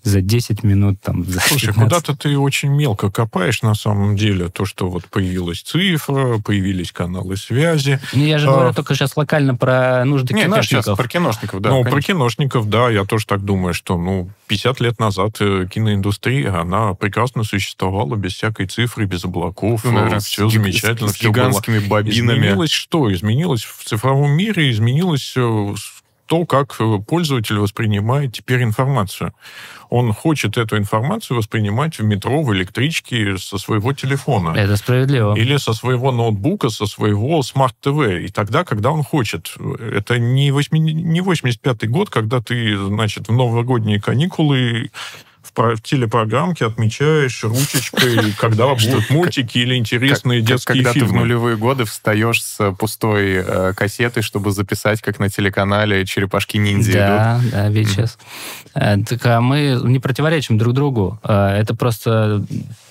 за 0.03 0.21
10 0.21 0.63
минут. 0.63 1.01
Там, 1.01 1.25
за 1.25 1.39
Слушай, 1.39 1.73
куда-то 1.73 2.15
ты 2.15 2.37
очень 2.37 2.69
мелко 2.69 3.11
копаешь 3.11 3.61
на 3.61 3.75
самом 3.75 4.15
деле. 4.15 4.49
То, 4.49 4.65
что 4.65 4.89
вот 4.89 5.05
появилась 5.05 5.61
цифра, 5.61 6.39
появились 6.39 6.91
каналы 6.91 7.37
связи. 7.37 7.99
Ну, 8.13 8.23
я 8.23 8.39
же 8.39 8.47
а... 8.47 8.51
говорю 8.51 8.73
только 8.73 8.95
сейчас 8.95 9.17
локально 9.17 9.55
про 9.55 10.05
нужды 10.05 10.33
Нет, 10.33 10.45
киношников. 10.45 10.87
Нет, 10.87 10.97
про 10.97 11.07
киношников, 11.07 11.61
да. 11.61 11.69
Ну, 11.69 11.75
конечно. 11.77 11.91
про 11.91 12.01
киношников, 12.01 12.69
да, 12.69 12.89
я 12.89 13.05
тоже 13.05 13.25
так 13.25 13.43
думаю, 13.43 13.73
что, 13.73 13.97
ну, 13.97 14.29
50 14.47 14.79
лет 14.79 14.99
назад 14.99 15.37
э, 15.39 15.67
киноиндустрия, 15.69 16.53
она 16.59 16.93
прекрасно 16.93 17.43
существовала 17.43 18.15
без 18.15 18.33
всякой 18.33 18.67
цифры, 18.67 19.05
без 19.05 19.25
облаков. 19.25 19.83
Ну, 19.83 19.91
наверное, 19.91 20.19
все 20.19 20.49
замечательно. 20.49 21.09
С, 21.09 21.17
с 21.17 21.21
гигантскими 21.21 21.79
было. 21.79 21.87
бобинами. 21.87 22.39
Изменилось 22.39 22.71
что? 22.71 23.13
Изменилось 23.13 23.63
в 23.63 23.83
цифровом 23.83 24.31
мире, 24.31 24.71
изменилось 24.71 25.33
э, 25.35 25.73
то, 26.27 26.45
как 26.45 26.75
э, 26.79 26.97
пользователь 27.07 27.57
воспринимает 27.57 28.33
теперь 28.33 28.63
информацию. 28.63 29.33
Он 29.89 30.13
хочет 30.13 30.57
эту 30.57 30.77
информацию 30.77 31.37
воспринимать 31.37 31.97
в 31.97 32.03
метро, 32.03 32.43
в 32.43 32.53
электричке 32.53 33.37
со 33.37 33.57
своего 33.57 33.93
телефона. 33.93 34.53
Это 34.55 34.75
справедливо. 34.75 35.35
Или 35.35 35.57
со 35.57 35.73
своего 35.73 36.11
ноутбука, 36.11 36.69
со 36.69 36.85
своего 36.85 37.41
смарт-ТВ. 37.41 38.25
И 38.25 38.27
тогда, 38.27 38.63
когда 38.65 38.91
он 38.91 39.03
хочет. 39.03 39.55
Это 39.79 40.19
не, 40.19 40.51
8, 40.51 40.77
не 40.77 41.21
85-й 41.21 41.87
год, 41.87 42.09
когда 42.09 42.41
ты, 42.41 42.77
значит, 42.77 43.29
в 43.29 43.31
новогодние 43.31 44.01
каникулы 44.01 44.91
в 45.57 45.81
телепрограммке 45.81 46.65
отмечаешь 46.65 47.43
ручечкой, 47.43 48.33
когда 48.39 48.67
будут 48.67 49.09
мультики 49.09 49.57
или 49.59 49.75
интересные 49.75 50.41
детские 50.41 50.77
фильмы. 50.77 50.93
Когда 50.93 51.05
ты 51.05 51.11
в 51.11 51.13
нулевые 51.13 51.57
годы 51.57 51.85
встаешь 51.85 52.43
с 52.43 52.71
пустой 52.73 53.43
э, 53.45 53.73
кассетой, 53.75 54.23
чтобы 54.23 54.51
записать, 54.51 55.01
как 55.01 55.19
на 55.19 55.29
телеканале 55.29 56.05
«Черепашки-ниндзя» 56.05 56.93
Да, 56.93 57.41
да, 57.51 57.69
ведь 57.69 57.89
сейчас. 57.89 58.17
Э, 58.75 58.97
так 59.03 59.25
а 59.25 59.41
мы 59.41 59.79
не 59.83 59.99
противоречим 59.99 60.57
друг 60.57 60.73
другу. 60.73 61.19
Э, 61.23 61.49
это 61.59 61.75
просто 61.75 62.45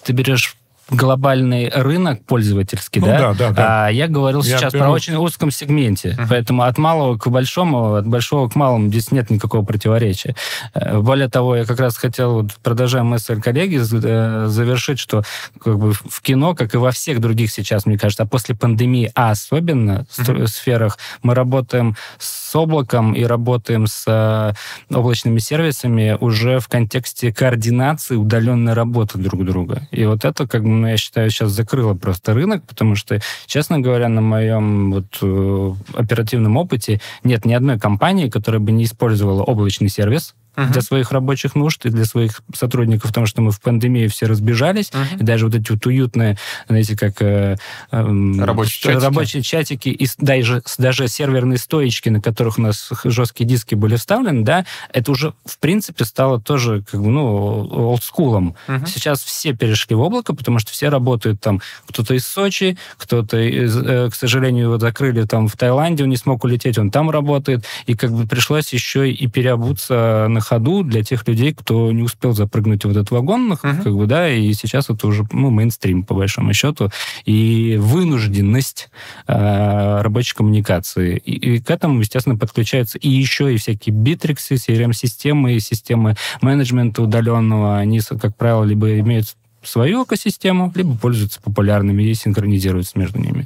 ты 0.04 0.12
берешь 0.12 0.56
глобальный 0.90 1.68
рынок 1.68 2.24
пользовательский, 2.24 3.00
ну, 3.00 3.08
да? 3.08 3.18
Да, 3.18 3.34
да, 3.34 3.50
да. 3.50 3.86
А 3.86 3.88
я 3.88 4.06
говорил 4.06 4.42
я 4.42 4.56
сейчас 4.56 4.72
беру... 4.72 4.84
про 4.84 4.90
очень 4.92 5.16
узком 5.16 5.50
сегменте. 5.50 6.10
Uh-huh. 6.10 6.26
Поэтому 6.28 6.62
от 6.62 6.78
малого 6.78 7.18
к 7.18 7.26
большому, 7.26 7.94
от 7.94 8.06
большого 8.06 8.48
к 8.48 8.54
малому 8.54 8.88
здесь 8.88 9.10
нет 9.10 9.28
никакого 9.30 9.64
противоречия. 9.64 10.36
Э, 10.74 10.98
более 10.98 11.28
того, 11.28 11.56
я 11.56 11.64
как 11.64 11.80
раз 11.80 11.96
хотел, 11.96 12.42
вот, 12.42 12.54
продолжая 12.62 13.02
мысль 13.02 13.40
коллеги, 13.40 13.80
э, 13.80 14.46
завершить, 14.46 15.00
что 15.00 15.24
как 15.60 15.76
бы 15.78 15.92
в 15.92 16.22
кино, 16.22 16.54
как 16.54 16.74
и 16.74 16.78
во 16.78 16.92
всех 16.92 17.20
других 17.20 17.50
сейчас, 17.50 17.84
мне 17.84 17.98
кажется, 17.98 18.22
а 18.22 18.26
после 18.26 18.54
пандемии, 18.54 19.10
а 19.16 19.32
особенно 19.32 20.06
uh-huh. 20.16 20.46
сферах, 20.46 20.98
мы 21.22 21.34
работаем 21.34 21.96
с 22.18 22.54
облаком 22.54 23.12
и 23.12 23.24
работаем 23.24 23.88
с 23.88 24.04
э, 24.06 24.52
облачными 24.94 25.40
сервисами 25.40 26.16
уже 26.20 26.60
в 26.60 26.68
контексте 26.68 27.32
координации 27.32 28.14
удаленной 28.14 28.74
работы 28.74 29.18
друг 29.18 29.44
друга. 29.44 29.82
И 29.90 30.04
вот 30.04 30.24
это 30.24 30.46
как 30.46 30.62
бы 30.62 30.75
ну, 30.76 30.88
я 30.88 30.96
считаю, 30.96 31.30
сейчас 31.30 31.50
закрыло 31.50 31.94
просто 31.94 32.34
рынок, 32.34 32.64
потому 32.66 32.96
что, 32.96 33.20
честно 33.46 33.80
говоря, 33.80 34.08
на 34.08 34.20
моем 34.20 34.92
вот 34.92 35.18
э, 35.22 35.72
оперативном 35.94 36.56
опыте 36.56 37.00
нет 37.24 37.44
ни 37.44 37.52
одной 37.52 37.78
компании, 37.78 38.28
которая 38.28 38.60
бы 38.60 38.72
не 38.72 38.84
использовала 38.84 39.42
облачный 39.42 39.88
сервис, 39.88 40.34
uh-huh. 40.56 40.72
для 40.72 40.82
своих 40.82 41.12
рабочих 41.12 41.54
нужд 41.54 41.84
и 41.86 41.90
для 41.90 42.04
своих 42.04 42.42
сотрудников, 42.54 43.08
потому 43.10 43.26
что 43.26 43.42
мы 43.42 43.52
в 43.52 43.60
пандемии 43.60 44.06
все 44.08 44.26
разбежались, 44.26 44.90
uh-huh. 44.90 45.20
и 45.20 45.22
даже 45.22 45.46
вот 45.46 45.54
эти 45.54 45.70
вот 45.70 45.84
уютные, 45.86 46.38
знаете, 46.68 46.96
как 46.96 47.20
э, 47.22 47.56
э, 47.90 48.02
рабочие 48.40 48.82
чатики, 48.82 49.04
рабочие 49.04 49.42
чатики 49.42 49.88
и 49.88 50.08
даже, 50.18 50.62
даже 50.78 51.08
серверные 51.08 51.58
стоечки, 51.58 52.08
на 52.08 52.20
которых 52.20 52.58
у 52.58 52.62
нас 52.62 52.90
жесткие 53.04 53.46
диски 53.46 53.74
были 53.74 53.96
вставлены, 53.96 54.44
да, 54.44 54.64
это 54.92 55.12
уже, 55.12 55.34
в 55.44 55.58
принципе, 55.58 56.04
стало 56.04 56.40
тоже, 56.40 56.82
как 56.90 57.00
бы, 57.00 57.08
ну, 57.08 57.90
олдскулом. 57.90 58.56
Uh-huh. 58.66 58.86
Сейчас 58.86 59.22
все 59.22 59.54
перешли 59.54 59.94
в 59.94 60.00
облако, 60.00 60.34
потому 60.34 60.58
что 60.58 60.72
все 60.72 60.88
работают 60.88 61.40
там, 61.40 61.60
кто-то 61.88 62.14
из 62.14 62.26
Сочи, 62.26 62.76
кто-то, 62.96 63.38
из, 63.38 63.76
э, 63.76 64.10
к 64.10 64.14
сожалению, 64.14 64.64
его 64.64 64.78
закрыли 64.78 65.24
там 65.24 65.48
в 65.48 65.56
Таиланде, 65.56 66.04
он 66.04 66.10
не 66.10 66.16
смог 66.16 66.44
улететь, 66.44 66.78
он 66.78 66.90
там 66.90 67.10
работает, 67.10 67.64
и 67.86 67.94
как 67.94 68.10
бы 68.12 68.26
пришлось 68.26 68.72
еще 68.72 69.10
и 69.10 69.26
переобуться 69.26 70.26
на 70.28 70.40
ходу 70.46 70.82
для 70.82 71.02
тех 71.02 71.26
людей, 71.28 71.52
кто 71.52 71.92
не 71.92 72.02
успел 72.02 72.32
запрыгнуть 72.32 72.84
в 72.84 72.90
этот 72.90 73.10
вагон, 73.10 73.52
uh-huh. 73.52 73.82
как 73.82 73.96
бы, 73.96 74.06
да, 74.06 74.28
и 74.28 74.52
сейчас 74.52 74.90
это 74.90 75.06
уже, 75.06 75.26
ну, 75.32 75.50
мейнстрим, 75.50 76.04
по 76.04 76.14
большому 76.14 76.52
счету, 76.54 76.90
и 77.24 77.76
вынужденность 77.80 78.90
э, 79.26 80.00
рабочей 80.02 80.34
коммуникации. 80.34 81.16
И, 81.18 81.56
и 81.56 81.60
к 81.60 81.70
этому, 81.70 82.00
естественно, 82.00 82.36
подключаются 82.36 82.98
и 82.98 83.08
еще 83.08 83.52
и 83.54 83.56
всякие 83.56 83.94
битриксы, 83.94 84.54
CRM-системы, 84.54 85.54
и 85.54 85.60
системы 85.60 86.16
менеджмента 86.40 87.02
удаленного. 87.02 87.78
Они, 87.78 88.00
как 88.00 88.36
правило, 88.36 88.64
либо 88.64 88.98
имеют 89.00 89.36
свою 89.62 90.04
экосистему, 90.04 90.72
либо 90.74 90.96
пользуются 90.96 91.40
популярными 91.42 92.02
и 92.02 92.14
синхронизируются 92.14 92.98
между 92.98 93.18
ними. 93.18 93.44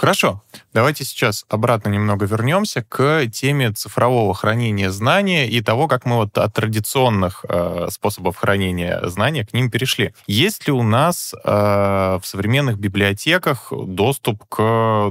Хорошо. 0.00 0.42
Давайте 0.72 1.04
сейчас 1.04 1.44
обратно 1.50 1.90
немного 1.90 2.24
вернемся 2.24 2.82
к 2.82 3.26
теме 3.26 3.70
цифрового 3.70 4.32
хранения 4.32 4.90
знания 4.90 5.46
и 5.46 5.60
того, 5.60 5.88
как 5.88 6.06
мы 6.06 6.16
вот 6.16 6.38
от 6.38 6.54
традиционных 6.54 7.44
э, 7.46 7.88
способов 7.90 8.38
хранения 8.38 8.98
знания 9.08 9.44
к 9.44 9.52
ним 9.52 9.70
перешли. 9.70 10.14
Есть 10.26 10.66
ли 10.66 10.72
у 10.72 10.82
нас 10.82 11.34
э, 11.34 11.38
в 11.44 12.22
современных 12.24 12.78
библиотеках 12.78 13.72
доступ 13.72 14.42
к, 14.48 14.58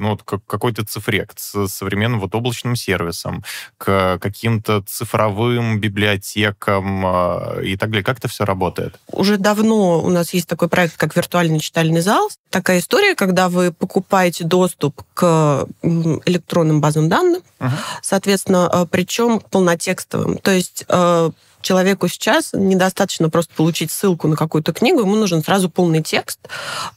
ну, 0.02 0.18
к 0.18 0.40
какой-то 0.48 0.84
цифре, 0.86 1.28
к 1.28 1.38
современным 1.38 2.20
вот 2.20 2.34
облачным 2.34 2.76
сервисам, 2.76 3.44
к 3.78 4.18
каким-то 4.20 4.82
цифровым 4.82 5.80
библиотекам 5.80 7.06
э, 7.06 7.66
и 7.66 7.78
так 7.78 7.92
далее? 7.92 8.04
Как 8.04 8.18
это 8.18 8.28
все 8.28 8.44
работает? 8.44 9.00
Уже 9.12 9.38
давно 9.38 10.02
у 10.02 10.10
нас 10.10 10.34
есть 10.34 10.48
такой 10.48 10.68
проект, 10.68 10.98
как 10.98 11.16
виртуальный 11.16 11.60
читальный 11.60 12.02
зал. 12.02 12.32
Такая 12.50 12.80
история, 12.80 13.14
когда 13.14 13.50
вы 13.50 13.72
покупаете 13.72 14.46
доступ 14.46 14.79
к 15.14 15.68
электронным 15.82 16.82
базам 16.82 17.10
данных, 17.10 17.44
uh-huh. 17.60 17.70
соответственно, 18.02 18.70
э, 18.72 18.86
причем 18.90 19.40
полнотекстовым. 19.40 20.38
То 20.38 20.52
есть 20.52 20.86
э, 20.88 21.32
человеку 21.62 22.08
сейчас 22.08 22.52
недостаточно 22.54 23.30
просто 23.30 23.54
получить 23.56 23.92
ссылку 23.92 24.28
на 24.28 24.36
какую-то 24.36 24.74
книгу, 24.74 25.02
ему 25.02 25.16
нужен 25.16 25.44
сразу 25.44 25.70
полный 25.70 26.02
текст, 26.02 26.40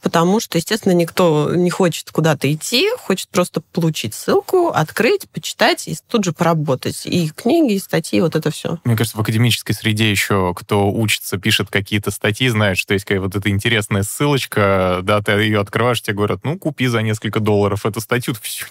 потому 0.01 0.39
что, 0.39 0.57
естественно, 0.57 0.93
никто 0.93 1.53
не 1.55 1.69
хочет 1.69 2.11
куда-то 2.11 2.51
идти, 2.51 2.87
хочет 2.97 3.29
просто 3.29 3.61
получить 3.61 4.13
ссылку, 4.13 4.69
открыть, 4.69 5.29
почитать 5.29 5.87
и 5.87 5.97
тут 6.07 6.23
же 6.25 6.33
поработать. 6.33 7.05
И 7.05 7.29
книги, 7.29 7.73
и 7.73 7.79
статьи, 7.79 8.21
вот 8.21 8.35
это 8.35 8.51
все. 8.51 8.79
Мне 8.83 8.95
кажется, 8.95 9.17
в 9.17 9.21
академической 9.21 9.73
среде 9.73 10.09
еще 10.09 10.53
кто 10.55 10.91
учится, 10.91 11.37
пишет 11.37 11.69
какие-то 11.69 12.11
статьи, 12.11 12.47
знает, 12.49 12.77
что 12.77 12.93
есть 12.93 13.05
какая 13.05 13.21
вот 13.21 13.35
эта 13.35 13.49
интересная 13.49 14.03
ссылочка, 14.03 14.99
да, 15.03 15.21
ты 15.21 15.31
ее 15.33 15.59
открываешь, 15.59 16.01
тебе 16.01 16.15
говорят, 16.15 16.39
ну, 16.43 16.57
купи 16.57 16.87
за 16.87 17.01
несколько 17.01 17.39
долларов 17.39 17.85
эту 17.85 18.01
статью, 18.01 18.35
все. 18.41 18.65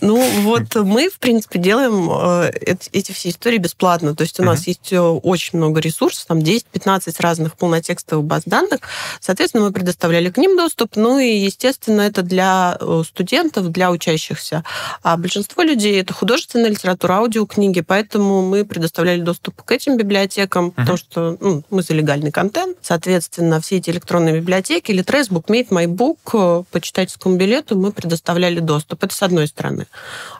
Ну, 0.00 0.22
вот 0.42 0.74
мы, 0.74 1.08
в 1.08 1.18
принципе, 1.18 1.58
делаем 1.58 2.10
э, 2.10 2.50
эти 2.92 3.12
все 3.12 3.28
истории 3.28 3.58
бесплатно. 3.58 4.14
То 4.14 4.22
есть 4.22 4.40
у 4.40 4.42
нас 4.42 4.66
есть 4.66 4.92
очень 4.92 5.58
много 5.58 5.80
ресурсов, 5.80 6.26
там 6.26 6.38
10-15 6.38 7.14
разных 7.18 7.56
полнотекстовых 7.56 8.24
баз 8.24 8.42
данных. 8.46 8.80
Соответственно, 9.20 9.64
мы 9.64 9.72
предоставляли 9.72 10.30
к 10.30 10.38
ним 10.38 10.56
доступ. 10.56 10.96
Ну 10.96 11.18
и, 11.18 11.36
естественно, 11.36 12.02
это 12.02 12.22
для 12.22 12.76
э, 12.80 13.02
студентов, 13.06 13.70
для 13.70 13.90
учащихся. 13.90 14.64
А 15.02 15.16
большинство 15.16 15.62
людей 15.62 16.00
это 16.00 16.12
художественная 16.12 16.70
литература, 16.70 17.14
аудиокниги, 17.14 17.80
поэтому 17.80 18.42
мы 18.42 18.64
предоставляли 18.64 19.20
доступ 19.20 19.62
к 19.62 19.70
этим 19.70 19.96
библиотекам, 19.96 20.68
uh-huh. 20.68 20.72
потому 20.76 20.96
что 20.96 21.36
ну, 21.40 21.62
мы 21.70 21.82
за 21.82 21.94
легальный 21.94 22.32
контент. 22.32 22.78
Соответственно, 22.82 23.60
все 23.60 23.76
эти 23.76 23.90
электронные 23.90 24.34
библиотеки, 24.40 24.92
Litres, 24.92 25.30
BookMate, 25.30 25.68
MyBook, 25.68 26.60
э, 26.60 26.64
по 26.70 26.80
читательскому 26.80 27.36
билету 27.36 27.76
мы 27.76 27.92
предоставляли 27.92 28.60
доступ. 28.60 29.04
Это 29.04 29.14
с 29.14 29.22
одной 29.22 29.46
стороны. 29.46 29.81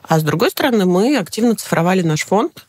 А 0.03 0.19
с 0.19 0.23
другой 0.23 0.51
стороны, 0.51 0.85
мы 0.85 1.17
активно 1.17 1.55
цифровали 1.55 2.01
наш 2.01 2.25
фонд, 2.25 2.65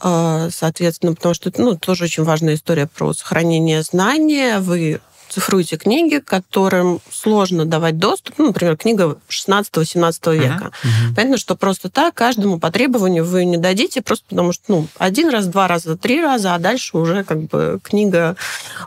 а, 0.00 0.48
соответственно, 0.50 1.14
потому 1.14 1.34
что 1.34 1.52
ну, 1.56 1.76
тоже 1.76 2.04
очень 2.04 2.24
важная 2.24 2.54
история 2.54 2.86
про 2.86 3.12
сохранение 3.12 3.82
знания. 3.82 4.58
Вы 4.58 5.00
цифруете 5.32 5.76
книги, 5.76 6.18
которым 6.18 7.00
сложно 7.10 7.64
давать 7.64 7.98
доступ. 7.98 8.34
Ну, 8.38 8.48
например, 8.48 8.76
книга 8.76 9.16
16-17 9.28 10.36
века. 10.36 10.70
Uh-huh. 10.84 11.14
Понятно, 11.16 11.38
что 11.38 11.56
просто 11.56 11.88
так 11.88 12.14
каждому 12.14 12.58
по 12.58 12.70
требованию 12.70 13.24
вы 13.24 13.44
не 13.44 13.56
дадите, 13.56 14.02
просто 14.02 14.26
потому 14.28 14.52
что 14.52 14.64
ну, 14.68 14.88
один 14.98 15.30
раз, 15.30 15.46
два 15.46 15.68
раза, 15.68 15.96
три 15.96 16.22
раза, 16.22 16.54
а 16.54 16.58
дальше 16.58 16.98
уже 16.98 17.24
как 17.24 17.44
бы 17.44 17.80
книга, 17.82 18.36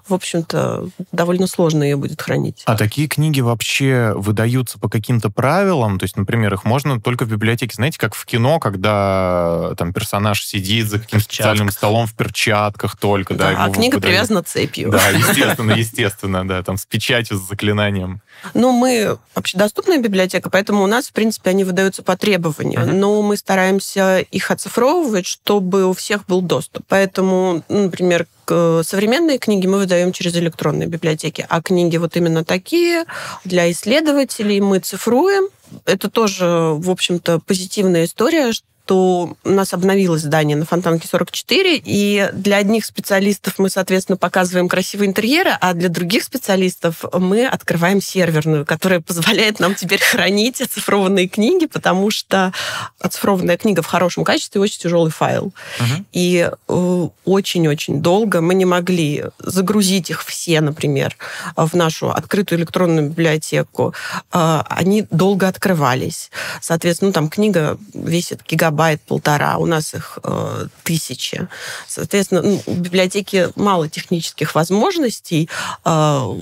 в 0.08 0.14
общем-то, 0.14 0.90
довольно 1.12 1.48
сложно 1.48 1.84
ее 1.84 1.96
будет 1.96 2.22
хранить. 2.22 2.62
А 2.66 2.78
такие 2.78 3.08
книги 3.08 3.42
вообще 3.42 4.14
выдаются 4.16 4.78
по 4.78 4.88
каким-то 4.88 5.32
правилам? 5.32 5.98
То 5.98 6.04
есть, 6.04 6.16
например, 6.16 6.54
их 6.54 6.64
можно 6.64 7.02
только 7.02 7.26
в 7.26 7.30
библиотеке, 7.30 7.74
знаете, 7.76 7.98
как 7.98 8.14
в 8.14 8.26
кино, 8.26 8.60
когда 8.60 9.74
там 9.78 9.94
персонаж 9.94 10.46
сидит 10.46 10.88
за 10.88 11.00
каким-то 11.00 11.26
специальным 11.26 11.72
столом 11.72 12.06
в 12.06 12.14
перчатках 12.14 12.98
только, 12.98 13.34
да, 13.34 13.52
да 13.52 13.66
а 13.66 13.70
книга 13.70 13.96
выдают. 13.96 14.04
привязана 14.04 14.44
цепью. 14.44 14.92
Да, 14.92 15.10
естественно, 15.10 15.72
естественно 15.72 16.35
естественно, 16.36 16.48
да, 16.48 16.64
там 16.64 16.78
с 16.78 16.86
печатью, 16.86 17.38
с 17.38 17.48
заклинанием. 17.48 18.22
Ну, 18.54 18.72
мы 18.72 19.18
общедоступная 19.34 20.00
библиотека, 20.00 20.50
поэтому 20.50 20.84
у 20.84 20.88
нас, 20.88 21.08
в 21.08 21.14
принципе, 21.14 21.52
они 21.52 21.64
выдаются 21.64 22.04
по 22.04 22.18
требованию. 22.18 22.82
Uh-huh. 22.82 22.94
Но 22.94 23.22
мы 23.22 23.38
стараемся 23.38 24.20
их 24.20 24.52
оцифровывать, 24.52 25.26
чтобы 25.26 25.86
у 25.86 25.94
всех 25.94 26.26
был 26.26 26.42
доступ. 26.42 26.86
Поэтому, 26.88 27.64
ну, 27.70 27.84
например, 27.84 28.28
современные 28.48 29.40
книги 29.40 29.66
мы 29.66 29.80
выдаем 29.80 30.12
через 30.12 30.36
электронные 30.36 30.88
библиотеки, 30.88 31.46
а 31.50 31.62
книги 31.62 31.98
вот 31.98 32.16
именно 32.16 32.44
такие 32.44 33.06
для 33.44 33.72
исследователей 33.72 34.60
мы 34.60 34.80
цифруем. 34.80 35.50
Это 35.86 36.12
тоже, 36.12 36.46
в 36.46 36.92
общем-то, 36.92 37.40
позитивная 37.40 38.06
история, 38.06 38.52
что 38.54 38.68
у 38.92 39.36
нас 39.44 39.74
обновилось 39.74 40.22
здание 40.22 40.56
на 40.56 40.66
Фонтанке 40.66 41.08
44, 41.08 41.82
и 41.84 42.30
для 42.34 42.58
одних 42.58 42.86
специалистов 42.86 43.56
мы, 43.58 43.70
соответственно, 43.70 44.18
показываем 44.18 44.70
красивые 44.70 45.10
интерьеры, 45.10 45.52
а 45.60 45.74
для 45.74 45.90
других 45.90 46.24
специалистов 46.24 47.04
мы 47.14 47.48
открываем 47.48 48.02
серверную, 48.02 48.66
которая 48.66 49.00
позволяет 49.00 49.60
нам 49.60 49.76
теперь 49.76 50.02
хранить 50.02 50.62
оцифрованные 50.62 51.28
книги, 51.28 51.66
потому 51.66 52.12
что 52.12 52.54
оцифрованная 53.00 53.58
книга 53.58 53.82
в 53.82 53.88
хорошем 53.88 54.24
качестве 54.24 54.62
очень 54.62 54.80
тяжелый 54.80 55.12
файл. 55.12 55.54
Uh-huh. 55.80 56.04
И 56.12 56.50
э, 56.68 57.08
очень-очень 57.26 58.02
долго 58.02 58.42
мы 58.42 58.54
не 58.54 58.66
могли 58.66 59.26
загрузить 59.40 60.10
их 60.10 60.24
все, 60.24 60.62
например, 60.62 61.18
в 61.56 61.76
нашу 61.76 62.12
открытую 62.12 62.60
электронную 62.60 63.10
библиотеку. 63.10 63.94
Э, 64.32 64.62
они 64.70 65.08
долго 65.10 65.48
открывались. 65.48 66.32
Соответственно, 66.62 67.10
ну, 67.10 67.14
там 67.14 67.30
книга 67.30 67.78
весит 67.94 68.42
гигабайт 68.48 68.75
гигабайт-полтора, 68.76 69.58
у 69.58 69.66
нас 69.66 69.94
их 69.94 70.20
э, 70.24 70.68
тысячи. 70.84 71.48
Соответственно, 71.88 72.42
ну, 72.42 72.62
в 72.66 72.80
библиотеке 72.80 73.52
мало 73.56 73.90
технических 73.90 74.56
возможностей. 74.56 75.50
Э, 75.86 76.34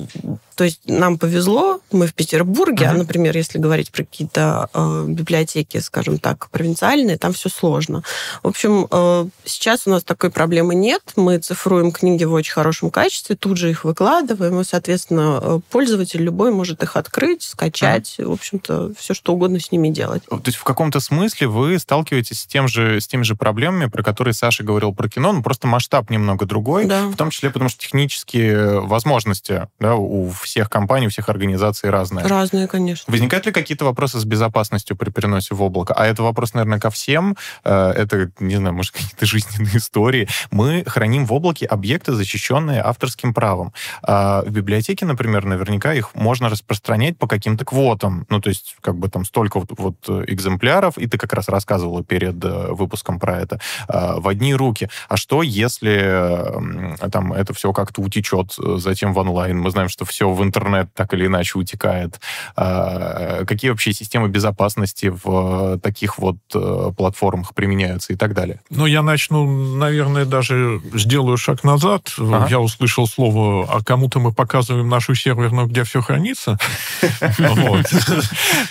то 0.55 0.63
есть 0.63 0.81
нам 0.85 1.17
повезло, 1.17 1.81
мы 1.91 2.07
в 2.07 2.13
Петербурге, 2.13 2.85
uh-huh. 2.85 2.91
а, 2.91 2.93
например, 2.93 3.35
если 3.35 3.57
говорить 3.57 3.91
про 3.91 4.03
какие-то 4.03 4.69
э, 4.73 5.05
библиотеки, 5.07 5.77
скажем 5.77 6.19
так, 6.19 6.49
провинциальные, 6.49 7.17
там 7.17 7.33
все 7.33 7.49
сложно. 7.49 8.03
В 8.41 8.47
общем, 8.47 8.87
э, 8.89 9.27
сейчас 9.45 9.87
у 9.87 9.89
нас 9.89 10.03
такой 10.03 10.29
проблемы 10.29 10.75
нет. 10.75 11.01
Мы 11.15 11.37
цифруем 11.39 11.91
книги 11.91 12.23
в 12.23 12.33
очень 12.33 12.53
хорошем 12.53 12.91
качестве, 12.91 13.35
тут 13.35 13.57
же 13.57 13.69
их 13.69 13.83
выкладываем, 13.83 14.59
и, 14.59 14.63
соответственно, 14.63 15.39
э, 15.41 15.59
пользователь 15.69 16.21
любой 16.21 16.51
может 16.51 16.83
их 16.83 16.95
открыть, 16.95 17.43
скачать, 17.43 18.15
uh-huh. 18.17 18.27
в 18.27 18.31
общем-то, 18.33 18.93
все 18.97 19.13
что 19.13 19.33
угодно 19.33 19.59
с 19.59 19.71
ними 19.71 19.89
делать. 19.89 20.23
То 20.25 20.41
есть 20.45 20.57
в 20.57 20.63
каком-то 20.63 20.99
смысле 20.99 21.47
вы 21.47 21.79
сталкиваетесь 21.79 22.41
с, 22.41 22.45
тем 22.45 22.67
же, 22.67 22.99
с 22.99 23.07
теми 23.07 23.23
же 23.23 23.35
проблемами, 23.35 23.89
про 23.89 24.03
которые 24.03 24.33
Саша 24.33 24.63
говорил 24.63 24.93
про 24.93 25.09
кино, 25.09 25.31
но 25.31 25.41
просто 25.41 25.67
масштаб 25.67 26.09
немного 26.09 26.45
другой, 26.45 26.85
да. 26.85 27.07
в 27.07 27.15
том 27.15 27.29
числе 27.29 27.49
потому 27.49 27.69
что 27.69 27.79
технические 27.81 28.81
возможности 28.81 29.67
да, 29.79 29.95
у 29.95 30.31
всех 30.43 30.69
компаний, 30.69 31.07
всех 31.07 31.29
организаций 31.29 31.89
разные. 31.89 32.25
Разные, 32.25 32.67
конечно. 32.67 33.11
Возникают 33.11 33.45
ли 33.45 33.51
какие-то 33.51 33.85
вопросы 33.85 34.19
с 34.19 34.25
безопасностью 34.25 34.95
при 34.95 35.09
переносе 35.09 35.55
в 35.55 35.61
облако? 35.61 35.93
А 35.93 36.05
это 36.05 36.23
вопрос, 36.23 36.53
наверное, 36.53 36.79
ко 36.79 36.89
всем. 36.89 37.37
Э, 37.63 37.91
это, 37.91 38.31
не 38.39 38.55
знаю, 38.55 38.75
может, 38.75 38.91
какие-то 38.91 39.25
жизненные 39.25 39.77
истории. 39.77 40.27
Мы 40.51 40.83
храним 40.85 41.25
в 41.25 41.33
облаке 41.33 41.65
объекты, 41.65 42.13
защищенные 42.13 42.81
авторским 42.81 43.33
правом. 43.33 43.73
А 44.01 44.41
в 44.43 44.49
библиотеке, 44.49 45.05
например, 45.05 45.45
наверняка 45.45 45.93
их 45.93 46.13
можно 46.15 46.49
распространять 46.49 47.17
по 47.17 47.27
каким-то 47.27 47.65
квотам. 47.65 48.25
Ну, 48.29 48.41
то 48.41 48.49
есть, 48.49 48.75
как 48.81 48.97
бы 48.97 49.09
там 49.09 49.25
столько 49.25 49.59
вот, 49.59 49.71
вот 49.77 50.29
экземпляров, 50.29 50.97
и 50.97 51.07
ты 51.07 51.17
как 51.17 51.33
раз 51.33 51.49
рассказывала 51.49 52.03
перед 52.03 52.43
э, 52.43 52.67
выпуском 52.71 53.19
про 53.19 53.39
это, 53.39 53.59
э, 53.87 54.19
в 54.19 54.27
одни 54.27 54.53
руки. 54.53 54.89
А 55.09 55.17
что, 55.17 55.41
если 55.43 57.09
там 57.11 57.33
это 57.33 57.53
все 57.53 57.73
как-то 57.73 58.01
утечет 58.01 58.53
затем 58.57 59.13
в 59.13 59.17
онлайн? 59.17 59.59
Мы 59.59 59.71
знаем, 59.71 59.89
что 59.89 60.05
все 60.05 60.32
в 60.33 60.43
интернет 60.43 60.89
так 60.93 61.13
или 61.13 61.25
иначе 61.25 61.57
утекает. 61.57 62.19
А, 62.55 63.45
какие 63.45 63.71
вообще 63.71 63.93
системы 63.93 64.27
безопасности 64.29 65.13
в 65.23 65.79
таких 65.79 66.17
вот 66.17 66.37
э, 66.53 66.91
платформах 66.95 67.53
применяются 67.53 68.13
и 68.13 68.15
так 68.15 68.33
далее? 68.33 68.61
Ну, 68.69 68.85
я 68.85 69.01
начну, 69.01 69.75
наверное, 69.75 70.25
даже 70.25 70.81
сделаю 70.93 71.37
шаг 71.37 71.63
назад. 71.63 72.13
Ага. 72.17 72.47
Я 72.49 72.59
услышал 72.59 73.07
слово, 73.07 73.67
а 73.69 73.83
кому-то 73.83 74.19
мы 74.19 74.33
показываем 74.33 74.89
нашу 74.89 75.15
серверную, 75.15 75.67
где 75.67 75.83
все 75.83 76.01
хранится. 76.01 76.57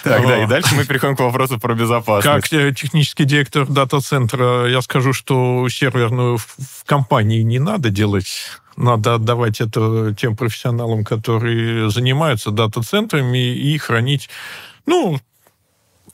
Так, 0.03 0.27
да, 0.27 0.43
и 0.43 0.47
дальше 0.47 0.75
мы 0.75 0.85
переходим 0.85 1.17
к 1.17 1.21
вопросу 1.21 1.59
про 1.59 1.75
безопасность. 1.75 2.49
Как 2.49 2.53
э, 2.53 2.73
технический 2.75 3.25
директор 3.25 3.67
дата-центра, 3.67 4.69
я 4.69 4.83
скажу, 4.83 5.13
что 5.13 5.69
серверную 5.69 6.39
в 6.39 6.85
компании 6.87 7.43
не 7.43 7.59
надо 7.59 7.91
делать 7.91 8.51
надо 8.77 9.15
отдавать 9.15 9.61
это 9.61 10.15
тем 10.19 10.37
профессионалам, 10.37 11.05
которые 11.05 11.91
занимаются 11.91 12.51
дата-центрами, 12.51 13.55
и 13.55 13.79
хранить, 13.79 14.29
ну, 14.87 15.19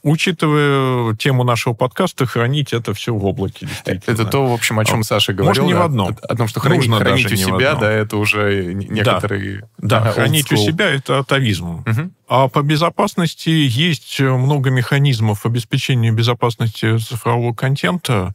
учитывая 0.03 1.15
тему 1.17 1.45
нашего 1.45 1.75
подкаста, 1.75 2.27
хранить 2.27 2.73
это 2.73 2.95
все 2.95 3.15
в 3.15 3.25
облаке. 3.25 3.69
Это 3.85 4.25
то, 4.25 4.47
в 4.47 4.53
общем, 4.53 4.79
о 4.79 4.85
чем 4.85 5.03
Саша 5.03 5.33
говорил. 5.33 5.65
Может, 5.65 5.65
не 5.65 5.75
в 5.75 5.83
одном. 5.83 6.17
О 6.23 6.37
том, 6.37 6.49
что 6.49 6.61
хранить, 6.61 6.91
хранить 6.91 7.33
у 7.33 7.37
себя, 7.37 7.75
да, 7.75 7.91
это 7.91 8.17
уже 8.17 8.73
некоторые... 8.75 9.69
Да, 9.79 10.01
да 10.01 10.13
хранить 10.13 10.51
у 10.53 10.57
себя— 10.57 10.91
это 10.91 11.19
атовизм. 11.19 11.81
Угу. 11.81 12.11
А 12.29 12.49
по 12.49 12.63
безопасности 12.63 13.49
есть 13.49 14.21
много 14.21 14.71
механизмов 14.71 15.47
обеспечения 15.47 16.11
безопасности 16.11 16.99
цифрового 16.99 17.55
контента, 17.55 18.35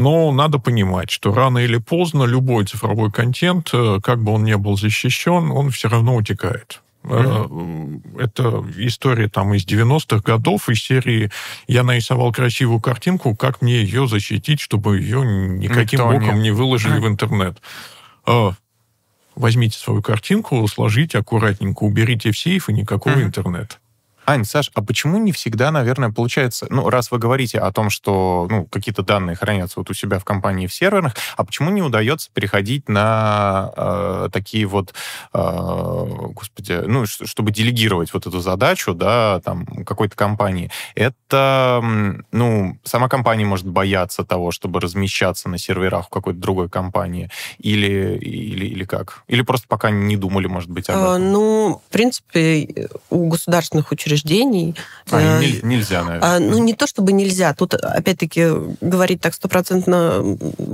но 0.00 0.32
надо 0.32 0.58
понимать, 0.58 1.10
что 1.10 1.34
рано 1.34 1.58
или 1.58 1.76
поздно 1.76 2.24
любой 2.24 2.64
цифровой 2.64 3.12
контент, 3.12 3.70
э, 3.74 4.00
как 4.02 4.22
бы 4.22 4.32
он 4.32 4.44
ни 4.44 4.54
был 4.54 4.78
защищен, 4.78 5.50
он 5.50 5.70
все 5.70 5.88
равно 5.88 6.16
утекает. 6.16 6.80
Mm-hmm. 7.02 8.18
Это 8.18 8.64
история 8.78 9.28
там 9.28 9.54
из 9.54 9.66
90-х 9.66 10.22
годов, 10.22 10.68
из 10.68 10.82
серии 10.82 11.30
«Я 11.66 11.82
нарисовал 11.82 12.32
красивую 12.32 12.80
картинку, 12.80 13.36
как 13.36 13.60
мне 13.62 13.82
ее 13.82 14.06
защитить, 14.06 14.60
чтобы 14.60 14.98
ее 14.98 15.24
никаким 15.24 16.00
Никто 16.00 16.12
боком 16.12 16.36
не, 16.36 16.44
не 16.44 16.50
выложили 16.50 16.96
mm-hmm. 16.96 17.00
в 17.00 17.08
интернет?» 17.08 17.62
Возьмите 19.36 19.78
свою 19.78 20.02
картинку, 20.02 20.66
сложите 20.66 21.18
аккуратненько, 21.18 21.84
уберите 21.84 22.32
в 22.32 22.38
сейф, 22.38 22.68
и 22.68 22.72
никакого 22.72 23.14
mm-hmm. 23.14 23.22
интернета. 23.22 23.76
Ань, 24.26 24.44
Саш, 24.44 24.70
а 24.74 24.82
почему 24.82 25.18
не 25.18 25.32
всегда, 25.32 25.70
наверное, 25.70 26.10
получается, 26.10 26.66
ну, 26.70 26.88
раз 26.88 27.10
вы 27.10 27.18
говорите 27.18 27.58
о 27.58 27.72
том, 27.72 27.90
что 27.90 28.46
ну, 28.50 28.66
какие-то 28.66 29.02
данные 29.02 29.34
хранятся 29.34 29.80
вот 29.80 29.90
у 29.90 29.94
себя 29.94 30.18
в 30.18 30.24
компании 30.24 30.66
в 30.66 30.74
серверах, 30.74 31.16
а 31.36 31.44
почему 31.44 31.70
не 31.70 31.82
удается 31.82 32.30
переходить 32.32 32.88
на 32.88 33.72
э, 33.76 34.28
такие 34.32 34.66
вот, 34.66 34.94
э, 35.32 36.06
господи, 36.32 36.82
ну, 36.86 37.06
чтобы 37.06 37.50
делегировать 37.50 38.12
вот 38.12 38.26
эту 38.26 38.40
задачу, 38.40 38.94
да, 38.94 39.40
там, 39.40 39.64
какой-то 39.86 40.14
компании? 40.16 40.70
Это, 40.94 41.82
ну, 42.30 42.78
сама 42.84 43.08
компания 43.08 43.44
может 43.44 43.66
бояться 43.66 44.24
того, 44.24 44.52
чтобы 44.52 44.80
размещаться 44.80 45.48
на 45.48 45.58
серверах 45.58 46.06
в 46.06 46.10
какой-то 46.10 46.38
другой 46.38 46.68
компании, 46.68 47.30
или, 47.58 48.18
или, 48.18 48.66
или 48.66 48.84
как? 48.84 49.22
Или 49.28 49.42
просто 49.42 49.66
пока 49.66 49.90
не 49.90 50.16
думали, 50.16 50.46
может 50.46 50.70
быть, 50.70 50.88
об 50.88 50.96
а, 50.96 51.16
этом? 51.16 51.32
Ну, 51.32 51.82
в 51.88 51.92
принципе, 51.92 52.88
у 53.08 53.28
государственных 53.28 53.90
учреждений 53.90 54.09
учреждений. 54.10 54.74
А, 55.10 55.40
э, 55.40 55.60
нельзя, 55.62 56.04
наверное. 56.04 56.36
А, 56.36 56.38
ну, 56.38 56.58
не 56.58 56.74
то 56.74 56.86
чтобы 56.86 57.12
нельзя. 57.12 57.54
Тут, 57.54 57.74
опять-таки, 57.74 58.48
говорить 58.80 59.20
так 59.20 59.34
стопроцентно 59.34 60.22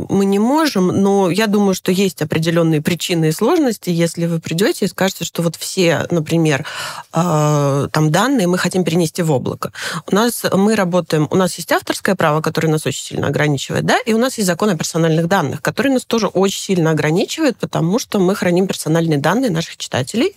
мы 0.09 0.25
не 0.25 0.38
можем, 0.38 0.88
но 0.88 1.31
я 1.31 1.46
думаю, 1.46 1.75
что 1.75 1.92
есть 1.92 2.22
определенные 2.22 2.83
причины 2.83 3.29
и 3.29 3.33
сложности, 3.33 3.90
если 3.90 4.27
вы 4.27 4.40
придете 4.40 4.85
и 4.85 4.88
скажете, 4.88 5.25
что 5.25 5.42
вот 5.42 5.57
все, 5.57 6.07
например, 6.11 6.64
э, 7.12 7.88
там 7.92 8.11
данные 8.11 8.46
мы 8.46 8.59
хотим 8.59 8.85
перенести 8.85 9.22
в 9.22 9.33
облако. 9.33 9.72
У 10.11 10.14
нас 10.14 10.44
мы 10.53 10.75
работаем, 10.75 11.29
у 11.31 11.37
нас 11.37 11.57
есть 11.57 11.72
авторское 11.72 12.14
право, 12.14 12.40
которое 12.40 12.68
нас 12.68 12.87
очень 12.87 13.05
сильно 13.05 13.29
ограничивает, 13.29 13.85
да, 13.85 13.99
и 13.99 14.12
у 14.12 14.18
нас 14.18 14.38
есть 14.38 14.46
закон 14.46 14.70
о 14.70 14.77
персональных 14.77 15.29
данных, 15.29 15.62
который 15.62 15.92
нас 15.92 16.05
тоже 16.05 16.27
очень 16.27 16.61
сильно 16.61 16.90
ограничивает, 16.90 17.57
потому 17.57 17.99
что 17.99 18.18
мы 18.18 18.35
храним 18.35 18.66
персональные 18.66 19.18
данные 19.18 19.51
наших 19.51 19.77
читателей, 19.77 20.35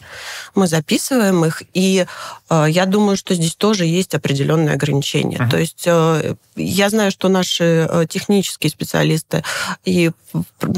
мы 0.56 0.68
записываем 0.68 1.46
их, 1.46 1.64
и 1.74 2.06
я 2.50 2.86
думаю, 2.86 3.18
что 3.18 3.36
здесь 3.36 3.56
тоже 3.56 3.86
есть 3.86 4.16
определенные 4.16 4.74
ограничения. 4.74 5.38
Uh-huh. 5.38 5.50
То 5.50 5.58
есть 5.58 5.84
э, 5.86 6.36
я 6.56 6.90
знаю, 6.90 7.12
что 7.12 7.30
наши 7.30 7.88
э, 7.90 8.06
технические 8.10 8.72
специалисты 8.72 9.44
и 9.86 10.12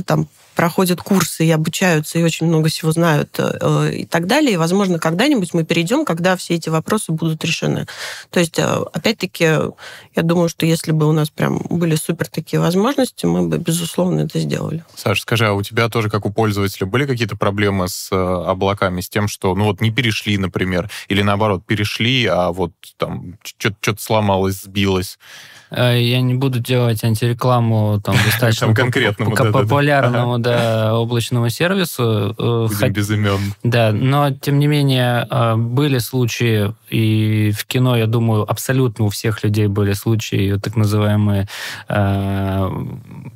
там 0.06 0.28
проходят 0.56 1.02
курсы 1.02 1.46
и 1.46 1.52
обучаются, 1.52 2.20
и 2.20 2.24
очень 2.24 2.48
много 2.48 2.70
всего 2.70 2.92
знают 2.92 3.36
э, 3.40 3.94
и 3.94 4.06
так 4.06 4.28
далее. 4.28 4.54
И, 4.54 4.58
возможно, 4.58 5.00
когда-нибудь 5.00 5.54
мы 5.54 5.64
перейдем, 5.64 6.06
когда 6.06 6.36
все 6.36 6.56
эти 6.56 6.70
вопросы 6.70 7.12
будут 7.12 7.44
решены. 7.44 7.88
То 8.30 8.40
есть, 8.40 8.60
опять-таки, 8.60 9.44
я 9.44 10.24
думаю, 10.24 10.50
что 10.50 10.66
если 10.66 10.92
бы 10.92 11.08
у 11.08 11.12
нас 11.12 11.30
прям 11.30 11.62
были 11.70 11.96
супер 11.96 12.28
такие 12.28 12.60
возможности, 12.60 13.26
мы 13.26 13.48
бы, 13.48 13.58
безусловно, 13.58 14.22
это 14.22 14.40
сделали. 14.40 14.84
Саша, 14.96 15.22
скажи, 15.22 15.48
а 15.48 15.54
у 15.54 15.62
тебя 15.62 15.90
тоже, 15.90 16.10
как 16.10 16.26
у 16.26 16.32
пользователя, 16.32 16.86
были 16.86 17.06
какие-то 17.06 17.38
проблемы 17.38 17.88
с 17.88 18.12
облаками, 18.12 19.02
с 19.02 19.10
тем, 19.10 19.28
что, 19.28 19.56
ну 19.56 19.66
вот, 19.66 19.82
не 19.82 19.92
перешли, 19.92 20.38
например, 20.38 20.90
или 21.08 21.22
наоборот, 21.22 21.66
перешли, 21.66 22.26
а 22.26 22.52
вот 22.52 22.72
там 22.98 23.38
что-то 23.44 24.02
сломалось, 24.02 24.62
сбилось? 24.62 25.18
Э, 25.72 25.98
я 26.00 26.22
не 26.22 26.34
буду 26.34 26.60
делать 26.60 27.04
антирекламу 27.04 28.00
там 28.04 28.16
достаточно 28.26 28.74
конкретному, 28.74 29.36
популярному 29.36 30.38
да, 30.38 30.98
облачному 30.98 31.50
сервису. 31.50 32.36
Э, 32.38 32.68
Будем 32.68 32.94
без 32.94 33.10
имен. 33.10 33.40
Да, 33.64 33.92
но 33.92 34.32
тем 34.32 34.60
не 34.60 34.68
менее 34.68 35.28
э, 35.30 35.56
были 35.56 36.00
случаи, 36.00 36.74
и 36.90 37.52
в 37.58 37.66
кино, 37.66 37.96
я 37.96 38.06
думаю, 38.06 38.50
абсолютно 38.50 39.06
у 39.06 39.10
всех 39.10 39.44
людей 39.44 39.68
были 39.68 39.94
случаи, 39.94 40.60
так 40.62 40.76
называемые 40.76 41.48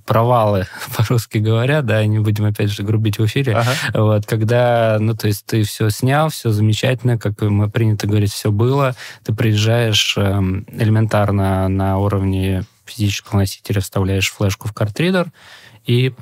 провалы, 0.05 0.67
по-русски 0.97 1.37
говоря, 1.37 1.81
да, 1.81 2.05
не 2.05 2.19
будем 2.19 2.45
опять 2.45 2.69
же 2.69 2.83
грубить 2.83 3.17
в 3.17 3.25
эфире, 3.25 3.53
ага. 3.53 3.71
вот, 3.93 4.25
когда, 4.25 4.97
ну, 4.99 5.15
то 5.15 5.27
есть 5.27 5.45
ты 5.45 5.63
все 5.63 5.89
снял, 5.89 6.29
все 6.29 6.51
замечательно, 6.51 7.17
как 7.17 7.41
мы 7.41 7.69
принято 7.69 8.07
говорить, 8.07 8.31
все 8.31 8.51
было, 8.51 8.95
ты 9.23 9.33
приезжаешь 9.33 10.15
эм, 10.17 10.65
элементарно 10.71 11.67
на 11.69 11.97
уровне 12.25 12.63
физического 12.85 13.39
носителя, 13.39 13.81
вставляешь 13.81 14.31
флешку 14.31 14.67
в 14.67 14.73
картридер, 14.73 15.31
и 15.85 16.13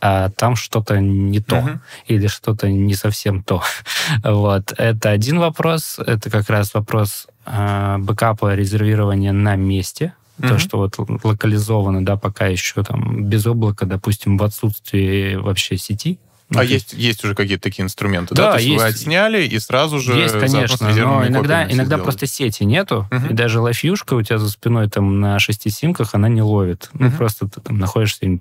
а 0.00 0.28
там 0.28 0.56
что-то 0.56 1.00
не 1.00 1.40
то 1.40 1.56
uh-huh. 1.56 1.78
или 2.06 2.26
что-то 2.26 2.68
не 2.68 2.94
совсем 2.94 3.42
то. 3.42 3.62
вот. 4.22 4.72
Это 4.76 5.10
один 5.10 5.38
вопрос. 5.38 5.98
Это 5.98 6.28
как 6.28 6.50
раз 6.50 6.74
вопрос 6.74 7.26
э, 7.46 7.96
бэкапа 7.98 8.54
резервирования 8.54 9.32
на 9.32 9.56
месте. 9.56 10.12
Mm-hmm. 10.38 10.48
То, 10.48 10.58
что 10.58 10.78
вот 10.78 11.24
локализовано, 11.24 12.04
да, 12.04 12.16
пока 12.16 12.46
еще 12.46 12.84
там 12.84 13.24
без 13.24 13.46
облака, 13.46 13.86
допустим, 13.86 14.36
в 14.36 14.44
отсутствии 14.44 15.34
вообще 15.36 15.78
сети, 15.78 16.18
ну, 16.48 16.60
а 16.60 16.64
есть, 16.64 16.92
есть 16.92 17.24
уже 17.24 17.34
какие-то 17.34 17.64
такие 17.64 17.82
инструменты, 17.82 18.34
да? 18.34 18.44
да? 18.44 18.52
То 18.52 18.58
есть, 18.58 18.68
есть 18.68 18.80
вы 18.80 18.88
отсняли 18.88 19.44
и 19.44 19.58
сразу 19.58 19.98
же... 19.98 20.14
Есть, 20.14 20.38
конечно, 20.38 20.88
но 20.94 21.26
иногда, 21.26 21.68
иногда 21.70 21.98
просто 21.98 22.26
сети 22.26 22.64
нету, 22.64 23.08
uh-huh. 23.10 23.30
и 23.30 23.34
даже 23.34 23.60
лайфьюшка 23.60 24.14
у 24.14 24.22
тебя 24.22 24.38
за 24.38 24.48
спиной 24.48 24.88
там 24.88 25.20
на 25.20 25.40
шести 25.40 25.70
симках, 25.70 26.14
она 26.14 26.28
не 26.28 26.42
ловит. 26.42 26.90
Uh-huh. 26.92 27.06
Ну, 27.06 27.10
просто 27.10 27.48
ты 27.48 27.60
там 27.60 27.78
находишься 27.78 28.38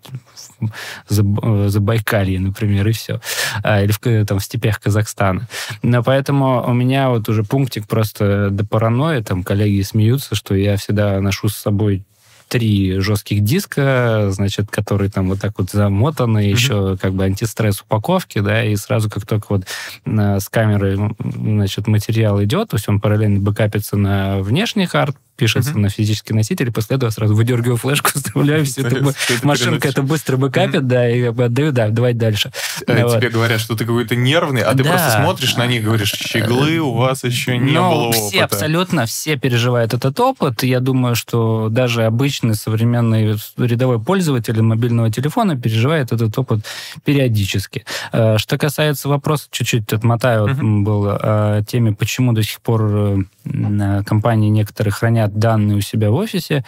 в 1.09 1.69
Забайкалье, 1.69 2.39
например, 2.39 2.87
и 2.87 2.91
все. 2.91 3.21
А, 3.63 3.81
или 3.81 3.91
в, 3.91 4.25
там, 4.25 4.37
в 4.37 4.43
степях 4.43 4.79
Казахстана. 4.79 5.47
Но 5.81 6.03
поэтому 6.03 6.63
у 6.63 6.73
меня 6.73 7.09
вот 7.09 7.27
уже 7.27 7.43
пунктик 7.43 7.87
просто 7.87 8.49
до 8.51 8.65
паранойи, 8.65 9.21
там 9.21 9.43
коллеги 9.43 9.81
смеются, 9.81 10.35
что 10.35 10.53
я 10.53 10.77
всегда 10.77 11.19
ношу 11.21 11.49
с 11.49 11.55
собой 11.55 12.03
три 12.47 12.99
жестких 12.99 13.43
диска, 13.43 14.27
значит, 14.31 14.69
которые 14.69 15.09
там 15.09 15.29
вот 15.29 15.39
так 15.41 15.53
вот 15.57 15.71
замотаны, 15.71 16.39
mm-hmm. 16.39 16.51
еще 16.51 16.97
как 16.97 17.13
бы 17.13 17.23
антистресс 17.23 17.81
упаковки, 17.81 18.39
да, 18.39 18.63
и 18.63 18.75
сразу 18.75 19.09
как 19.09 19.25
только 19.25 19.45
вот 19.49 19.63
с 20.05 20.49
камеры, 20.49 21.15
значит, 21.19 21.87
материал 21.87 22.43
идет, 22.43 22.69
то 22.69 22.77
есть 22.77 22.87
он 22.87 22.99
параллельно 22.99 23.39
бэкапится 23.39 23.97
на 23.97 24.39
внешний 24.39 24.85
хард, 24.85 25.15
пишется 25.35 25.71
mm-hmm. 25.71 25.79
на 25.79 25.89
физический 25.89 26.33
носитель, 26.33 26.67
и 26.67 26.71
после 26.71 26.97
этого 26.97 27.09
сразу 27.09 27.35
выдергиваю 27.35 27.77
флешку, 27.77 28.09
вставляю 28.15 28.65
всю 28.65 28.81
эту 28.81 29.13
машинка, 29.43 29.87
это 29.87 30.01
быстро 30.01 30.37
бэкапит, 30.37 30.81
mm-hmm. 30.81 30.81
да, 30.81 31.09
и 31.09 31.29
бы 31.29 31.45
отдаю, 31.45 31.71
да, 31.71 31.89
давай 31.89 32.13
дальше. 32.13 32.51
Вот. 32.87 33.19
Тебе 33.19 33.29
говорят, 33.29 33.59
что 33.59 33.75
ты 33.75 33.85
какой-то 33.85 34.15
нервный, 34.15 34.61
а 34.61 34.73
ты 34.73 34.83
просто 34.83 35.11
смотришь 35.11 35.55
на 35.55 35.67
них, 35.67 35.83
говоришь, 35.83 36.13
щеглы 36.13 36.79
у 36.79 36.93
вас 36.93 37.23
еще 37.23 37.57
не 37.57 37.73
Но 37.73 37.91
было 37.91 38.11
все, 38.11 38.43
абсолютно, 38.43 39.05
все 39.05 39.37
переживают 39.37 39.93
этот 39.93 40.19
опыт. 40.19 40.63
Я 40.63 40.79
думаю, 40.79 41.15
что 41.15 41.69
даже 41.69 42.03
обычный 42.03 42.55
современный 42.55 43.37
рядовой 43.57 43.99
пользователь 43.99 44.61
мобильного 44.61 45.11
телефона 45.11 45.59
переживает 45.59 46.11
этот 46.11 46.37
опыт 46.37 46.65
периодически. 47.03 47.85
Э, 48.11 48.37
что 48.37 48.57
касается 48.57 49.09
вопроса, 49.09 49.47
чуть-чуть 49.51 49.91
отмотаю, 49.93 50.55
был 50.55 51.07
о 51.07 51.61
теме, 51.67 51.93
почему 51.93 52.33
до 52.33 52.43
сих 52.43 52.61
пор 52.61 52.81
э, 52.83 54.03
компании 54.05 54.49
некоторые 54.49 54.91
хранят 54.91 55.24
хранят 55.25 55.37
данные 55.37 55.77
у 55.77 55.81
себя 55.81 56.09
в 56.11 56.15
офисе. 56.15 56.63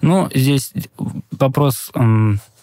Ну, 0.00 0.28
здесь 0.34 0.72
вопрос 1.30 1.90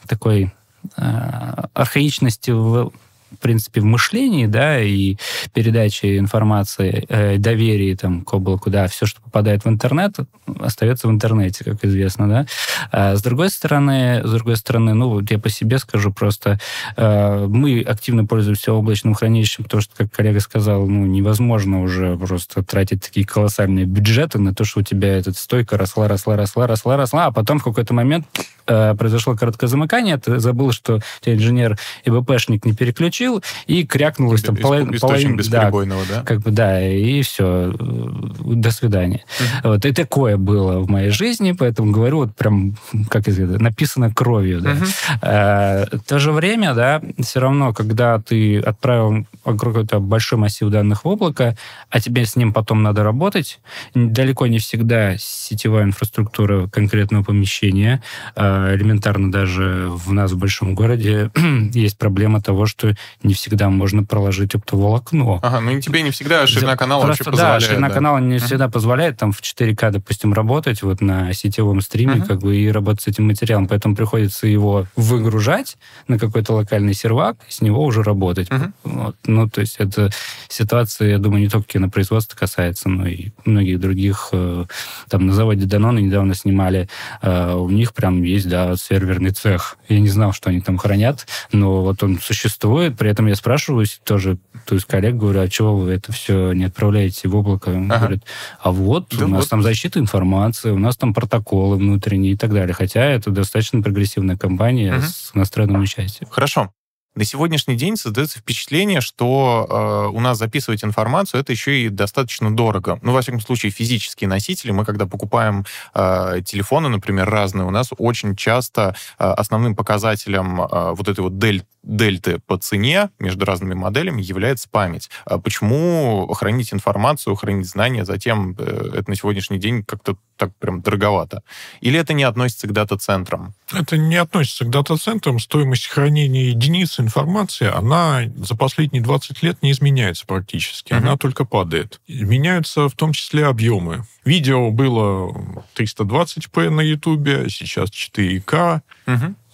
такой 0.08 0.52
э, 0.98 1.64
архаичности 1.74 2.52
в 2.52 2.92
в 3.32 3.38
принципе, 3.40 3.82
в 3.82 3.86
мышлении, 3.86 4.46
да, 4.46 4.80
и 4.80 5.18
передаче 5.54 6.18
информации, 6.18 7.06
э, 7.10 7.38
доверии 7.38 7.94
там, 7.94 8.24
к 8.24 8.34
облаку, 8.34 8.70
да, 8.70 8.88
все, 8.88 9.06
что 9.06 9.22
попадает 9.22 9.66
в 9.66 9.70
интернет, 9.70 10.16
остается 10.60 11.08
в 11.08 11.12
интернете, 11.12 11.64
как 11.64 11.84
известно, 11.84 12.30
да. 12.30 12.46
А 12.92 13.16
с 13.16 13.22
другой 13.22 13.50
стороны, 13.50 14.22
с 14.24 14.32
другой 14.32 14.56
стороны, 14.56 14.94
ну, 14.94 15.10
вот 15.10 15.30
я 15.30 15.40
по 15.40 15.50
себе 15.50 15.78
скажу 15.80 16.14
просто, 16.14 16.60
э, 16.96 17.48
мы 17.48 17.82
активно 17.82 18.26
пользуемся 18.26 18.74
облачным 18.74 19.14
хранилищем, 19.14 19.64
потому 19.64 19.82
что, 19.82 19.96
как 19.96 20.12
коллега 20.12 20.40
сказал, 20.40 20.88
ну, 20.88 21.06
невозможно 21.06 21.82
уже 21.82 22.18
просто 22.18 22.64
тратить 22.64 23.04
такие 23.04 23.26
колоссальные 23.26 23.86
бюджеты 23.86 24.40
на 24.40 24.54
то, 24.54 24.64
что 24.64 24.80
у 24.80 24.84
тебя 24.84 25.18
эта 25.18 25.34
стойка 25.34 25.78
росла, 25.78 26.08
росла, 26.08 26.38
росла, 26.38 26.68
росла, 26.68 26.98
росла, 26.98 27.26
а 27.26 27.32
потом 27.32 27.60
в 27.60 27.64
какой-то 27.64 27.94
момент 27.94 28.26
э, 28.68 28.96
произошло 28.96 29.36
короткое 29.36 29.68
замыкание, 29.68 30.18
ты 30.18 30.40
забыл, 30.40 30.72
что 30.72 31.00
тебя 31.22 31.36
инженер 31.36 31.78
и 32.04 32.10
БПшник 32.10 32.66
не 32.66 32.74
переключил, 32.74 33.44
и 33.66 33.86
крякнулось 33.86 34.44
там 34.44 34.56
половина... 34.56 34.96
Источник 34.96 35.38
бесперебойного, 35.38 36.04
да, 36.08 36.16
да? 36.16 36.24
Как 36.24 36.40
бы, 36.40 36.52
да, 36.52 36.82
и 36.88 37.22
все, 37.22 37.74
до 37.78 38.72
свидания. 38.72 39.24
Uh-huh. 39.40 39.70
Вот, 39.72 39.86
и 39.86 39.94
такое 39.94 40.38
было 40.38 40.80
в 40.80 40.90
моей 40.90 41.10
жизни, 41.10 41.52
поэтому 41.52 41.92
говорю, 41.92 42.18
вот 42.18 42.36
прям, 42.36 42.76
как 43.10 43.28
это, 43.28 43.62
написано 43.62 44.14
кровью, 44.14 44.62
да. 44.62 44.72
Uh-huh. 44.72 44.88
А, 45.22 45.86
в 45.92 46.04
то 46.04 46.20
же 46.20 46.32
время, 46.32 46.74
да, 46.74 47.02
все 47.20 47.40
равно, 47.40 47.74
когда 47.74 48.20
ты 48.20 48.60
отправил 48.60 49.26
какой-то 49.44 50.00
большой 50.00 50.40
массив 50.40 50.70
данных 50.70 51.06
в 51.06 51.08
облако, 51.08 51.56
а 51.90 52.00
тебе 52.00 52.26
с 52.26 52.36
ним 52.36 52.54
потом 52.54 52.84
надо 52.84 53.04
работать, 53.04 53.60
далеко 53.94 54.48
не 54.48 54.60
всегда 54.60 55.18
сетевая 55.18 55.84
инфраструктура 55.84 56.68
конкретного 56.68 57.24
помещения, 57.24 58.02
а, 58.36 58.57
элементарно 58.76 59.32
даже 59.32 59.88
в 59.90 60.14
нас 60.14 60.32
в 60.32 60.38
большом 60.38 60.76
городе 60.76 61.32
есть 61.74 61.98
проблема 61.98 62.42
того, 62.42 62.66
что 62.66 62.94
не 63.24 63.34
всегда 63.34 63.70
можно 63.70 64.04
проложить 64.04 64.56
оптоволокно. 64.56 65.40
Ага, 65.42 65.60
ну 65.62 65.72
и 65.72 65.82
тебе 65.82 66.02
не 66.02 66.12
всегда 66.12 66.46
ширина 66.48 66.76
канала 66.76 67.06
Просто, 67.06 67.24
вообще 67.24 67.32
позволяет. 67.32 67.62
Да, 67.62 67.68
ширина 67.68 67.88
да. 67.90 67.94
канала 67.94 68.18
не 68.20 68.40
всегда 68.40 68.70
позволяет 68.70 69.18
там 69.18 69.32
в 69.32 69.42
4К, 69.42 69.92
допустим, 69.92 70.34
работать 70.34 70.82
вот 70.84 71.02
на 71.02 71.34
сетевом 71.34 71.82
стриме 71.82 72.16
uh-huh. 72.16 72.28
как 72.28 72.40
бы 72.40 72.56
и 72.56 72.72
работать 72.72 73.02
с 73.02 73.08
этим 73.08 73.28
материалом, 73.28 73.68
поэтому 73.68 73.96
приходится 73.96 74.48
его 74.48 74.86
выгружать 74.96 75.78
на 76.08 76.20
какой-то 76.20 76.54
локальный 76.54 76.94
сервак, 76.94 77.38
с 77.48 77.62
него 77.62 77.84
уже 77.84 78.04
работать. 78.04 78.50
Uh-huh. 78.50 78.72
Вот. 78.84 79.16
Ну, 79.26 79.50
то 79.50 79.62
есть 79.62 79.76
это 79.78 80.10
ситуация, 80.48 81.10
я 81.10 81.18
думаю, 81.18 81.42
не 81.42 81.50
только 81.50 81.68
кинопроизводства 81.68 82.38
касается, 82.38 82.90
но 82.90 83.08
и 83.08 83.30
многих 83.46 83.80
других. 83.80 84.30
Э, 84.32 84.66
там 85.10 85.28
на 85.28 85.34
заводе 85.34 85.66
Данона 85.66 86.00
недавно 86.00 86.36
снимали, 86.36 86.90
э, 87.22 87.54
у 87.54 87.70
них 87.70 87.94
прям 87.94 88.24
есть, 88.24 88.47
да, 88.48 88.76
серверный 88.76 89.32
цех. 89.32 89.78
Я 89.88 90.00
не 90.00 90.10
знал, 90.10 90.34
что 90.34 90.50
они 90.50 90.62
там 90.62 90.78
хранят, 90.78 91.28
но 91.52 91.82
вот 91.82 92.02
он 92.04 92.20
существует, 92.20 92.98
при 92.98 93.10
этом 93.10 93.28
я 93.28 93.36
спрашиваю 93.36 93.86
тоже, 94.04 94.38
то 94.66 94.76
есть 94.76 94.88
коллег, 94.88 95.16
говорю, 95.16 95.42
а 95.42 95.48
чего 95.48 95.78
вы 95.78 95.92
это 95.92 96.12
все 96.12 96.54
не 96.54 96.66
отправляете 96.66 97.28
в 97.28 97.36
облако? 97.36 97.70
Он 97.70 97.92
ага. 97.92 98.00
говорит, 98.00 98.24
а 98.60 98.72
вот 98.72 99.08
да 99.12 99.26
у 99.26 99.28
нас 99.28 99.44
вот. 99.44 99.50
там 99.50 99.64
защита 99.64 100.00
информации, 100.00 100.72
у 100.72 100.80
нас 100.80 100.98
там 100.98 101.14
протоколы 101.14 101.78
внутренние 101.78 102.34
и 102.34 102.38
так 102.38 102.54
далее. 102.54 102.74
Хотя 102.74 103.04
это 103.06 103.32
достаточно 103.32 103.82
прогрессивная 103.82 104.38
компания 104.38 104.96
угу. 104.96 105.04
с 105.04 105.32
иностранным 105.34 105.82
участием. 105.82 106.30
Хорошо. 106.30 106.72
На 107.18 107.26
сегодняшний 107.26 107.76
день 107.76 107.98
создается 107.98 108.38
впечатление, 108.38 109.02
что 109.02 109.66
э, 109.68 110.16
у 110.16 110.20
нас 110.20 110.38
записывать 110.38 110.84
информацию 110.84 111.42
это 111.42 111.52
еще 111.52 111.80
и 111.80 111.90
достаточно 111.90 112.56
дорого. 112.56 113.00
Ну, 113.02 113.12
во 113.12 113.24
всяком 113.24 113.42
случае, 113.42 113.72
физические 113.72 114.28
носители. 114.28 114.70
Мы, 114.70 114.86
когда 114.86 115.08
покупаем 115.08 115.66
э, 115.96 116.42
телефоны, 116.46 116.90
например, 116.90 117.28
разные, 117.28 117.66
у 117.66 117.72
нас 117.72 117.90
очень 117.98 118.36
часто 118.36 118.96
э, 119.18 119.26
основным 119.26 119.76
показателем 119.76 120.62
э, 120.62 120.94
вот 120.96 121.08
этой 121.08 121.22
вот 121.22 121.40
дель, 121.40 121.64
дельты 121.88 122.40
по 122.46 122.58
цене 122.58 123.10
между 123.18 123.46
разными 123.46 123.74
моделями 123.74 124.22
является 124.22 124.68
память. 124.70 125.10
А 125.26 125.40
почему 125.40 126.28
хранить 126.34 126.74
информацию, 126.74 127.36
хранить 127.36 127.68
знания, 127.68 128.06
затем 128.06 128.56
э, 128.58 128.92
это 128.98 129.10
на 129.10 129.16
сегодняшний 129.16 129.58
день 129.58 129.84
как-то 129.84 130.18
так 130.36 130.56
прям 130.58 130.82
дороговато? 130.82 131.44
Или 131.82 132.00
это 132.00 132.14
не 132.14 132.24
относится 132.24 132.68
к 132.68 132.74
дата-центрам? 132.74 133.54
Это 133.72 133.98
не 133.98 134.18
относится 134.18 134.66
к 134.66 134.70
дата-центрам. 134.70 135.40
Стоимость 135.40 135.88
хранения 135.88 136.50
единицы 136.50 137.02
информации, 137.02 137.68
она 137.68 138.24
за 138.36 138.56
последние 138.56 139.02
20 139.02 139.42
лет 139.42 139.64
не 139.64 139.72
изменяется 139.72 140.26
практически. 140.26 140.92
Uh-huh. 140.92 140.98
Она 140.98 141.18
только 141.18 141.46
падает. 141.46 142.02
Меняются 142.08 142.90
в 142.90 142.94
том 142.94 143.14
числе 143.14 143.46
объемы. 143.46 144.04
Видео 144.26 144.72
было 144.72 145.34
320p 145.76 146.70
на 146.70 146.82
Ютубе, 146.82 147.46
сейчас 147.50 147.90
4К. 147.90 148.82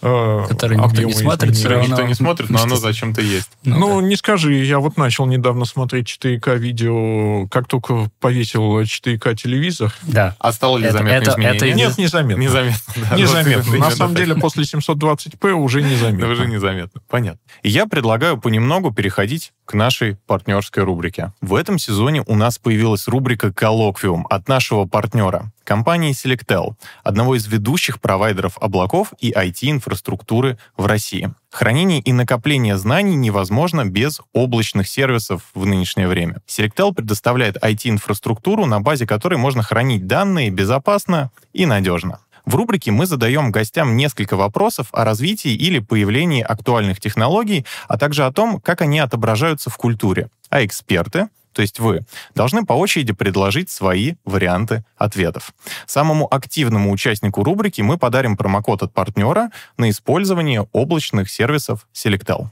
Э, 0.05 0.45
Который 0.49 0.77
никто 0.77 1.01
не 1.01 1.13
смотрит, 1.13 1.55
все 1.55 1.69
равно. 1.69 1.87
Никто 1.87 2.01
не 2.03 2.13
смотрит, 2.13 2.49
но 2.49 2.61
оно 2.61 2.75
зачем-то 2.75 3.21
есть. 3.21 3.49
Ну, 3.63 3.77
ну 3.77 4.01
не 4.01 4.15
скажи, 4.15 4.53
я 4.53 4.79
вот 4.79 4.97
начал 4.97 5.25
недавно 5.27 5.63
смотреть 5.63 6.07
4К 6.07 6.57
видео, 6.57 7.47
как 7.47 7.67
только 7.67 8.09
повесил 8.19 8.81
4К 8.81 9.35
телевизор. 9.35 9.93
Да. 10.01 10.35
А 10.39 10.51
стало 10.51 10.77
ли 10.77 10.89
заметно 10.89 11.31
изменение? 11.31 11.73
Нет, 11.73 11.97
незаметно. 11.97 12.41
Незаметно. 12.41 13.15
Незаметно. 13.15 13.77
На 13.77 13.91
самом 13.91 14.15
деле, 14.15 14.35
после 14.35 14.63
720p 14.63 15.51
уже 15.51 15.81
незаметно. 15.81 16.31
Уже 16.31 16.47
незаметно, 16.47 16.99
понятно. 17.07 17.39
Я 17.61 17.85
предлагаю 17.85 18.37
понемногу 18.37 18.91
переходить 18.91 19.53
к 19.65 19.73
нашей 19.73 20.15
партнерской 20.27 20.83
рубрике. 20.83 21.31
В 21.41 21.55
этом 21.55 21.79
сезоне 21.79 22.23
у 22.27 22.35
нас 22.35 22.57
появилась 22.57 23.07
рубрика 23.07 23.53
«Коллоквиум» 23.53 24.27
от 24.29 24.47
нашего 24.47 24.85
партнера, 24.85 25.51
компании 25.63 26.13
Selectel, 26.13 26.75
одного 27.03 27.35
из 27.35 27.47
ведущих 27.47 28.01
провайдеров 28.01 28.57
облаков 28.59 29.13
и 29.19 29.31
IT-инфраструктуры 29.31 30.57
в 30.77 30.85
России. 30.85 31.33
Хранение 31.51 31.99
и 31.99 32.11
накопление 32.13 32.77
знаний 32.77 33.15
невозможно 33.15 33.85
без 33.85 34.21
облачных 34.33 34.87
сервисов 34.87 35.43
в 35.53 35.65
нынешнее 35.65 36.07
время. 36.07 36.37
Selectel 36.47 36.93
предоставляет 36.93 37.57
IT-инфраструктуру, 37.57 38.65
на 38.65 38.81
базе 38.81 39.05
которой 39.05 39.35
можно 39.35 39.63
хранить 39.63 40.07
данные 40.07 40.49
безопасно 40.49 41.31
и 41.53 41.65
надежно. 41.65 42.19
В 42.45 42.55
рубрике 42.55 42.91
мы 42.91 43.05
задаем 43.05 43.51
гостям 43.51 43.95
несколько 43.95 44.35
вопросов 44.35 44.87
о 44.91 45.05
развитии 45.05 45.53
или 45.53 45.79
появлении 45.79 46.41
актуальных 46.41 46.99
технологий, 46.99 47.65
а 47.87 47.97
также 47.97 48.25
о 48.25 48.33
том, 48.33 48.59
как 48.59 48.81
они 48.81 48.99
отображаются 48.99 49.69
в 49.69 49.77
культуре. 49.77 50.29
А 50.49 50.63
эксперты, 50.65 51.29
то 51.53 51.61
есть 51.61 51.79
вы, 51.79 52.01
должны 52.35 52.65
по 52.65 52.73
очереди 52.73 53.13
предложить 53.13 53.69
свои 53.69 54.15
варианты 54.25 54.83
ответов. 54.97 55.53
Самому 55.85 56.27
активному 56.33 56.91
участнику 56.91 57.43
рубрики 57.43 57.81
мы 57.81 57.97
подарим 57.97 58.35
промокод 58.35 58.83
от 58.83 58.93
партнера 58.93 59.49
на 59.77 59.89
использование 59.89 60.67
облачных 60.73 61.29
сервисов 61.29 61.87
Selectel. 61.93 62.47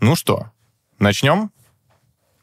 Ну 0.00 0.14
что, 0.14 0.50
начнем? 0.98 1.50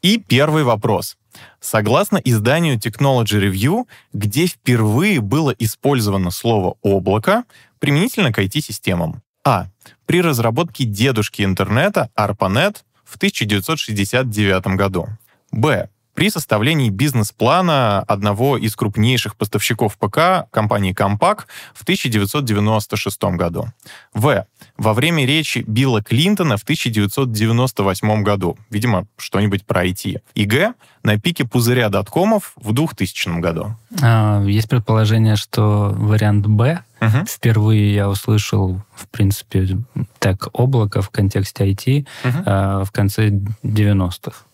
И 0.02 0.18
первый 0.18 0.64
вопрос. 0.64 1.18
Согласно 1.60 2.18
изданию 2.18 2.78
Technology 2.78 3.40
Review, 3.40 3.86
где 4.12 4.46
впервые 4.46 5.20
было 5.20 5.50
использовано 5.58 6.30
слово 6.30 6.76
«облако» 6.82 7.44
применительно 7.78 8.32
к 8.32 8.38
IT-системам. 8.38 9.22
А. 9.44 9.66
При 10.06 10.20
разработке 10.20 10.84
дедушки 10.84 11.42
интернета 11.42 12.10
ARPANET 12.16 12.78
в 13.04 13.16
1969 13.16 14.76
году. 14.76 15.08
Б. 15.50 15.88
При 16.20 16.28
составлении 16.28 16.90
бизнес-плана 16.90 18.00
одного 18.00 18.58
из 18.58 18.76
крупнейших 18.76 19.36
поставщиков 19.36 19.96
ПК, 19.96 20.50
компании 20.50 20.94
Compaq, 20.94 21.46
в 21.72 21.82
1996 21.84 23.22
году. 23.38 23.68
В. 24.12 24.44
Во 24.76 24.92
время 24.92 25.24
речи 25.24 25.64
Билла 25.66 26.02
Клинтона 26.02 26.58
в 26.58 26.62
1998 26.64 28.22
году. 28.22 28.58
Видимо, 28.68 29.06
что-нибудь 29.16 29.64
про 29.64 29.86
IT. 29.86 30.20
И 30.34 30.44
Г. 30.44 30.74
На 31.02 31.18
пике 31.18 31.46
пузыря 31.46 31.88
доткомов 31.88 32.52
в 32.56 32.74
2000 32.74 33.40
году. 33.40 33.74
А, 34.02 34.44
есть 34.44 34.68
предположение, 34.68 35.36
что 35.36 35.88
вариант 35.96 36.46
Б 36.46 36.82
Угу. 37.00 37.24
Впервые 37.26 37.94
я 37.94 38.10
услышал, 38.10 38.82
в 38.94 39.08
принципе, 39.08 39.78
так 40.18 40.48
облако 40.52 41.00
в 41.00 41.08
контексте 41.08 41.72
IT 41.72 42.06
угу. 42.24 42.38
э, 42.44 42.84
в 42.84 42.92
конце 42.92 43.30
90-х. 43.30 44.44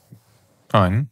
Ань? 0.70 1.08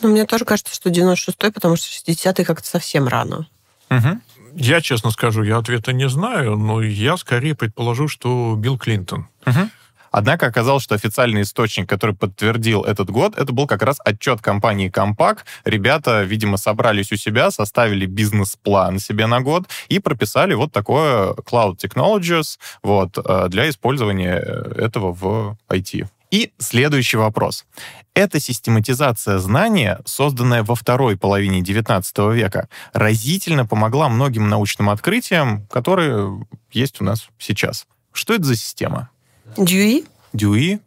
Ну, 0.00 0.10
мне 0.10 0.26
тоже 0.26 0.44
кажется, 0.44 0.74
что 0.74 0.90
96-й, 0.90 1.52
потому 1.52 1.76
что 1.76 1.86
60-й 1.88 2.44
как-то 2.44 2.66
совсем 2.66 3.08
рано. 3.08 3.46
Угу. 3.90 4.20
Я 4.56 4.80
честно 4.80 5.10
скажу, 5.10 5.42
я 5.42 5.58
ответа 5.58 5.92
не 5.92 6.08
знаю, 6.08 6.56
но 6.56 6.80
я 6.82 7.16
скорее 7.16 7.54
предположу, 7.54 8.08
что 8.08 8.54
Билл 8.56 8.78
Клинтон. 8.78 9.28
Угу. 9.46 9.70
Однако 10.16 10.46
оказалось, 10.46 10.84
что 10.84 10.94
официальный 10.94 11.42
источник, 11.42 11.88
который 11.88 12.14
подтвердил 12.14 12.84
этот 12.84 13.10
год, 13.10 13.36
это 13.36 13.52
был 13.52 13.66
как 13.66 13.82
раз 13.82 13.96
отчет 14.04 14.40
компании 14.40 14.88
Compaq. 14.88 15.38
Ребята, 15.64 16.22
видимо, 16.22 16.56
собрались 16.56 17.10
у 17.10 17.16
себя, 17.16 17.50
составили 17.50 18.06
бизнес-план 18.06 19.00
себе 19.00 19.26
на 19.26 19.40
год 19.40 19.64
и 19.88 19.98
прописали 19.98 20.54
вот 20.54 20.70
такое 20.70 21.32
Cloud 21.32 21.78
Technologies 21.78 22.58
вот, 22.84 23.18
э, 23.18 23.48
для 23.48 23.68
использования 23.68 24.36
этого 24.36 25.12
в 25.12 25.56
IT. 25.68 26.06
И 26.34 26.52
следующий 26.58 27.16
вопрос. 27.16 27.64
Эта 28.12 28.40
систематизация 28.40 29.38
знания, 29.38 30.00
созданная 30.04 30.64
во 30.64 30.74
второй 30.74 31.16
половине 31.16 31.60
XIX 31.60 32.34
века, 32.34 32.68
разительно 32.92 33.66
помогла 33.66 34.08
многим 34.08 34.48
научным 34.48 34.90
открытиям, 34.90 35.64
которые 35.68 36.44
есть 36.72 37.00
у 37.00 37.04
нас 37.04 37.28
сейчас. 37.38 37.86
Что 38.10 38.34
это 38.34 38.42
за 38.42 38.56
система? 38.56 39.10
Дьюи. 39.56 40.06
Дьюи. 40.32 40.80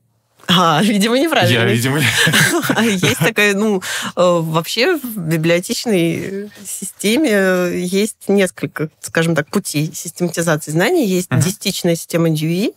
А, 0.47 0.81
видимо, 0.81 1.19
неправильно. 1.19 1.53
Я, 1.59 1.65
видимо, 1.65 2.01
А 2.69 2.83
Есть 2.83 3.17
такая, 3.19 3.53
ну, 3.53 3.77
э, 3.77 3.81
вообще 4.15 4.97
в 4.97 5.17
библиотечной 5.17 6.49
системе 6.65 7.71
есть 7.85 8.15
несколько, 8.27 8.89
скажем 9.01 9.35
так, 9.35 9.49
путей 9.49 9.91
систематизации 9.93 10.71
знаний. 10.71 11.05
Есть 11.05 11.29
Мгм. 11.31 11.41
десятичная 11.41 11.95
система 11.95 12.29
Дьюи, 12.29 12.71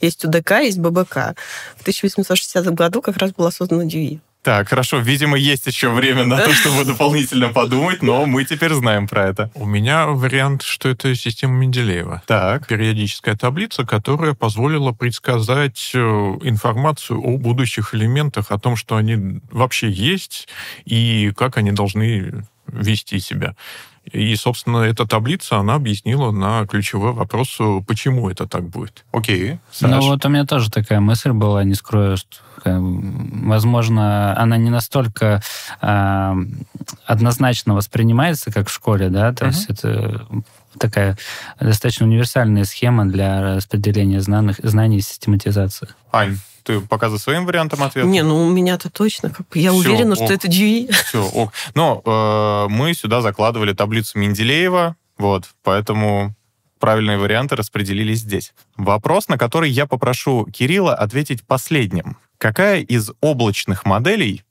есть 0.00 0.24
УДК, 0.24 0.50
есть 0.62 0.78
ББК. 0.78 1.34
В 1.76 1.82
1860 1.82 2.74
году 2.74 3.02
как 3.02 3.16
раз 3.18 3.32
была 3.32 3.50
создана 3.50 3.84
Дьюи. 3.84 4.20
Так, 4.42 4.68
хорошо. 4.68 4.98
Видимо, 4.98 5.36
есть 5.38 5.66
еще 5.68 5.90
время 5.90 6.24
на 6.24 6.38
то, 6.38 6.52
чтобы 6.52 6.84
дополнительно 6.84 7.50
подумать, 7.50 8.02
но 8.02 8.26
мы 8.26 8.44
теперь 8.44 8.72
знаем 8.72 9.06
про 9.06 9.28
это. 9.28 9.50
У 9.54 9.66
меня 9.66 10.08
вариант, 10.08 10.62
что 10.62 10.88
это 10.88 11.14
система 11.14 11.54
Менделеева. 11.54 12.22
Так. 12.26 12.66
Периодическая 12.66 13.36
таблица, 13.36 13.84
которая 13.84 14.34
позволила 14.34 14.90
предсказать 14.90 15.92
э, 15.94 15.98
информацию 15.98 17.20
о 17.20 17.38
будущих 17.38 17.94
элементах, 17.94 18.50
о 18.50 18.58
том, 18.58 18.74
что 18.74 18.96
они 18.96 19.40
вообще 19.52 19.88
есть 19.88 20.48
и 20.84 21.32
как 21.36 21.56
они 21.56 21.70
должны 21.70 22.44
вести 22.66 23.20
себя. 23.20 23.54
И, 24.10 24.34
собственно, 24.36 24.78
эта 24.78 25.06
таблица, 25.06 25.58
она 25.58 25.74
объяснила 25.74 26.32
на 26.32 26.66
ключевой 26.66 27.12
вопрос, 27.12 27.56
э, 27.60 27.80
почему 27.86 28.28
это 28.28 28.46
так 28.48 28.64
будет. 28.68 29.04
Окей. 29.12 29.58
Саш. 29.70 29.90
Ну 29.90 30.00
вот 30.00 30.24
у 30.24 30.28
меня 30.28 30.44
тоже 30.44 30.70
такая 30.70 31.00
мысль 31.00 31.30
была, 31.30 31.62
не 31.64 31.74
скрою, 31.74 32.16
что 32.16 32.38
бы, 32.64 33.48
возможно, 33.48 34.38
она 34.38 34.56
не 34.56 34.70
настолько 34.70 35.42
а, 35.80 36.36
однозначно 37.06 37.74
воспринимается, 37.74 38.52
как 38.52 38.68
в 38.68 38.72
школе, 38.72 39.08
да, 39.08 39.32
то 39.32 39.46
Мгм. 39.46 39.54
есть 39.54 39.70
это 39.70 40.26
такая 40.78 41.16
достаточно 41.60 42.06
универсальная 42.06 42.64
схема 42.64 43.06
для 43.06 43.56
распределения 43.56 44.20
знаний, 44.20 44.54
знаний 44.62 44.98
и 44.98 45.00
систематизации. 45.00 45.88
Ань, 46.12 46.38
ты 46.62 46.80
пока 46.80 47.10
за 47.10 47.18
своим 47.18 47.46
вариантом 47.46 47.82
ответа? 47.82 48.08
Не, 48.08 48.22
ну 48.22 48.46
у 48.46 48.50
меня-то 48.50 48.90
точно. 48.90 49.30
Как 49.30 49.46
я 49.54 49.70
Всё, 49.70 49.78
уверена, 49.78 50.12
ок. 50.12 50.18
что 50.18 50.32
это 50.32 50.48
Дьюи. 50.48 50.88
Все, 50.90 51.24
ок. 51.24 51.52
Но 51.74 52.02
э, 52.04 52.72
мы 52.72 52.94
сюда 52.94 53.20
закладывали 53.20 53.72
таблицу 53.72 54.18
Менделеева, 54.18 54.96
вот, 55.18 55.48
поэтому 55.62 56.34
правильные 56.78 57.18
варианты 57.18 57.56
распределились 57.56 58.20
здесь. 58.20 58.54
Вопрос, 58.76 59.28
на 59.28 59.38
который 59.38 59.70
я 59.70 59.86
попрошу 59.86 60.46
Кирилла 60.46 60.94
ответить 60.94 61.46
последним. 61.46 62.16
Какая 62.38 62.80
из 62.80 63.10
облачных 63.20 63.84
моделей 63.84 64.42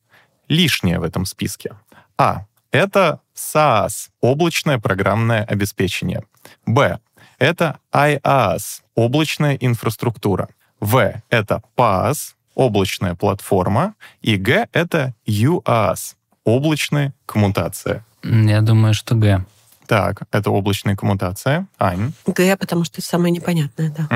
лишняя 0.48 1.00
в 1.00 1.04
этом 1.04 1.26
списке? 1.26 1.74
А. 2.18 2.46
Это 2.72 3.20
SaaS, 3.42 4.10
облачное 4.22 4.78
программное 4.78 5.44
обеспечение. 5.44 6.24
Б. 6.66 7.00
Это 7.40 7.80
IaaS, 7.92 8.82
облачная 8.96 9.56
инфраструктура. 9.56 10.50
В. 10.80 11.22
Это 11.30 11.64
PaaS, 11.76 12.34
облачная 12.56 13.16
платформа. 13.16 13.96
И 14.22 14.36
Г. 14.38 14.68
Это 14.74 15.14
UAS, 15.26 16.16
облачная 16.44 17.14
коммутация. 17.26 18.06
Я 18.24 18.62
думаю, 18.62 18.94
что 18.94 19.16
Г. 19.16 19.44
Так, 19.88 20.22
это 20.32 20.52
облачная 20.52 20.96
коммутация. 20.96 21.68
Ань. 21.80 22.14
Г, 22.26 22.56
потому 22.58 22.86
что 22.86 23.00
это 23.02 23.08
самое 23.08 23.32
непонятное, 23.32 23.90
да. 23.90 24.08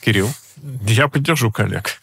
Кирилл. 0.00 0.30
Я 0.82 1.08
поддержу 1.08 1.50
коллег. 1.50 2.00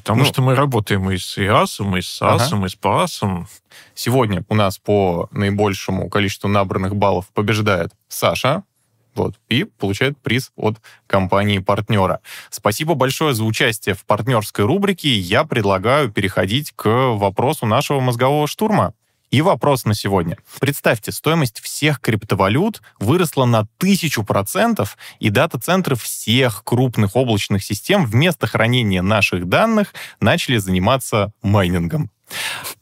Потому 0.00 0.20
Ну. 0.20 0.24
что 0.24 0.42
мы 0.42 0.54
работаем 0.54 1.10
и 1.10 1.18
с 1.18 1.38
ИАСом, 1.38 1.96
и 1.96 2.00
с 2.00 2.08
САСом, 2.08 2.64
и 2.64 2.68
с 2.68 2.74
ПАСом. 2.74 3.46
Сегодня 3.94 4.44
у 4.48 4.54
нас 4.54 4.78
по 4.78 5.28
наибольшему 5.30 6.08
количеству 6.08 6.48
набранных 6.48 6.96
баллов 6.96 7.26
побеждает 7.34 7.92
Саша. 8.08 8.64
Вот, 9.14 9.34
и 9.48 9.64
получает 9.64 10.16
приз 10.18 10.52
от 10.56 10.76
компании-партнера. 11.08 12.20
Спасибо 12.48 12.94
большое 12.94 13.34
за 13.34 13.44
участие 13.44 13.94
в 13.94 14.04
партнерской 14.04 14.64
рубрике. 14.64 15.10
Я 15.18 15.44
предлагаю 15.44 16.10
переходить 16.10 16.72
к 16.76 16.88
вопросу 16.88 17.66
нашего 17.66 18.00
мозгового 18.00 18.46
штурма. 18.46 18.94
И 19.30 19.42
вопрос 19.42 19.84
на 19.84 19.94
сегодня. 19.94 20.38
Представьте, 20.58 21.12
стоимость 21.12 21.60
всех 21.60 22.00
криптовалют 22.00 22.82
выросла 22.98 23.44
на 23.44 23.66
тысячу 23.78 24.24
процентов, 24.24 24.98
и 25.20 25.30
дата-центры 25.30 25.94
всех 25.94 26.64
крупных 26.64 27.14
облачных 27.14 27.62
систем 27.62 28.06
вместо 28.06 28.48
хранения 28.48 29.02
наших 29.02 29.48
данных 29.48 29.94
начали 30.20 30.58
заниматься 30.58 31.32
майнингом. 31.42 32.10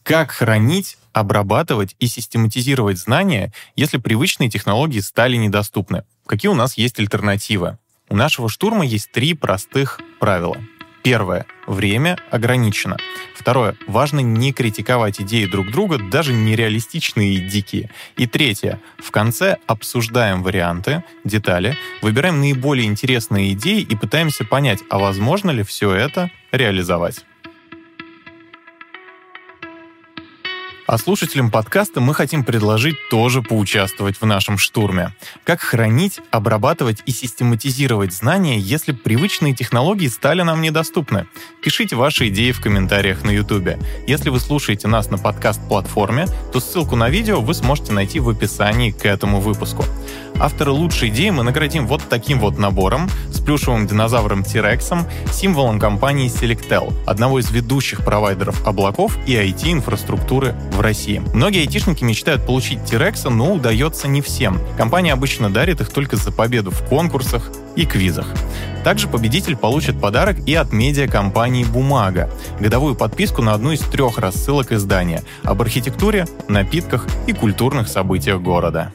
Как 0.02 0.30
хранить, 0.30 0.96
обрабатывать 1.12 1.94
и 1.98 2.06
систематизировать 2.06 2.98
знания, 2.98 3.52
если 3.76 3.98
привычные 3.98 4.48
технологии 4.48 5.00
стали 5.00 5.36
недоступны? 5.36 6.04
Какие 6.26 6.50
у 6.50 6.54
нас 6.54 6.78
есть 6.78 6.98
альтернативы? 6.98 7.78
У 8.08 8.16
нашего 8.16 8.48
штурма 8.48 8.86
есть 8.86 9.12
три 9.12 9.34
простых 9.34 10.00
правила. 10.18 10.56
Первое. 11.02 11.46
Время 11.66 12.18
ограничено. 12.30 12.96
Второе. 13.34 13.76
Важно 13.86 14.20
не 14.20 14.52
критиковать 14.52 15.20
идеи 15.20 15.46
друг 15.46 15.70
друга, 15.70 15.98
даже 15.98 16.32
нереалистичные 16.32 17.34
и 17.34 17.40
дикие. 17.40 17.90
И 18.16 18.26
третье. 18.26 18.80
В 18.98 19.10
конце 19.10 19.56
обсуждаем 19.66 20.42
варианты, 20.42 21.04
детали, 21.24 21.76
выбираем 22.02 22.40
наиболее 22.40 22.86
интересные 22.86 23.52
идеи 23.52 23.80
и 23.80 23.96
пытаемся 23.96 24.44
понять, 24.44 24.80
а 24.90 24.98
возможно 24.98 25.50
ли 25.50 25.62
все 25.62 25.92
это 25.92 26.30
реализовать. 26.52 27.24
А 30.88 30.96
слушателям 30.96 31.50
подкаста 31.50 32.00
мы 32.00 32.14
хотим 32.14 32.44
предложить 32.44 32.96
тоже 33.10 33.42
поучаствовать 33.42 34.18
в 34.18 34.24
нашем 34.24 34.56
штурме. 34.56 35.14
Как 35.44 35.60
хранить, 35.60 36.18
обрабатывать 36.30 37.02
и 37.04 37.10
систематизировать 37.10 38.14
знания, 38.14 38.58
если 38.58 38.92
привычные 38.92 39.54
технологии 39.54 40.08
стали 40.08 40.40
нам 40.40 40.62
недоступны? 40.62 41.26
Пишите 41.62 41.94
ваши 41.94 42.28
идеи 42.28 42.52
в 42.52 42.62
комментариях 42.62 43.22
на 43.22 43.30
YouTube. 43.30 43.76
Если 44.06 44.30
вы 44.30 44.40
слушаете 44.40 44.88
нас 44.88 45.10
на 45.10 45.18
подкаст-платформе, 45.18 46.24
то 46.54 46.58
ссылку 46.58 46.96
на 46.96 47.10
видео 47.10 47.42
вы 47.42 47.52
сможете 47.52 47.92
найти 47.92 48.18
в 48.18 48.30
описании 48.30 48.90
к 48.90 49.04
этому 49.04 49.40
выпуску. 49.40 49.84
Автора 50.40 50.70
лучшей 50.70 51.08
идеи 51.08 51.28
мы 51.28 51.42
наградим 51.42 51.86
вот 51.86 52.00
таким 52.08 52.38
вот 52.38 52.58
набором 52.58 53.10
с 53.30 53.40
плюшевым 53.40 53.86
динозавром 53.86 54.44
T-Rex, 54.44 55.06
символом 55.32 55.80
компании 55.80 56.30
Selectel, 56.30 56.94
одного 57.06 57.40
из 57.40 57.50
ведущих 57.50 58.04
провайдеров 58.04 58.66
облаков 58.66 59.18
и 59.26 59.34
IT-инфраструктуры 59.34 60.54
России. 60.80 61.22
Многие 61.34 61.60
айтишники 61.60 62.04
мечтают 62.04 62.46
получить 62.46 62.84
T-Rex, 62.84 63.28
но 63.28 63.52
удается 63.52 64.08
не 64.08 64.20
всем. 64.20 64.60
Компания 64.76 65.12
обычно 65.12 65.50
дарит 65.50 65.80
их 65.80 65.90
только 65.90 66.16
за 66.16 66.32
победу 66.32 66.70
в 66.70 66.84
конкурсах 66.88 67.50
и 67.76 67.86
квизах. 67.86 68.26
Также 68.84 69.08
победитель 69.08 69.56
получит 69.56 70.00
подарок 70.00 70.38
и 70.46 70.54
от 70.54 70.72
медиакомпании 70.72 71.64
«Бумага»— 71.64 72.30
годовую 72.60 72.94
подписку 72.94 73.42
на 73.42 73.54
одну 73.54 73.72
из 73.72 73.80
трех 73.80 74.18
рассылок 74.18 74.72
издания 74.72 75.22
об 75.42 75.60
архитектуре, 75.62 76.26
напитках 76.48 77.06
и 77.26 77.32
культурных 77.32 77.88
событиях 77.88 78.40
города. 78.40 78.92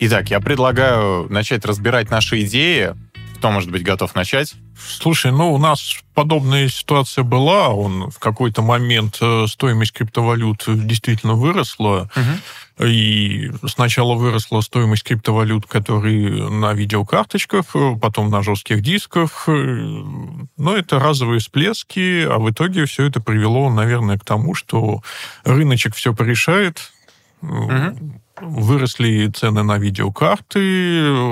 Итак, 0.00 0.30
я 0.30 0.40
предлагаю 0.40 1.28
начать 1.30 1.64
разбирать 1.64 2.10
наши 2.10 2.42
идеи. 2.42 2.94
Кто, 3.42 3.50
может 3.50 3.72
быть, 3.72 3.82
готов 3.82 4.14
начать? 4.14 4.54
Слушай, 4.78 5.32
ну, 5.32 5.52
у 5.52 5.58
нас 5.58 5.96
подобная 6.14 6.68
ситуация 6.68 7.24
была. 7.24 7.70
Он 7.70 8.08
в 8.08 8.20
какой-то 8.20 8.62
момент 8.62 9.18
э, 9.20 9.46
стоимость 9.48 9.90
криптовалют 9.90 10.62
действительно 10.68 11.34
выросла. 11.34 12.08
И 12.78 13.50
сначала 13.66 14.14
выросла 14.14 14.60
стоимость 14.60 15.02
криптовалют, 15.02 15.66
которые 15.66 16.50
на 16.50 16.72
видеокарточках, 16.72 17.64
э, 17.74 17.96
потом 18.00 18.30
на 18.30 18.44
жестких 18.44 18.80
дисках. 18.80 19.48
Э, 19.48 19.52
Но 20.56 20.76
это 20.76 21.00
разовые 21.00 21.40
всплески, 21.40 22.24
а 22.24 22.38
в 22.38 22.48
итоге 22.48 22.84
все 22.84 23.06
это 23.06 23.20
привело, 23.20 23.70
наверное, 23.70 24.18
к 24.18 24.24
тому, 24.24 24.54
что 24.54 25.02
рыночек 25.42 25.96
все 25.96 26.14
порешает. 26.14 26.92
Мгм. 27.40 28.20
Выросли 28.42 29.28
цены 29.28 29.62
на 29.62 29.78
видеокарты, 29.78 30.58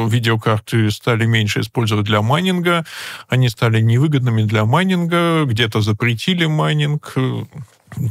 видеокарты 0.09 0.91
стали 0.91 1.27
меньше 1.27 1.61
использовать 1.61 2.07
для 2.07 2.23
майнинга, 2.23 2.87
они 3.29 3.49
стали 3.49 3.81
невыгодными 3.81 4.43
для 4.43 4.65
майнинга, 4.65 5.45
где-то 5.45 5.81
запретили 5.81 6.47
майнинг. 6.47 7.15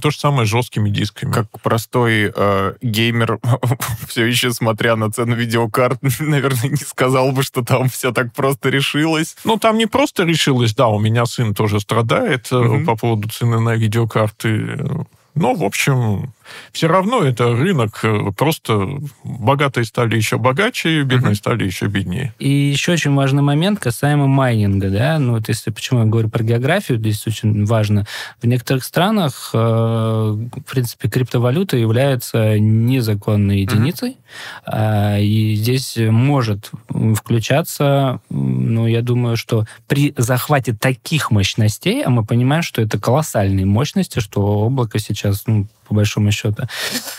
То 0.02 0.12
же 0.12 0.20
самое 0.20 0.46
с 0.46 0.50
жесткими 0.50 0.90
дисками. 0.90 1.32
Как 1.32 1.48
простой 1.62 2.34
э, 2.36 2.74
геймер, 2.82 3.40
все 4.10 4.26
еще 4.26 4.52
смотря 4.52 4.98
на 4.98 5.10
цену 5.10 5.36
видеокарт, 5.36 6.00
наверное, 6.20 6.70
не 6.70 6.76
сказал 6.76 7.32
бы, 7.32 7.44
что 7.44 7.64
там 7.64 7.88
все 7.88 8.12
так 8.12 8.34
просто 8.34 8.68
решилось. 8.68 9.38
Ну, 9.46 9.58
там 9.58 9.78
не 9.78 9.86
просто 9.86 10.26
решилось, 10.26 10.76
да, 10.76 10.90
у 10.90 11.00
меня 11.00 11.26
сын 11.26 11.56
тоже 11.56 11.80
страдает 11.80 12.52
Мгм. 12.52 12.86
по 12.86 12.98
поводу 12.98 13.30
цены 13.30 13.62
на 13.62 13.76
видеокарты. 13.76 15.06
Но, 15.36 15.54
в 15.54 15.64
общем, 15.64 16.34
все 16.72 16.88
равно 16.88 17.24
это 17.24 17.56
рынок, 17.56 18.00
э, 18.04 18.32
просто 18.36 19.00
богатые 19.24 19.86
стали 19.86 20.16
еще 20.16 20.38
богаче, 20.38 21.04
бедные 21.04 21.34
uh-huh. 21.34 21.36
стали 21.36 21.66
еще 21.66 21.88
беднее. 21.88 22.34
И 22.40 22.50
еще 22.50 22.94
очень 22.94 23.14
важный 23.14 23.42
момент 23.42 23.80
касаемо 23.80 24.28
майнинга, 24.28 24.90
да, 24.90 25.20
ну 25.20 25.34
вот 25.34 25.48
если, 25.48 25.72
почему 25.72 26.02
я 26.02 26.06
говорю 26.06 26.30
про 26.30 26.44
географию, 26.44 27.00
здесь 27.00 27.26
очень 27.28 27.66
важно. 27.66 28.06
В 28.42 28.48
некоторых 28.48 28.84
странах, 28.84 29.52
э, 29.54 29.58
в 29.58 30.64
принципе, 30.70 31.10
криптовалюта 31.10 31.78
является 31.78 32.60
незаконной 32.60 33.62
единицей, 33.62 34.18
uh-huh. 34.66 35.22
и 35.22 35.56
здесь 35.56 35.98
может 35.98 36.72
включаться, 37.16 38.22
ну, 38.30 38.88
я 38.88 39.02
думаю, 39.02 39.38
что 39.38 39.66
при 39.88 40.14
захвате 40.18 40.74
таких 40.74 41.32
мощностей, 41.32 42.04
а 42.04 42.10
мы 42.10 42.24
понимаем, 42.24 42.64
что 42.64 42.82
это 42.82 43.00
колоссальные 43.00 43.66
мощности, 43.66 44.20
что 44.20 44.42
облако 44.42 45.00
сейчас, 45.00 45.44
ну, 45.48 45.68
по 45.90 45.96
большому 45.96 46.32
счету, 46.32 46.68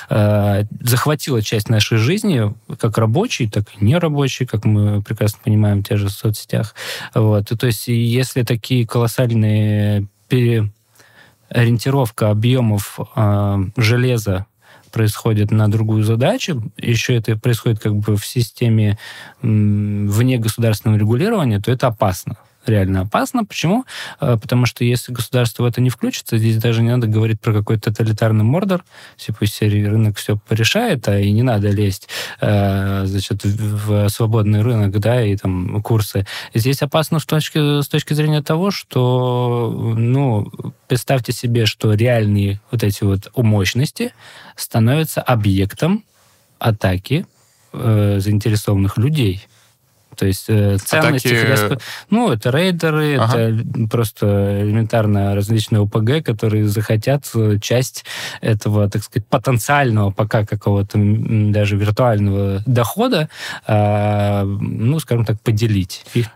э, 0.08 0.62
захватило 0.80 1.42
часть 1.42 1.68
нашей 1.68 1.98
жизни, 1.98 2.54
как 2.78 2.96
рабочей, 2.98 3.48
так 3.48 3.64
и 3.76 3.84
нерабочей, 3.84 4.46
как 4.46 4.64
мы 4.64 5.02
прекрасно 5.02 5.40
понимаем 5.44 5.80
в 5.80 5.88
тех 5.88 5.98
же 5.98 6.08
соцсетях. 6.08 6.74
Вот. 7.14 7.50
И, 7.50 7.56
то 7.56 7.66
есть, 7.66 7.88
если 7.88 8.42
такие 8.42 8.86
колоссальные 8.86 10.06
переориентировка 10.28 12.30
объемов 12.30 13.00
э, 13.16 13.58
железа 13.76 14.46
происходит 14.92 15.50
на 15.50 15.68
другую 15.68 16.04
задачу, 16.04 16.62
еще 16.76 17.16
это 17.16 17.36
происходит 17.36 17.80
как 17.80 17.96
бы 17.96 18.16
в 18.16 18.24
системе 18.24 18.98
вне 19.42 20.38
государственного 20.38 20.98
регулирования, 20.98 21.60
то 21.60 21.72
это 21.72 21.88
опасно 21.88 22.36
реально 22.70 23.02
опасно. 23.02 23.44
Почему? 23.44 23.84
Э, 24.20 24.38
потому 24.40 24.66
что 24.66 24.84
если 24.84 25.12
государство 25.12 25.64
в 25.64 25.66
это 25.66 25.80
не 25.80 25.90
включится, 25.90 26.38
здесь 26.38 26.56
даже 26.56 26.82
не 26.82 26.90
надо 26.90 27.06
говорить 27.06 27.40
про 27.40 27.52
какой-то 27.52 27.90
тоталитарный 27.92 28.44
мордор, 28.44 28.84
типа 29.16 29.46
серии 29.46 29.84
рынок 29.84 30.16
все 30.16 30.36
порешает, 30.36 31.06
а 31.08 31.18
и 31.18 31.30
не 31.32 31.42
надо 31.42 31.68
лезть 31.70 32.08
э, 32.40 33.02
значит, 33.04 33.44
в 33.44 34.08
свободный 34.08 34.62
рынок, 34.62 34.98
да, 34.98 35.22
и 35.22 35.36
там 35.36 35.82
курсы. 35.82 36.26
Здесь 36.54 36.82
опасно 36.82 37.18
с 37.18 37.26
точки, 37.26 37.82
с 37.82 37.88
точки 37.88 38.14
зрения 38.14 38.42
того, 38.42 38.70
что, 38.70 39.94
ну, 39.96 40.50
представьте 40.88 41.32
себе, 41.32 41.66
что 41.66 41.92
реальные 41.92 42.60
вот 42.70 42.82
эти 42.82 43.04
вот 43.04 43.30
мощности 43.36 44.12
становятся 44.56 45.20
объектом 45.20 46.04
атаки 46.58 47.26
э, 47.72 48.18
заинтересованных 48.20 48.96
людей. 48.98 49.46
То 50.16 50.26
есть 50.26 50.46
э, 50.48 50.78
ценности... 50.78 51.34
Атаки... 51.34 51.78
Ну, 52.10 52.32
это 52.32 52.50
рейдеры, 52.50 53.16
ага. 53.16 53.38
это 53.38 53.88
просто 53.88 54.62
элементарно 54.62 55.34
различные 55.34 55.82
ОПГ, 55.82 56.24
которые 56.24 56.66
захотят 56.66 57.30
э, 57.34 57.58
часть 57.60 58.04
этого, 58.40 58.88
так 58.88 59.02
сказать, 59.02 59.26
потенциального 59.28 60.10
пока 60.10 60.44
какого-то 60.44 60.98
даже 60.98 61.76
виртуального 61.76 62.62
дохода, 62.66 63.28
э, 63.66 64.44
ну, 64.44 64.98
скажем 65.00 65.24
так, 65.24 65.40
поделить. 65.40 66.04
Их 66.14 66.26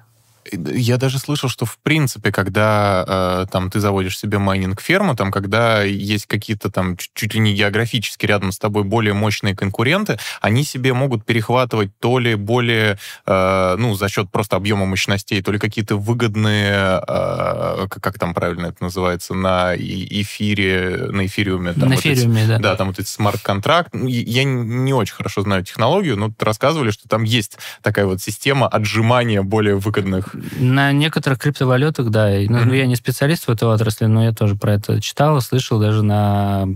я 0.53 0.97
даже 0.97 1.19
слышал, 1.19 1.49
что 1.49 1.65
в 1.65 1.79
принципе, 1.79 2.33
когда 2.33 3.05
э, 3.07 3.47
там 3.51 3.71
ты 3.71 3.81
заводишь 3.81 4.19
себе 4.19 4.39
майнинг-ферму, 4.39 5.17
там, 5.17 5.31
когда 5.31 5.83
есть 5.83 6.27
какие-то 6.27 6.71
там 6.71 6.97
чуть 6.97 7.35
ли 7.35 7.41
не 7.41 7.55
географически 7.55 8.27
рядом 8.27 8.53
с 8.53 8.59
тобой 8.59 8.85
более 8.85 9.15
мощные 9.15 9.57
конкуренты, 9.57 10.19
они 10.41 10.65
себе 10.65 10.93
могут 10.93 11.25
перехватывать 11.25 11.91
то 11.99 12.19
ли 12.19 12.35
более, 12.35 12.99
э, 13.27 13.77
ну, 13.79 13.95
за 13.95 14.09
счет 14.09 14.31
просто 14.31 14.57
объема 14.57 14.87
мощностей, 14.87 15.43
то 15.43 15.53
ли 15.53 15.59
какие-то 15.59 15.97
выгодные, 15.97 17.03
э, 17.07 17.87
как 17.89 18.19
там 18.19 18.35
правильно 18.35 18.67
это 18.67 18.85
называется, 18.85 19.35
на 19.35 19.75
эфире, 19.77 21.09
на 21.11 21.27
эфириуме. 21.27 21.73
Там, 21.73 21.89
на 21.89 21.95
вот 21.97 22.05
эфириуме, 22.05 22.43
эти, 22.43 22.49
да. 22.49 22.59
Да, 22.59 22.77
там 22.77 22.89
вот 22.89 22.99
эти 22.99 23.09
смарт-контракт. 23.09 23.95
Ну, 23.95 24.07
я 24.09 24.45
не 24.45 24.93
очень 24.93 25.15
хорошо 25.15 25.43
знаю 25.43 25.65
технологию, 25.65 26.17
но 26.17 26.33
рассказывали, 26.39 26.91
что 26.91 27.09
там 27.09 27.23
есть 27.25 27.59
такая 27.83 28.07
вот 28.07 28.21
система 28.21 28.69
отжимания 28.69 29.43
более 29.43 29.77
выгодных 29.77 30.34
на 30.59 30.93
некоторых 30.93 31.39
криптовалютах, 31.39 32.11
да. 32.11 32.29
Ну, 32.29 32.59
mm-hmm. 32.59 32.77
Я 32.77 32.87
не 32.87 32.97
специалист 32.97 33.47
в 33.47 33.51
этой 33.51 33.69
отрасли, 33.69 34.07
но 34.07 34.25
я 34.25 34.33
тоже 34.33 34.57
про 34.57 34.75
это 34.75 35.01
читал, 35.01 35.41
слышал, 35.41 35.79
даже 35.79 36.03
на 36.03 36.67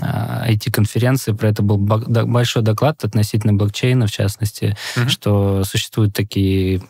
IT-конференции 0.00 1.32
про 1.32 1.48
это 1.48 1.62
был 1.62 1.78
большой 1.78 2.62
доклад 2.62 3.02
относительно 3.04 3.52
блокчейна, 3.52 4.06
в 4.06 4.12
частности, 4.12 4.76
mm-hmm. 4.96 5.08
что 5.08 5.64
существуют 5.64 6.14
такие 6.14 6.82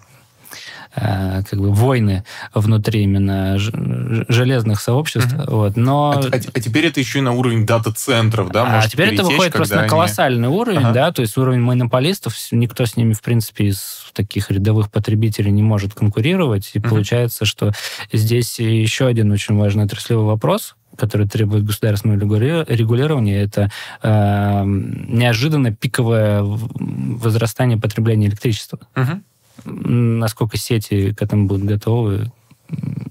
Э, 0.97 1.43
как 1.49 1.61
бы 1.61 1.73
войны 1.73 2.25
внутри 2.53 3.05
именно 3.05 3.59
железных 3.59 4.81
сообществ. 4.81 5.33
Mm-hmm. 5.33 5.51
Вот, 5.51 5.77
но... 5.77 6.15
А, 6.17 6.21
а, 6.21 6.41
а 6.53 6.61
теперь 6.61 6.87
это 6.87 6.99
еще 6.99 7.21
и 7.21 7.23
на 7.23 7.33
уровень 7.33 7.65
дата-центров, 7.65 8.51
да? 8.51 8.81
А 8.81 8.89
теперь 8.89 9.15
это 9.15 9.23
выходит 9.23 9.53
просто 9.53 9.83
на 9.83 9.89
колоссальный 9.89 10.49
уровень, 10.49 10.79
ага. 10.79 10.93
да, 10.93 11.13
то 11.13 11.23
есть 11.23 11.37
уровень 11.37 11.61
монополистов, 11.61 12.35
никто 12.51 12.87
с 12.87 12.97
ними, 12.97 13.13
в 13.13 13.23
принципе, 13.23 13.67
из 13.67 14.11
таких 14.15 14.51
рядовых 14.51 14.91
потребителей 14.91 15.53
не 15.53 15.63
может 15.63 15.95
конкурировать, 15.95 16.73
и 16.75 16.79
mm-hmm. 16.81 16.89
получается, 16.89 17.45
что 17.45 17.73
здесь 18.13 18.59
еще 18.59 19.07
один 19.07 19.31
очень 19.31 19.57
важный 19.57 19.85
отраслевой 19.85 20.25
вопрос, 20.25 20.75
который 20.97 21.29
требует 21.29 21.65
государственного 21.65 22.19
регулирования, 22.19 23.43
это 23.43 23.71
э, 24.03 24.63
неожиданно 24.65 25.73
пиковое 25.73 26.43
возрастание 26.43 27.79
потребления 27.79 28.27
электричества. 28.27 28.81
Угу. 28.97 29.23
Насколько 29.65 30.57
сети 30.57 31.15
к 31.15 31.23
этому 31.23 31.47
будут 31.47 31.65
готовы, 31.65 32.33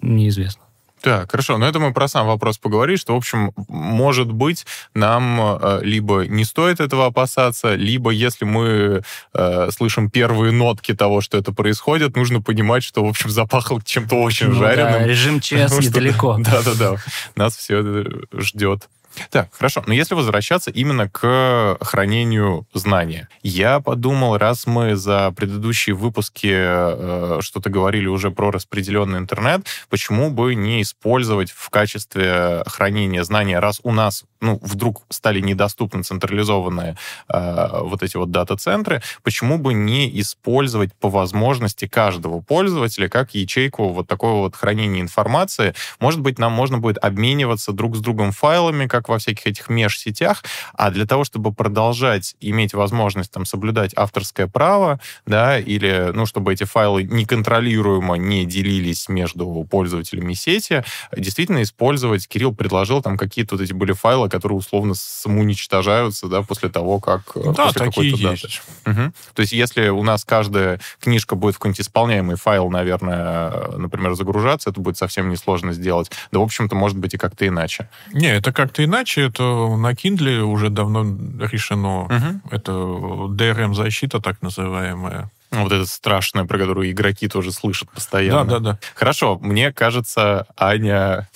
неизвестно. 0.01 0.63
Так, 1.01 1.31
хорошо. 1.31 1.57
Но 1.57 1.67
это 1.67 1.79
мы 1.79 1.93
про 1.93 2.07
сам 2.07 2.27
вопрос 2.27 2.57
поговорили, 2.57 2.97
что, 2.97 3.13
в 3.13 3.17
общем, 3.17 3.53
может 3.69 4.31
быть, 4.31 4.65
нам 4.93 5.39
э, 5.39 5.79
либо 5.81 6.25
не 6.27 6.43
стоит 6.43 6.81
этого 6.81 7.05
опасаться, 7.05 7.75
либо 7.75 8.11
если 8.11 8.43
мы 8.43 9.01
э, 9.33 9.69
слышим 9.71 10.09
первые 10.09 10.51
нотки 10.51 10.93
того, 10.93 11.21
что 11.21 11.37
это 11.37 11.53
происходит, 11.53 12.17
нужно 12.17 12.41
понимать, 12.41 12.83
что, 12.83 13.05
в 13.05 13.07
общем, 13.07 13.29
запахло 13.29 13.81
чем-то 13.81 14.15
очень 14.15 14.47
ну, 14.47 14.55
жареным. 14.55 14.93
Да, 14.93 15.07
режим 15.07 15.39
ЧС 15.41 15.79
недалеко. 15.79 16.37
Да-да-да. 16.39 16.97
Нас 17.35 17.55
все 17.55 18.05
ждет. 18.33 18.89
Так, 19.29 19.49
хорошо. 19.51 19.83
Но 19.85 19.93
если 19.93 20.15
возвращаться 20.15 20.71
именно 20.71 21.09
к 21.09 21.77
хранению 21.81 22.65
знания, 22.73 23.27
я 23.41 23.79
подумал, 23.79 24.37
раз 24.37 24.67
мы 24.67 24.95
за 24.95 25.31
предыдущие 25.31 25.95
выпуски 25.95 26.49
э, 26.51 27.39
что-то 27.41 27.69
говорили 27.69 28.07
уже 28.07 28.31
про 28.31 28.51
распределенный 28.51 29.19
интернет, 29.19 29.65
почему 29.89 30.29
бы 30.29 30.55
не 30.55 30.81
использовать 30.81 31.51
в 31.51 31.69
качестве 31.69 32.63
хранения 32.67 33.23
знания, 33.23 33.59
раз 33.59 33.79
у 33.83 33.91
нас 33.91 34.23
ну, 34.41 34.59
вдруг 34.61 35.03
стали 35.09 35.41
недоступны 35.41 36.03
централизованные 36.03 36.97
э, 37.27 37.67
вот 37.81 38.03
эти 38.03 38.17
вот 38.17 38.31
дата-центры, 38.31 39.01
почему 39.23 39.57
бы 39.57 39.73
не 39.73 40.19
использовать 40.21 40.93
по 40.93 41.09
возможности 41.09 41.87
каждого 41.87 42.39
пользователя 42.41 43.09
как 43.09 43.35
ячейку 43.35 43.89
вот 43.89 44.07
такого 44.07 44.39
вот 44.39 44.55
хранения 44.55 45.01
информации? 45.01 45.73
Может 45.99 46.21
быть, 46.21 46.39
нам 46.39 46.53
можно 46.53 46.77
будет 46.77 46.97
обмениваться 46.97 47.73
друг 47.73 47.97
с 47.97 47.99
другом 47.99 48.31
файлами, 48.31 48.87
как 48.87 49.09
во 49.09 49.17
всяких 49.17 49.47
этих 49.47 49.69
межсетях, 49.69 50.43
а 50.73 50.91
для 50.91 51.05
того, 51.05 51.23
чтобы 51.23 51.53
продолжать 51.53 52.35
иметь 52.39 52.73
возможность 52.73 53.31
там 53.31 53.45
соблюдать 53.45 53.91
авторское 53.95 54.47
право, 54.47 54.99
да, 55.25 55.59
или, 55.59 56.11
ну, 56.13 56.25
чтобы 56.25 56.53
эти 56.53 56.63
файлы 56.63 57.03
неконтролируемо 57.03 58.15
не 58.15 58.45
делились 58.45 59.09
между 59.09 59.67
пользователями 59.69 60.33
сети, 60.33 60.83
действительно 61.15 61.61
использовать, 61.61 62.27
Кирилл 62.27 62.55
предложил 62.55 63.01
там 63.01 63.17
какие-то 63.17 63.55
вот 63.55 63.63
эти 63.63 63.73
были 63.73 63.91
файлы, 63.91 64.28
которые 64.29 64.57
условно 64.57 64.93
самоуничтожаются, 64.95 66.27
да, 66.27 66.41
после 66.41 66.69
того, 66.69 66.99
как... 66.99 67.21
Э, 67.35 67.53
да, 67.55 67.65
после 67.65 67.85
такие 67.85 68.11
есть. 68.11 68.61
Угу. 68.85 69.11
То 69.33 69.39
есть 69.41 69.51
если 69.51 69.89
у 69.89 70.03
нас 70.03 70.23
каждая 70.23 70.79
книжка 70.99 71.35
будет 71.35 71.55
в 71.55 71.57
какой-нибудь 71.59 71.81
исполняемый 71.81 72.35
файл, 72.35 72.69
наверное, 72.69 73.51
э, 73.51 73.77
например, 73.77 74.13
загружаться, 74.13 74.69
это 74.69 74.79
будет 74.79 74.97
совсем 74.97 75.29
несложно 75.29 75.73
сделать. 75.73 76.11
Да, 76.31 76.39
в 76.39 76.43
общем-то, 76.43 76.75
может 76.75 76.97
быть 76.97 77.13
и 77.13 77.17
как-то 77.17 77.47
иначе. 77.47 77.89
Не, 78.13 78.27
это 78.35 78.53
как-то 78.53 78.83
иначе. 78.83 79.21
Это 79.21 79.43
на 79.43 79.91
Kindle 79.91 80.41
уже 80.41 80.69
давно 80.69 81.03
решено. 81.45 82.03
Угу. 82.03 82.51
Это 82.51 82.71
DRM-защита, 82.71 84.21
так 84.21 84.41
называемая. 84.41 85.29
Вот 85.51 85.71
эта 85.71 85.85
страшная, 85.85 86.45
про 86.45 86.59
которую 86.59 86.91
игроки 86.91 87.27
тоже 87.27 87.51
слышат 87.51 87.89
постоянно. 87.89 88.45
Да, 88.45 88.59
да, 88.59 88.71
да. 88.73 88.79
Хорошо, 88.93 89.39
мне 89.41 89.73
кажется, 89.73 90.45
Аня 90.55 91.27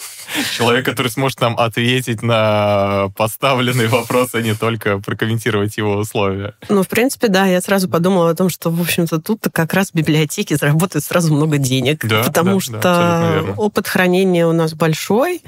человек, 0.55 0.86
который 0.86 1.09
сможет 1.09 1.41
нам 1.41 1.57
ответить 1.57 2.22
на 2.22 3.09
поставленный 3.18 3.88
вопрос, 3.88 4.30
а 4.34 4.41
не 4.41 4.53
только 4.53 4.99
прокомментировать 4.99 5.78
его 5.78 5.95
условия. 5.95 6.53
Ну, 6.70 6.84
в 6.84 6.88
принципе, 6.88 7.28
да, 7.28 7.45
я 7.45 7.59
сразу 7.61 7.89
подумала 7.89 8.30
о 8.30 8.36
том, 8.36 8.49
что, 8.49 8.70
в 8.70 8.80
общем-то, 8.80 9.20
тут 9.20 9.47
как 9.51 9.74
раз 9.74 9.91
библиотеки 9.93 10.53
заработают 10.53 11.03
сразу 11.03 11.34
много 11.34 11.57
денег, 11.57 12.05
да, 12.05 12.24
потому 12.24 12.55
да, 12.55 12.59
что 12.59 12.80
да, 12.82 13.43
опыт 13.57 13.88
хранения 13.88 14.45
у 14.45 14.53
нас 14.53 14.74
большой, 14.74 15.41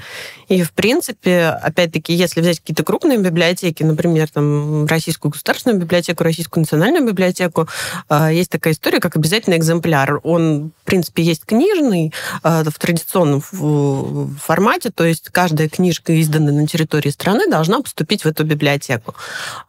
и, 0.48 0.62
в 0.62 0.72
принципе, 0.72 1.48
опять-таки, 1.48 2.14
если 2.14 2.40
взять 2.40 2.60
какие-то 2.60 2.84
крупные 2.84 3.18
библиотеки, 3.18 3.82
например, 3.82 4.28
там, 4.28 4.86
Российскую 4.86 5.32
государственную 5.32 5.80
библиотеку, 5.80 6.22
Российскую 6.22 6.62
национальную 6.62 7.04
библиотеку, 7.06 7.68
а, 8.08 8.32
есть 8.32 8.50
такая 8.58 8.72
история, 8.74 9.00
как 9.00 9.16
обязательный 9.16 9.56
экземпляр. 9.56 10.20
Он, 10.22 10.72
в 10.82 10.84
принципе, 10.84 11.22
есть 11.22 11.44
книжный 11.44 12.12
э, 12.42 12.64
в 12.64 12.78
традиционном 12.78 13.40
формате, 13.40 14.90
то 14.94 15.04
есть 15.04 15.28
каждая 15.30 15.68
книжка, 15.68 16.12
изданная 16.12 16.52
на 16.52 16.66
территории 16.66 17.10
страны, 17.10 17.48
должна 17.48 17.80
поступить 17.80 18.24
в 18.24 18.26
эту 18.26 18.44
библиотеку. 18.44 19.14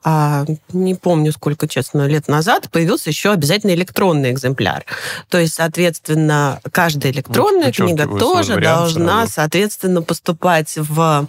А, 0.04 0.46
не 0.74 0.96
помню, 0.96 1.32
сколько, 1.32 1.68
честно, 1.68 2.08
лет 2.08 2.28
назад 2.28 2.70
появился 2.72 3.10
еще 3.10 3.32
обязательно 3.32 3.72
электронный 3.72 4.32
экземпляр. 4.32 4.86
То 5.30 5.38
есть, 5.38 5.56
соответственно, 5.56 6.60
каждая 6.72 7.12
электронная 7.12 7.72
книга 7.72 8.08
тоже 8.08 8.60
должна, 8.60 9.22
сразу. 9.22 9.32
соответственно, 9.34 10.02
поступать 10.02 10.74
в 10.78 11.28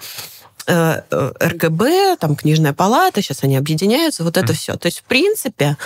Э, 0.71 1.01
э, 1.11 1.33
РГБ, 1.41 2.17
там 2.21 2.37
книжная 2.37 2.75
палата, 2.75 3.23
сейчас 3.23 3.43
они 3.43 3.57
объединяются, 3.57 4.23
вот 4.23 4.37
это 4.37 4.53
mm. 4.53 4.57
все. 4.57 4.77
То 4.77 4.85
есть, 4.87 4.99
в 4.99 5.05
принципе, 5.05 5.79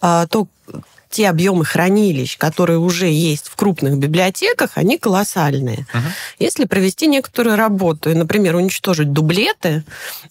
а, 0.00 0.26
то, 0.26 0.48
те 1.12 1.28
объемы 1.28 1.64
хранилищ, 1.64 2.38
которые 2.38 2.78
уже 2.78 3.06
есть 3.06 3.48
в 3.48 3.54
крупных 3.54 3.98
библиотеках, 3.98 4.70
они 4.74 4.98
колоссальные. 4.98 5.86
Uh-huh. 5.92 6.00
Если 6.38 6.64
провести 6.64 7.06
некоторую 7.06 7.56
работу 7.56 8.10
и, 8.10 8.14
например, 8.14 8.56
уничтожить 8.56 9.12
дублеты, 9.12 9.84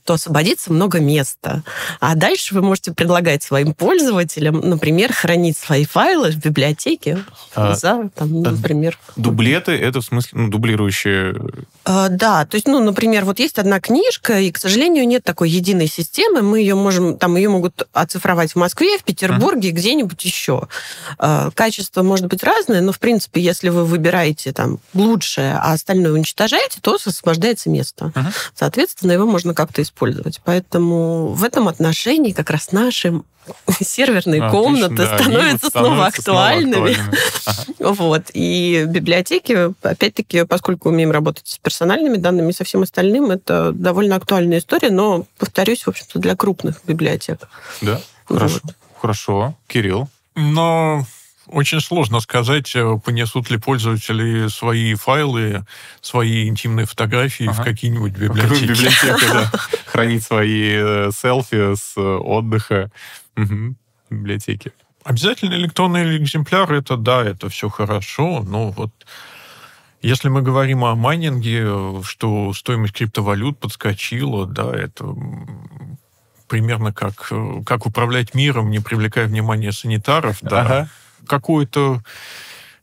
то 0.04 0.16
освободится 0.16 0.74
много 0.74 1.00
места. 1.00 1.64
А 2.00 2.16
дальше 2.16 2.56
вы 2.56 2.64
можете 2.64 2.94
предлагать 2.94 3.44
своим 3.44 3.74
пользователям, 3.74 4.60
например, 4.60 5.14
хранить 5.14 5.58
свои 5.58 5.86
файлы 5.86 6.32
в 6.32 6.38
библиотеке 6.38 7.20
а, 7.54 7.76
за, 7.76 8.10
там, 8.16 8.42
например... 8.42 8.98
Дублеты— 9.16 9.72
это 9.74 10.02
в 10.02 10.06
смысле 10.06 10.32
ну, 10.34 10.50
дублирующие... 10.50 11.36
А, 11.84 12.10
да, 12.10 12.46
то 12.46 12.56
есть, 12.56 12.68
ну, 12.68 12.80
например, 12.80 13.26
вот 13.26 13.40
есть 13.40 13.58
одна 13.58 13.80
книжка, 13.80 14.40
и, 14.40 14.52
к 14.52 14.58
сожалению, 14.58 15.08
нет 15.08 15.24
такой 15.24 15.50
единой 15.50 15.88
системы, 15.88 16.42
мы 16.42 16.60
ее 16.60 16.76
можем, 16.76 17.18
там 17.18 17.36
ее 17.36 17.50
могут 17.50 17.88
оцифровать 17.92 18.52
в 18.52 18.56
Москве, 18.56 19.00
в 19.00 19.04
Петербурге, 19.04 19.70
uh-huh. 19.70 19.74
где-нибудь 19.74 20.24
еще. 20.24 20.68
Э, 21.18 21.50
качество 21.56 22.04
может 22.04 22.28
быть 22.28 22.44
разное, 22.44 22.82
но, 22.82 22.92
в 22.92 23.00
принципе, 23.00 23.42
если 23.42 23.70
вы 23.70 23.86
выбираете 23.86 24.54
там 24.54 24.80
лучшее, 24.94 25.56
а 25.56 25.74
остальное 25.74 26.12
уничтожаете, 26.12 26.80
то 26.82 26.96
освобождается 26.96 27.70
место. 27.70 28.12
Uh-huh. 28.14 28.34
Соответственно, 28.54 29.14
его 29.14 29.26
можно 29.26 29.56
как-то 29.56 29.82
использовать. 29.82 30.40
Поэтому 30.44 31.30
в 31.30 31.44
этом 31.44 31.68
отношении 31.68 32.32
как 32.32 32.52
раз 32.52 32.72
наши 32.72 33.22
серверные 33.82 34.44
а, 34.44 34.50
комнаты 34.50 34.96
да, 34.96 35.18
становятся, 35.18 35.70
снова 35.70 36.08
актуальными. 36.08 36.74
Снова 36.74 36.89
актуальными. 36.89 36.98
Ага. 37.46 37.94
Вот. 38.02 38.24
И 38.34 38.86
библиотеки, 38.88 39.74
опять-таки, 39.86 40.46
поскольку 40.46 40.89
умеем 40.89 41.12
работать 41.12 41.48
с 41.48 41.58
персональными 41.58 42.18
данными 42.18 42.52
и 42.52 42.54
со 42.54 42.64
всем 42.64 42.84
остальным, 42.84 43.32
это 43.32 43.72
довольно 43.72 44.16
актуальная 44.16 44.60
история, 44.60 44.92
но, 44.92 45.26
повторюсь, 45.38 45.84
в 45.84 45.88
общем-то, 45.88 46.20
для 46.20 46.36
крупных 46.36 46.82
библиотек. 46.86 47.48
Да, 47.82 48.00
вот. 48.30 48.38
хорошо. 48.38 48.60
Хорошо. 49.00 49.56
Кирилл? 49.68 50.08
Но 50.36 51.06
очень 51.48 51.82
сложно 51.82 52.20
сказать, 52.20 52.72
э, 52.76 52.98
понесут 53.04 53.50
ли 53.50 53.58
пользователи 53.58 54.48
свои 54.48 54.94
файлы, 54.94 55.66
свои 56.00 56.48
интимные 56.48 56.86
фотографии 56.86 57.48
ага. 57.48 57.62
в 57.62 57.64
какие-нибудь 57.64 58.14
библиотеки. 58.14 58.66
Библиотеку, 58.66 59.20
да. 59.34 59.52
Хранить 59.86 60.24
свои 60.24 60.72
э, 60.76 61.10
селфи 61.14 61.76
с 61.76 61.98
отдыха 61.98 62.89
в 63.36 63.76
библиотеке. 64.10 64.72
Обязательно 65.04 65.56
электронный 65.56 66.18
экземпляр, 66.18 66.72
это 66.74 66.96
да, 66.96 67.24
это 67.24 67.50
все 67.50 67.70
хорошо, 67.70 68.44
но 68.44 68.70
вот 68.70 68.92
если 70.02 70.30
мы 70.30 70.42
говорим 70.42 70.84
о 70.84 70.96
майнинге, 70.96 72.02
что 72.04 72.54
стоимость 72.54 72.94
криптовалют 72.94 73.60
подскочила, 73.60 74.46
да, 74.46 74.72
это 74.76 75.16
примерно 76.48 76.92
как, 76.92 77.28
э, 77.32 77.62
как 77.66 77.86
управлять 77.86 78.34
миром, 78.34 78.72
не 78.72 78.80
привлекая 78.80 79.28
внимания 79.28 79.72
санитаров, 79.72 80.40
да, 80.42 80.62
ага. 80.62 80.90
какое-то 81.26 82.02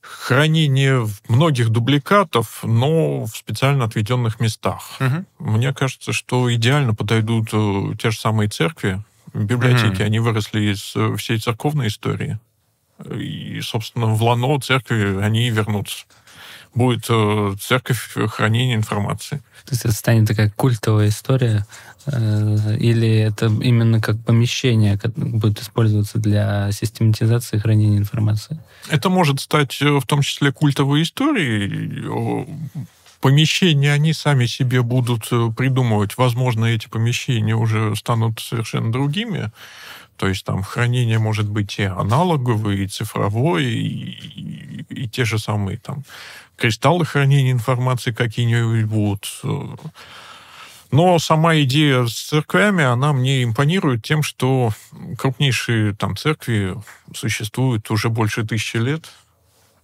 хранение 0.00 1.06
многих 1.28 1.68
дубликатов, 1.68 2.60
но 2.62 3.26
в 3.26 3.36
специально 3.36 3.84
отведенных 3.84 4.40
местах. 4.40 4.92
Угу. 5.00 5.50
Мне 5.50 5.74
кажется, 5.74 6.12
что 6.12 6.52
идеально 6.54 6.94
подойдут 6.94 7.48
э, 7.52 7.94
те 8.00 8.10
же 8.10 8.18
самые 8.18 8.48
церкви, 8.48 9.02
библиотеки, 9.34 9.96
угу. 9.96 10.04
они 10.04 10.18
выросли 10.18 10.72
из 10.72 10.92
э, 10.96 11.16
всей 11.16 11.38
церковной 11.38 11.88
истории. 11.88 12.38
И, 13.14 13.60
собственно, 13.60 14.06
в 14.06 14.22
лано 14.22 14.58
церкви 14.60 15.20
они 15.22 15.50
вернутся. 15.50 16.04
Будет 16.74 17.04
церковь 17.60 18.14
хранения 18.28 18.74
информации. 18.74 19.38
То 19.64 19.72
есть 19.72 19.84
это 19.84 19.94
станет 19.94 20.28
такая 20.28 20.50
культовая 20.50 21.08
история, 21.08 21.64
Э, 22.12 22.76
или 22.78 23.08
это 23.18 23.46
именно 23.46 24.00
как 24.00 24.18
помещение 24.24 24.98
которое 24.98 25.30
будет 25.30 25.60
использоваться 25.60 26.18
для 26.18 26.70
систематизации 26.72 27.56
и 27.56 27.60
хранения 27.60 27.98
информации? 27.98 28.58
Это 28.88 29.08
может 29.08 29.40
стать 29.40 29.80
э, 29.82 29.98
в 29.98 30.06
том 30.06 30.22
числе 30.22 30.52
культовой 30.52 31.02
историей. 31.02 32.48
Помещения 33.20 33.92
они 33.92 34.12
сами 34.12 34.46
себе 34.46 34.82
будут 34.82 35.28
э, 35.32 35.50
придумывать. 35.56 36.16
Возможно, 36.16 36.66
эти 36.66 36.88
помещения 36.88 37.56
уже 37.56 37.96
станут 37.96 38.40
совершенно 38.40 38.92
другими. 38.92 39.50
То 40.16 40.28
есть 40.28 40.44
там 40.44 40.62
хранение 40.62 41.18
может 41.18 41.48
быть 41.48 41.78
и 41.78 41.84
аналоговое, 41.84 42.76
и 42.76 42.86
цифровое, 42.86 43.62
и, 43.62 44.10
и, 44.10 44.84
и 44.90 45.08
те 45.08 45.24
же 45.24 45.38
самые 45.38 45.78
там 45.78 46.04
кристаллы 46.56 47.04
хранения 47.06 47.52
информации 47.52 48.12
какие-нибудь 48.12 48.84
будут. 48.84 49.28
Но 50.90 51.18
сама 51.18 51.56
идея 51.60 52.06
с 52.06 52.14
церквями, 52.14 52.82
она 52.82 53.12
мне 53.12 53.42
импонирует 53.44 54.02
тем, 54.02 54.22
что 54.22 54.72
крупнейшие 55.18 55.94
там 55.94 56.16
церкви 56.16 56.76
существуют 57.14 57.90
уже 57.90 58.08
больше 58.08 58.44
тысячи 58.44 58.78
лет. 58.78 59.10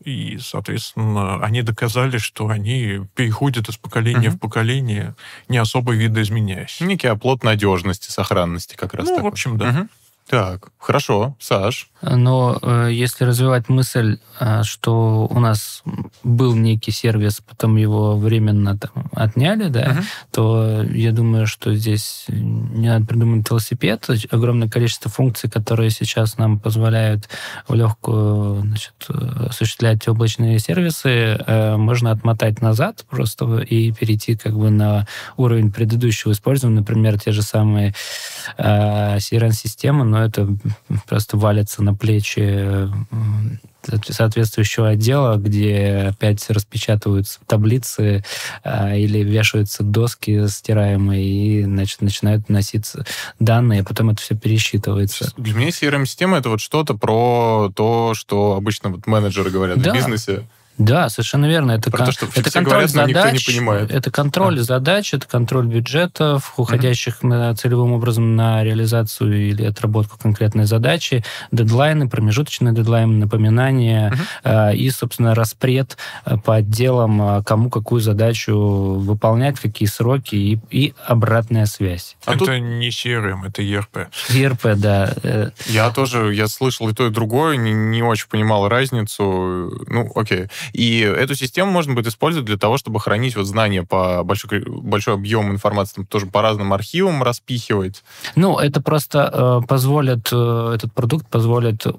И, 0.05 0.39
соответственно, 0.39 1.43
они 1.43 1.63
доказали, 1.63 2.19
что 2.19 2.49
они 2.49 3.01
переходят 3.15 3.69
из 3.69 3.77
поколения 3.77 4.29
угу. 4.29 4.37
в 4.37 4.41
поколение, 4.41 5.15
не 5.49 5.57
особо 5.57 5.95
видоизменяясь. 5.95 6.81
Некий 6.81 7.09
оплот 7.09 7.43
надежности, 7.43 8.11
сохранности 8.11 8.75
как 8.77 8.95
раз. 8.95 9.07
Ну, 9.09 9.17
такой. 9.17 9.31
в 9.31 9.33
общем, 9.33 9.57
да. 9.57 9.71
Угу. 9.71 9.89
Так, 10.29 10.69
хорошо. 10.79 11.37
Саш? 11.39 11.91
Но 12.01 12.59
э, 12.63 12.89
если 12.93 13.25
развивать 13.25 13.69
мысль, 13.69 14.19
э, 14.41 14.63
что 14.63 15.27
у 15.31 15.39
нас 15.39 15.83
был 16.23 16.55
некий 16.55 16.93
сервис, 16.93 17.43
потом 17.47 17.77
его 17.77 18.17
временно 18.17 18.77
там, 18.79 19.11
отняли, 19.13 19.69
да, 19.69 19.85
uh-huh. 19.85 20.03
то 20.33 20.83
я 20.83 21.13
думаю, 21.13 21.47
что 21.47 21.75
здесь 21.75 22.25
не 22.29 22.89
надо 22.89 23.07
придумать 23.07 23.49
велосипед. 23.49 24.09
Огромное 24.31 24.69
количество 24.69 25.11
функций, 25.11 25.51
которые 25.51 25.91
сейчас 25.91 26.39
нам 26.39 26.59
позволяют 26.59 27.29
в 27.69 27.75
легкую 27.75 28.61
значит, 28.63 28.95
осуществлять 29.09 30.07
облачные 30.09 30.59
сервисы, 30.59 31.09
э, 31.09 31.77
можно 31.77 32.11
отмотать 32.11 32.63
назад 32.63 33.05
просто 33.11 33.59
и 33.59 33.93
перейти 33.93 34.37
как 34.37 34.55
бы 34.55 34.71
на 34.71 35.07
уровень 35.37 35.71
предыдущего 35.71 36.33
использования, 36.33 36.81
например, 36.81 37.21
те 37.21 37.33
же 37.33 37.43
самые 37.43 37.95
э, 38.57 39.17
CRM-системы, 39.19 40.05
но 40.15 40.25
это 40.25 40.49
просто 41.09 41.37
валится 41.37 41.83
на 41.83 41.93
плечи 41.93 42.89
соответствующего 44.09 44.91
отдела, 44.91 45.37
где 45.37 46.11
опять 46.11 46.49
распечатываются 46.49 47.41
таблицы 47.47 48.25
а, 48.63 48.95
или 48.95 49.19
вешаются 49.19 49.83
доски 49.83 50.47
стираемые, 50.47 51.25
и 51.25 51.65
значит, 51.65 52.01
начинают 52.01 52.49
носиться 52.49 53.05
данные, 53.41 53.81
а 53.81 53.85
потом 53.85 54.11
это 54.11 54.23
все 54.23 54.37
пересчитывается. 54.37 55.33
Для 55.37 55.53
меня 55.53 55.69
CRM-система— 55.71 56.37
это 56.39 56.49
вот 56.49 56.61
что-то 56.61 56.95
про 56.95 57.73
то, 57.75 58.15
что 58.15 58.55
обычно 58.55 58.91
вот 58.91 59.09
менеджеры 59.09 59.51
говорят 59.51 59.83
да. 59.83 59.91
в 59.91 59.95
бизнесе. 59.95 60.47
Да, 60.79 61.09
совершенно 61.09 61.47
верно. 61.47 61.73
Это, 61.73 61.91
Про 61.91 61.99
кон... 61.99 62.07
то, 62.07 62.13
что 62.13 62.27
это 62.27 62.51
контроль 62.51 62.65
говорят, 62.65 62.91
задач, 62.91 63.49
не 63.49 63.55
понимает. 63.55 63.91
это 63.93 64.11
контроль 64.11 64.57
да. 64.57 64.63
задач, 64.65 65.15
это 65.15 65.27
контроль 65.27 65.67
бюджетов, 65.67 66.55
уходящих 66.57 67.19
mm-hmm. 67.23 67.29
на, 67.29 67.55
целевым 67.55 67.93
образом 67.93 68.35
на 68.35 68.65
реализацию 68.65 69.51
или 69.51 69.65
отработку 69.65 70.19
конкретной 70.19 70.65
задачи, 70.65 71.25
дедлайны, 71.53 72.09
промежуточные 72.09 72.75
дедлайны, 72.75 73.19
напоминания 73.19 74.13
mm-hmm. 74.45 74.73
э, 74.73 74.77
и, 74.77 74.91
собственно, 74.91 75.35
распред 75.35 75.97
э, 76.25 76.37
по 76.39 76.57
отделам, 76.57 77.23
э, 77.23 77.43
кому 77.45 77.71
какую 77.71 78.01
задачу 78.01 78.55
выполнять, 78.55 79.61
какие 79.61 79.89
сроки 79.89 80.35
и, 80.35 80.61
и 80.71 80.95
обратная 81.07 81.67
связь. 81.67 82.17
А 82.25 82.33
это 82.33 82.47
тут... 82.47 82.49
не 82.59 82.89
CRM, 82.89 83.47
это 83.47 83.63
ERP. 83.63 84.09
ERP, 84.31 84.75
да. 84.75 85.53
Я 85.67 85.91
тоже, 85.91 86.35
я 86.35 86.49
слышал 86.49 86.89
и 86.89 86.95
то, 86.95 87.07
и 87.07 87.11
другое, 87.11 87.57
не, 87.57 87.73
не 87.73 88.03
очень 88.03 88.27
понимал 88.29 88.69
разницу. 88.69 89.71
Ну, 89.87 90.11
окей. 90.17 90.49
И 90.73 91.01
эту 91.01 91.35
систему 91.35 91.71
можно 91.71 91.95
будет 91.95 92.07
использовать 92.07 92.47
для 92.47 92.57
того, 92.57 92.79
чтобы 92.79 93.01
хранить 93.01 93.37
вот 93.37 93.47
знания 93.47 93.83
по 93.83 94.23
большой, 94.25 94.65
большой 94.67 95.15
объем 95.15 95.51
информации, 95.51 95.97
там, 95.97 96.07
тоже 96.07 96.27
по 96.27 96.43
разным 96.43 96.73
архивам 96.73 97.23
распихивать. 97.23 98.03
Ну, 98.37 98.59
это 98.59 98.81
просто 98.81 99.31
э, 99.33 99.67
позволит, 99.67 100.29
э, 100.33 100.73
этот 100.75 100.93
продукт 100.93 101.29
позволит 101.29 101.87
э, 101.87 101.93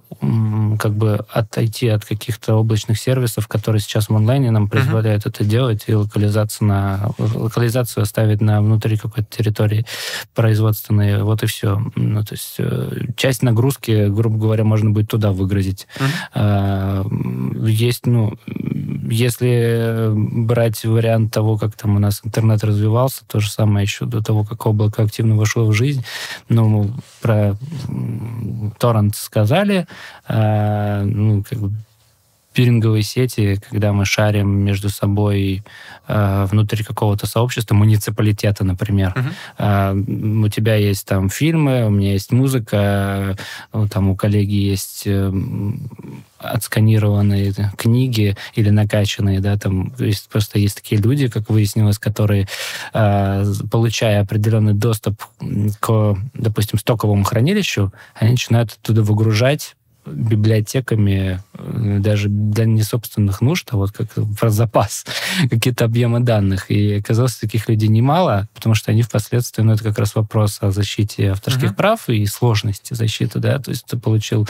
как 0.79 0.93
бы 0.93 1.25
отойти 1.29 1.87
от 1.87 2.05
каких-то 2.05 2.55
облачных 2.55 2.99
сервисов, 2.99 3.47
которые 3.47 3.81
сейчас 3.81 4.09
в 4.09 4.15
онлайне 4.15 4.51
нам 4.51 4.69
позволяют 4.69 5.25
uh-huh. 5.25 5.29
это 5.29 5.43
делать, 5.43 5.83
и 5.87 5.93
локализацию, 5.93 6.67
на, 6.67 7.09
локализацию 7.17 8.03
оставить 8.03 8.41
на 8.41 8.61
внутри 8.61 8.97
какой-то 8.97 9.27
территории 9.29 9.85
производственной. 10.33 11.23
Вот 11.23 11.43
и 11.43 11.47
все. 11.47 11.81
Ну, 11.95 12.23
то 12.23 12.33
есть 12.33 12.55
э, 12.57 13.07
часть 13.15 13.43
нагрузки, 13.43 14.07
грубо 14.07 14.37
говоря, 14.37 14.63
можно 14.63 14.91
будет 14.91 15.09
туда 15.09 15.31
выгрузить. 15.31 15.87
Uh-huh. 15.97 17.03
Э, 17.63 17.67
есть, 17.67 18.05
ну, 18.05 18.37
если 19.09 20.11
брать 20.13 20.83
вариант 20.83 21.33
того, 21.33 21.57
как 21.57 21.75
там 21.75 21.95
у 21.95 21.99
нас 21.99 22.21
интернет 22.23 22.63
развивался, 22.63 23.23
то 23.27 23.39
же 23.39 23.49
самое 23.49 23.83
еще 23.83 24.05
до 24.05 24.21
того, 24.21 24.43
как 24.43 24.65
облако 24.65 25.03
активно 25.03 25.35
вошло 25.35 25.65
в 25.65 25.73
жизнь, 25.73 26.03
ну, 26.49 26.91
про 27.21 27.55
торрент 28.79 29.15
сказали, 29.15 29.87
э, 30.27 31.03
ну, 31.03 31.43
как 31.43 31.59
бы 31.59 31.71
пиринговые 32.55 33.03
сети, 33.03 33.59
когда 33.69 33.91
мы 33.91 34.05
шарим 34.05 34.49
между 34.49 34.89
собой 34.89 35.63
э, 36.07 36.47
внутри 36.49 36.83
какого-то 36.83 37.27
сообщества, 37.27 37.75
муниципалитета, 37.75 38.63
например. 38.63 39.13
Uh-huh. 39.57 39.93
Э, 39.93 40.45
у 40.45 40.49
тебя 40.49 40.75
есть 40.75 41.05
там 41.05 41.29
фильмы, 41.29 41.85
у 41.85 41.89
меня 41.89 42.13
есть 42.13 42.31
музыка, 42.31 43.37
э, 43.73 43.87
там 43.91 44.09
у 44.09 44.15
коллеги 44.15 44.55
есть 44.55 45.03
э, 45.05 45.31
отсканированные 46.39 47.53
книги 47.77 48.37
или 48.53 48.69
накачанные, 48.69 49.41
да, 49.41 49.57
там 49.57 49.93
есть, 49.99 50.29
просто 50.29 50.57
есть 50.57 50.77
такие 50.77 51.01
люди, 51.01 51.27
как 51.27 51.49
выяснилось, 51.49 51.99
которые, 51.99 52.47
э, 52.93 53.45
получая 53.69 54.21
определенный 54.21 54.73
доступ 54.73 55.21
к, 55.81 56.17
допустим, 56.33 56.79
стоковому 56.79 57.25
хранилищу, 57.25 57.91
они 58.15 58.31
начинают 58.31 58.71
оттуда 58.71 59.03
выгружать 59.03 59.75
библиотеками 60.05 61.41
э, 61.53 61.97
даже 61.99 62.29
для 62.29 62.65
не 62.65 62.83
собственных 62.83 63.41
нужд, 63.41 63.67
а 63.71 63.77
вот 63.77 63.91
как 63.91 64.07
про 64.39 64.49
запас, 64.49 65.05
какие-то 65.49 65.85
объемы 65.85 66.19
данных. 66.19 66.69
И 66.69 66.95
оказалось, 66.95 67.35
таких 67.35 67.69
людей 67.69 67.89
немало, 67.89 68.47
потому 68.53 68.75
что 68.75 68.91
они 68.91 69.01
впоследствии, 69.01 69.63
ну, 69.63 69.73
это 69.73 69.83
как 69.83 69.99
раз 69.99 70.15
вопрос 70.15 70.59
о 70.61 70.71
защите 70.71 71.31
авторских 71.31 71.71
uh-huh. 71.71 71.75
прав 71.75 72.09
и 72.09 72.25
сложности 72.25 72.93
защиты, 72.93 73.39
да, 73.39 73.59
то 73.59 73.71
есть 73.71 73.85
ты 73.85 73.97
получил 73.97 74.47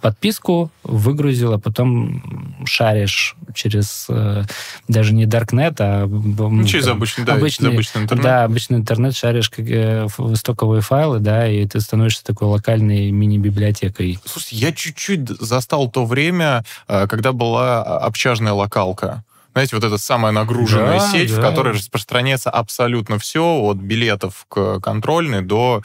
подписку, 0.00 0.70
выгрузил, 0.82 1.52
а 1.52 1.58
потом 1.58 2.64
шаришь 2.64 3.36
через 3.54 4.06
э, 4.08 4.44
даже 4.88 5.14
не 5.14 5.26
Darknet, 5.26 5.76
а... 5.78 6.06
Ну, 6.06 6.64
через 6.64 6.86
обычный, 6.88 7.24
да, 7.24 7.34
обычный, 7.34 7.70
обычный 7.70 8.02
интернет. 8.02 8.24
Да, 8.24 8.44
обычный 8.44 8.78
интернет 8.78 9.16
шаришь 9.16 9.50
как, 9.50 9.66
э, 9.68 10.08
стоковые 10.34 10.82
файлы, 10.82 11.20
да, 11.20 11.48
и 11.48 11.66
ты 11.66 11.80
становишься 11.80 12.24
такой 12.24 12.48
локальной 12.48 13.10
мини-библиотекой. 13.10 14.18
Слушай, 14.24 14.54
я 14.54 14.72
чуть 14.72 14.95
чуть 14.96 15.28
застал 15.28 15.90
то 15.90 16.04
время, 16.04 16.64
э, 16.88 17.06
когда 17.06 17.32
была 17.32 17.82
общажная 17.82 18.52
локалка. 18.52 19.24
Знаете, 19.52 19.76
вот 19.76 19.84
эта 19.84 19.96
самая 19.96 20.32
нагруженная 20.32 20.98
да, 20.98 21.10
сеть, 21.10 21.34
да. 21.34 21.40
в 21.40 21.42
которой 21.42 21.72
распространяется 21.72 22.50
абсолютно 22.50 23.18
все, 23.18 23.42
от 23.42 23.78
билетов 23.78 24.44
к 24.48 24.80
контрольной 24.80 25.42
до 25.42 25.82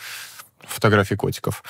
фотографий 0.67 1.15
котиков. 1.15 1.63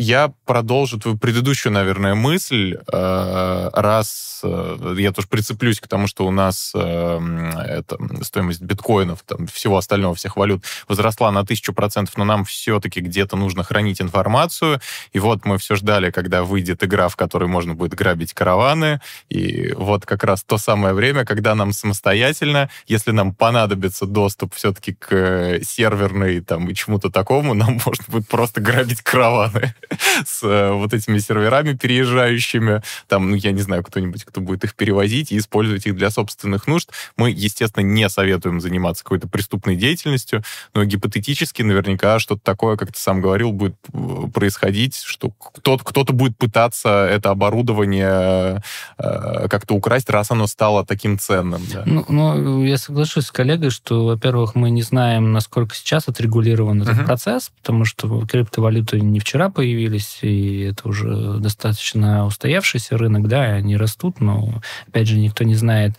Я 0.00 0.32
продолжу 0.46 1.00
твою 1.00 1.18
предыдущую, 1.18 1.72
наверное, 1.72 2.14
мысль, 2.14 2.76
э, 2.76 3.70
раз 3.72 4.40
э, 4.44 4.94
я 4.96 5.10
тоже 5.10 5.26
прицеплюсь 5.26 5.80
к 5.80 5.88
тому, 5.88 6.06
что 6.06 6.24
у 6.24 6.30
нас 6.30 6.70
э, 6.72 7.50
это, 7.66 7.98
стоимость 8.22 8.62
биткоинов, 8.62 9.24
там, 9.26 9.48
всего 9.48 9.76
остального, 9.76 10.14
всех 10.14 10.36
валют 10.36 10.62
возросла 10.86 11.32
на 11.32 11.44
тысячу 11.44 11.72
процентов, 11.72 12.16
но 12.16 12.24
нам 12.24 12.44
все-таки 12.44 13.00
где-то 13.00 13.36
нужно 13.36 13.64
хранить 13.64 14.00
информацию. 14.00 14.80
И 15.12 15.18
вот 15.18 15.44
мы 15.44 15.58
все 15.58 15.74
ждали, 15.74 16.12
когда 16.12 16.44
выйдет 16.44 16.84
игра, 16.84 17.08
в 17.08 17.16
которой 17.16 17.48
можно 17.48 17.74
будет 17.74 17.94
грабить 17.94 18.34
караваны. 18.34 19.00
И 19.28 19.72
вот 19.72 20.06
как 20.06 20.22
раз 20.22 20.44
то 20.44 20.58
самое 20.58 20.94
время, 20.94 21.24
когда 21.24 21.56
нам 21.56 21.72
самостоятельно, 21.72 22.70
если 22.86 23.10
нам 23.10 23.34
понадобится 23.34 24.06
доступ 24.06 24.54
все-таки 24.54 24.94
к 24.94 25.58
серверной 25.64 26.40
там, 26.40 26.70
и 26.70 26.74
чему-то 26.74 27.10
такому, 27.10 27.54
нам 27.54 27.80
можно 27.84 28.04
будет 28.06 28.28
просто 28.28 28.60
грабить 28.60 29.02
караваны 29.02 29.74
с 30.26 30.42
э, 30.42 30.72
вот 30.72 30.94
этими 30.94 31.18
серверами 31.18 31.74
переезжающими. 31.74 32.82
Там, 33.06 33.30
ну, 33.30 33.36
я 33.36 33.52
не 33.52 33.62
знаю, 33.62 33.82
кто-нибудь, 33.82 34.24
кто 34.24 34.40
будет 34.40 34.64
их 34.64 34.74
перевозить 34.74 35.32
и 35.32 35.38
использовать 35.38 35.86
их 35.86 35.96
для 35.96 36.10
собственных 36.10 36.66
нужд. 36.66 36.90
Мы, 37.16 37.30
естественно, 37.30 37.84
не 37.84 38.08
советуем 38.08 38.60
заниматься 38.60 39.04
какой-то 39.04 39.28
преступной 39.28 39.76
деятельностью, 39.76 40.42
но 40.74 40.84
гипотетически 40.84 41.62
наверняка 41.62 42.18
что-то 42.18 42.40
такое, 42.42 42.76
как 42.76 42.92
ты 42.92 42.98
сам 42.98 43.20
говорил, 43.20 43.52
будет 43.52 43.76
э, 43.92 44.28
происходить, 44.32 44.96
что 44.96 45.30
кто-то, 45.30 45.84
кто-то 45.84 46.12
будет 46.12 46.36
пытаться 46.36 47.06
это 47.06 47.30
оборудование 47.30 48.62
э, 48.98 49.48
как-то 49.48 49.74
украсть, 49.74 50.10
раз 50.10 50.30
оно 50.30 50.46
стало 50.46 50.84
таким 50.84 51.18
ценным. 51.18 51.62
Да. 51.72 51.82
Ну, 51.86 52.04
ну, 52.08 52.64
я 52.64 52.78
соглашусь 52.78 53.26
с 53.26 53.30
коллегой, 53.30 53.70
что, 53.70 54.06
во-первых, 54.06 54.54
мы 54.54 54.70
не 54.70 54.82
знаем, 54.82 55.32
насколько 55.32 55.74
сейчас 55.74 56.08
отрегулирован 56.08 56.82
этот 56.82 56.98
uh-huh. 56.98 57.06
процесс, 57.06 57.50
потому 57.60 57.84
что 57.84 58.26
криптовалюты 58.26 59.00
не 59.00 59.20
вчера 59.20 59.50
появились, 59.50 59.77
появились, 59.78 60.18
и 60.22 60.62
это 60.62 60.88
уже 60.88 61.38
достаточно 61.38 62.26
устоявшийся 62.26 62.98
рынок, 62.98 63.28
да, 63.28 63.42
они 63.42 63.76
растут, 63.76 64.20
но, 64.20 64.60
опять 64.88 65.06
же, 65.06 65.18
никто 65.18 65.44
не 65.44 65.54
знает, 65.54 65.92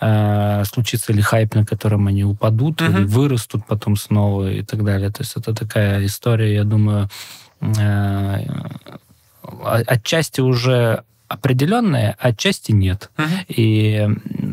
э, 0.00 0.64
случится 0.64 1.12
ли 1.12 1.20
хайп, 1.20 1.54
на 1.54 1.66
котором 1.66 2.06
они 2.06 2.24
упадут, 2.24 2.80
uh-huh. 2.80 2.90
или 2.90 3.04
вырастут 3.04 3.66
потом 3.66 3.96
снова 3.96 4.50
и 4.50 4.62
так 4.62 4.84
далее. 4.84 5.10
То 5.10 5.22
есть 5.22 5.36
это 5.36 5.54
такая 5.54 6.06
история, 6.06 6.54
я 6.54 6.64
думаю, 6.64 7.10
э, 7.60 8.46
отчасти 9.86 10.40
уже 10.40 11.04
определенная, 11.28 12.16
отчасти 12.18 12.72
нет. 12.72 13.10
Uh-huh. 13.16 13.44
И 13.48 14.08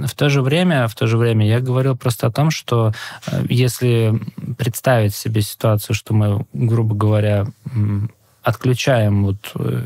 в 0.05 0.13
то 0.13 0.29
же 0.29 0.41
время, 0.41 0.87
в 0.87 0.95
то 0.95 1.07
же 1.07 1.17
время 1.17 1.47
я 1.47 1.61
говорил 1.61 1.95
просто 1.95 2.27
о 2.27 2.31
том, 2.31 2.51
что 2.51 2.91
э, 3.27 3.45
если 3.47 4.19
представить 4.57 5.15
себе 5.15 5.41
ситуацию, 5.41 5.95
что 5.95 6.13
мы, 6.13 6.45
грубо 6.51 6.95
говоря, 6.95 7.47
отключаем 8.47 9.25
вот 9.25 9.51
э, 9.55 9.83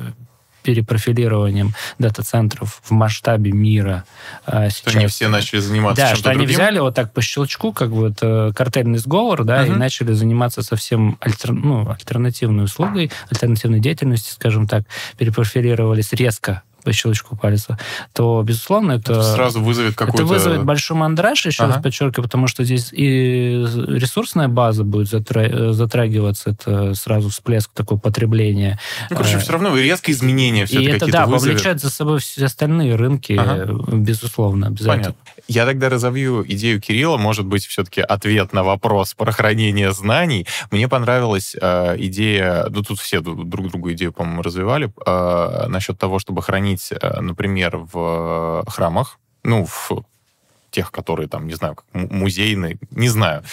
перепрофилированием 0.62 1.74
дата-центров 1.98 2.80
в 2.84 2.92
масштабе 2.92 3.52
мира. 3.52 4.06
сейчас. 4.46 4.78
Что 4.78 4.98
они 5.00 5.08
все 5.08 5.28
начали 5.28 5.60
заниматься 5.60 6.04
Да, 6.04 6.16
что 6.16 6.30
они 6.30 6.46
взяли 6.46 6.80
вот 6.80 6.94
так 6.94 7.12
по 7.12 7.22
щелчку, 7.22 7.74
как 7.74 7.90
вот 7.90 8.20
э, 8.22 8.52
картельный 8.56 9.00
сговор, 9.00 9.44
да, 9.44 9.66
uh-huh. 9.66 9.74
и 9.74 9.78
начали 9.78 10.14
заниматься 10.14 10.62
совсем 10.62 11.18
альтер, 11.20 11.54
ну, 11.54 11.90
альтернативной 11.90 12.66
услугой, 12.66 13.12
альтернативной 13.32 13.80
деятельностью, 13.80 14.34
скажем 14.34 14.68
так, 14.68 14.84
перепрофилировались 15.18 16.14
резко 16.14 16.62
по 16.84 16.94
щелчку 16.94 17.36
пальца, 17.36 17.78
то, 18.14 18.42
безусловно, 18.44 18.94
это... 18.94 19.14
это 19.14 19.24
сразу 19.24 19.62
вызовет 19.62 19.96
какой-то... 19.96 20.24
Это 20.24 20.26
вызовет 20.26 20.64
большой 20.64 20.98
мандраж, 20.98 21.46
еще 21.46 21.64
ага. 21.64 21.74
раз 21.74 21.84
подчеркиваю, 21.84 22.24
потому 22.24 22.48
что 22.48 22.64
здесь 22.64 22.90
и 22.92 23.66
ресурсная 23.88 24.48
база 24.48 24.84
будет 24.84 25.08
затрагиваться, 25.10 26.52
это 26.52 26.94
сразу 26.94 27.30
всплеск 27.30 27.72
такого 27.74 28.00
потребления. 28.00 28.80
Ну, 29.10 29.18
короче, 29.18 29.38
все 29.40 29.52
равно 29.52 29.76
резкие 29.78 30.16
изменения 30.16 30.66
все-таки 30.66 30.90
И 30.90 30.94
это, 30.94 31.08
да, 31.08 31.26
вызовет. 31.26 31.58
повлечет 31.58 31.82
за 31.82 31.90
собой 31.90 32.20
все 32.20 32.46
остальные 32.46 32.96
рынки, 32.96 33.34
ага. 33.34 33.72
безусловно, 33.94 34.68
обязательно. 34.68 35.14
Понятно. 35.14 35.32
Я 35.48 35.66
тогда 35.66 35.90
разовью 35.90 36.46
идею 36.48 36.80
Кирилла, 36.80 37.18
может 37.18 37.46
быть, 37.46 37.66
все-таки 37.66 38.00
ответ 38.00 38.54
на 38.54 38.64
вопрос 38.64 39.14
про 39.14 39.32
хранение 39.32 39.92
знаний. 39.92 40.48
Мне 40.72 40.88
понравилась 40.88 41.56
э, 41.60 41.96
идея, 41.98 42.68
ну 42.70 42.84
тут 42.84 43.00
все 43.00 43.20
друг 43.20 43.70
другу 43.70 43.92
идею, 43.92 44.14
по-моему, 44.14 44.42
развивали, 44.44 44.94
э, 45.06 45.68
насчет 45.68 45.98
того, 45.98 46.20
чтобы 46.20 46.42
хранить 46.42 46.71
хранить, 46.72 46.92
э, 46.92 47.22
например, 47.22 47.78
в 47.78 48.64
храмах, 48.68 49.20
ну, 49.44 49.66
в 49.66 50.04
тех, 50.72 50.92
которые 50.92 51.28
там, 51.28 51.48
не 51.48 51.54
знаю, 51.54 51.78
музейные, 51.94 52.80
не 52.92 53.10
знаю. 53.10 53.44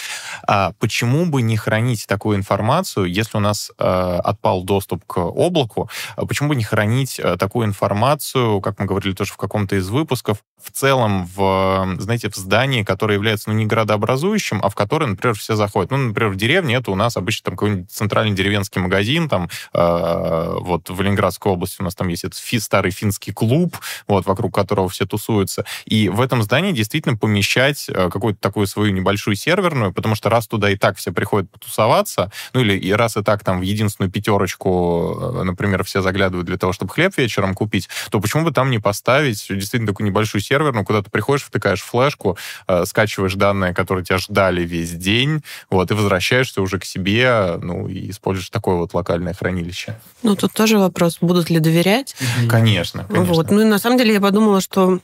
А 0.47 0.71
почему 0.79 1.25
бы 1.25 1.41
не 1.41 1.57
хранить 1.57 2.07
такую 2.07 2.37
информацию, 2.37 3.05
если 3.05 3.37
у 3.37 3.41
нас 3.41 3.71
э, 3.77 3.83
отпал 3.83 4.63
доступ 4.63 5.05
к 5.05 5.17
облаку, 5.19 5.89
а 6.15 6.25
почему 6.25 6.49
бы 6.49 6.55
не 6.55 6.63
хранить 6.63 7.19
э, 7.19 7.37
такую 7.37 7.67
информацию, 7.67 8.61
как 8.61 8.79
мы 8.79 8.85
говорили 8.85 9.13
тоже 9.13 9.33
в 9.33 9.37
каком-то 9.37 9.75
из 9.75 9.89
выпусков, 9.89 10.39
в 10.61 10.71
целом 10.71 11.25
в, 11.25 11.95
знаете, 11.99 12.29
в 12.29 12.35
здании, 12.35 12.83
которое 12.83 13.15
является, 13.15 13.49
ну, 13.49 13.55
не 13.55 13.65
градообразующим, 13.65 14.59
а 14.63 14.69
в 14.69 14.75
которое, 14.75 15.07
например, 15.07 15.35
все 15.35 15.55
заходят. 15.55 15.91
Ну, 15.91 15.97
например, 15.97 16.31
в 16.31 16.35
деревне 16.35 16.75
это 16.75 16.91
у 16.91 16.95
нас 16.95 17.17
обычно 17.17 17.45
там 17.45 17.55
какой-нибудь 17.55 17.91
центральный 17.91 18.35
деревенский 18.35 18.81
магазин, 18.81 19.29
там, 19.29 19.49
э, 19.73 20.55
вот 20.59 20.89
в 20.89 21.01
Ленинградской 21.01 21.51
области 21.51 21.77
у 21.79 21.83
нас 21.83 21.95
там 21.95 22.07
есть 22.09 22.23
этот 22.23 22.39
фи, 22.39 22.59
старый 22.59 22.91
финский 22.91 23.31
клуб, 23.31 23.77
вот, 24.07 24.25
вокруг 24.25 24.53
которого 24.53 24.89
все 24.89 25.05
тусуются. 25.05 25.65
И 25.85 26.09
в 26.09 26.21
этом 26.21 26.43
здании 26.43 26.71
действительно 26.71 27.08
действительно 27.09 27.17
помещать 27.17 27.85
э, 27.89 28.09
какую-то 28.09 28.39
такую 28.39 28.67
свою 28.67 28.91
небольшую 28.93 29.35
серверную, 29.35 29.93
потому 29.93 30.15
что 30.15 30.29
раз 30.29 30.47
туда 30.47 30.69
и 30.69 30.75
так 30.75 30.97
все 30.97 31.11
приходят 31.11 31.49
потусоваться, 31.51 32.31
ну 32.53 32.61
или 32.61 32.77
и 32.77 32.91
раз 32.91 33.17
и 33.17 33.23
так 33.23 33.43
там 33.43 33.59
в 33.59 33.63
единственную 33.63 34.11
пятерочку, 34.11 35.41
например, 35.43 35.83
все 35.83 36.01
заглядывают 36.01 36.47
для 36.47 36.57
того, 36.57 36.73
чтобы 36.73 36.91
хлеб 36.93 37.17
вечером 37.17 37.53
купить, 37.53 37.89
то 38.11 38.19
почему 38.19 38.45
бы 38.45 38.51
там 38.51 38.69
не 38.69 38.79
поставить 38.79 39.45
действительно 39.49 39.87
такую 39.87 40.07
небольшую 40.07 40.41
серверную, 40.41 40.85
куда 40.85 41.01
ты 41.01 41.09
приходишь, 41.09 41.43
втыкаешь 41.43 41.81
флешку, 41.81 42.37
скачиваешь 42.85 43.35
данные, 43.35 43.73
которые 43.73 44.05
тебя 44.05 44.17
ждали 44.17 44.61
весь 44.61 44.91
день, 44.91 45.43
вот, 45.69 45.91
и 45.91 45.93
возвращаешься 45.93 46.61
уже 46.61 46.79
к 46.79 46.85
себе, 46.85 47.57
ну, 47.61 47.87
и 47.87 48.09
используешь 48.09 48.49
такое 48.49 48.75
вот 48.75 48.93
локальное 48.93 49.33
хранилище. 49.33 49.99
Ну, 50.23 50.35
тут 50.35 50.53
тоже 50.53 50.77
вопрос, 50.77 51.17
будут 51.21 51.49
ли 51.49 51.59
доверять. 51.59 52.15
Конечно, 52.47 53.05
конечно. 53.05 53.33
Вот. 53.33 53.51
Ну, 53.51 53.61
и 53.61 53.65
на 53.65 53.79
самом 53.79 53.97
деле 53.97 54.13
я 54.13 54.21
подумала, 54.21 54.61
что 54.61 54.99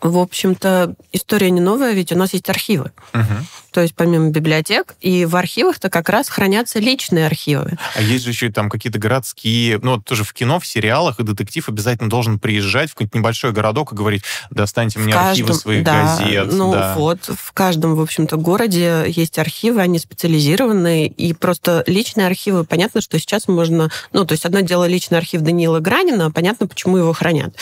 в 0.00 0.18
общем-то, 0.18 0.94
история 1.12 1.50
не 1.50 1.60
новая, 1.60 1.92
ведь 1.92 2.12
у 2.12 2.16
нас 2.16 2.32
есть 2.32 2.48
архивы. 2.48 2.92
Угу. 3.14 3.34
То 3.72 3.82
есть 3.82 3.94
помимо 3.94 4.30
библиотек, 4.30 4.96
и 5.00 5.24
в 5.24 5.36
архивах-то 5.36 5.90
как 5.90 6.08
раз 6.08 6.28
хранятся 6.28 6.78
личные 6.78 7.26
архивы. 7.26 7.78
А 7.94 8.00
есть 8.00 8.24
же 8.24 8.30
еще 8.30 8.46
и 8.46 8.52
там 8.52 8.70
какие-то 8.70 8.98
городские... 8.98 9.78
Ну, 9.82 9.96
вот 9.96 10.04
тоже 10.04 10.24
в 10.24 10.32
кино, 10.32 10.58
в 10.58 10.66
сериалах, 10.66 11.20
и 11.20 11.22
детектив 11.22 11.68
обязательно 11.68 12.08
должен 12.08 12.38
приезжать 12.38 12.90
в 12.90 12.94
какой-нибудь 12.94 13.14
небольшой 13.14 13.52
городок 13.52 13.92
и 13.92 13.94
говорить, 13.94 14.22
достаньте 14.50 14.98
мне 14.98 15.12
каждом, 15.12 15.30
архивы 15.30 15.54
своих 15.54 15.84
да, 15.84 16.16
газет. 16.18 16.48
Ну, 16.52 16.72
да. 16.72 16.94
вот, 16.96 17.28
в 17.28 17.52
каждом, 17.52 17.94
в 17.94 18.00
общем-то, 18.00 18.36
городе 18.36 19.04
есть 19.06 19.38
архивы, 19.38 19.80
они 19.80 19.98
специализированные, 19.98 21.06
и 21.06 21.32
просто 21.34 21.84
личные 21.86 22.26
архивы, 22.26 22.64
понятно, 22.64 23.00
что 23.00 23.18
сейчас 23.18 23.48
можно... 23.48 23.90
Ну, 24.12 24.24
то 24.24 24.32
есть 24.32 24.44
одно 24.44 24.60
дело 24.60 24.86
личный 24.86 25.18
архив 25.18 25.42
Даниила 25.42 25.80
Гранина, 25.80 26.30
понятно, 26.30 26.66
почему 26.66 26.96
его 26.96 27.12
хранят. 27.12 27.54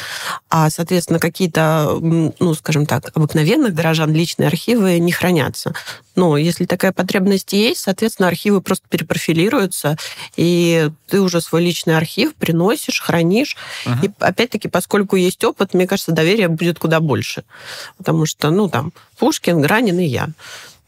А, 0.48 0.70
соответственно, 0.70 1.18
какие-то 1.18 1.98
ну, 2.38 2.54
скажем 2.54 2.86
так, 2.86 3.10
обыкновенных 3.14 3.74
горожан 3.74 4.12
личные 4.12 4.48
архивы 4.48 4.98
не 4.98 5.12
хранятся. 5.12 5.74
Но 6.14 6.36
если 6.36 6.64
такая 6.64 6.92
потребность 6.92 7.52
есть, 7.52 7.80
соответственно, 7.80 8.28
архивы 8.28 8.60
просто 8.60 8.88
перепрофилируются, 8.88 9.96
и 10.36 10.90
ты 11.08 11.20
уже 11.20 11.40
свой 11.40 11.62
личный 11.62 11.96
архив 11.96 12.34
приносишь, 12.34 13.00
хранишь. 13.00 13.56
Uh-huh. 13.84 14.06
И 14.06 14.10
опять-таки, 14.20 14.68
поскольку 14.68 15.16
есть 15.16 15.44
опыт, 15.44 15.74
мне 15.74 15.86
кажется, 15.86 16.12
доверия 16.12 16.48
будет 16.48 16.78
куда 16.78 17.00
больше. 17.00 17.44
Потому 17.98 18.26
что, 18.26 18.50
ну, 18.50 18.68
там, 18.68 18.92
Пушкин, 19.18 19.60
Гранин 19.60 19.98
и 19.98 20.06
я. 20.06 20.28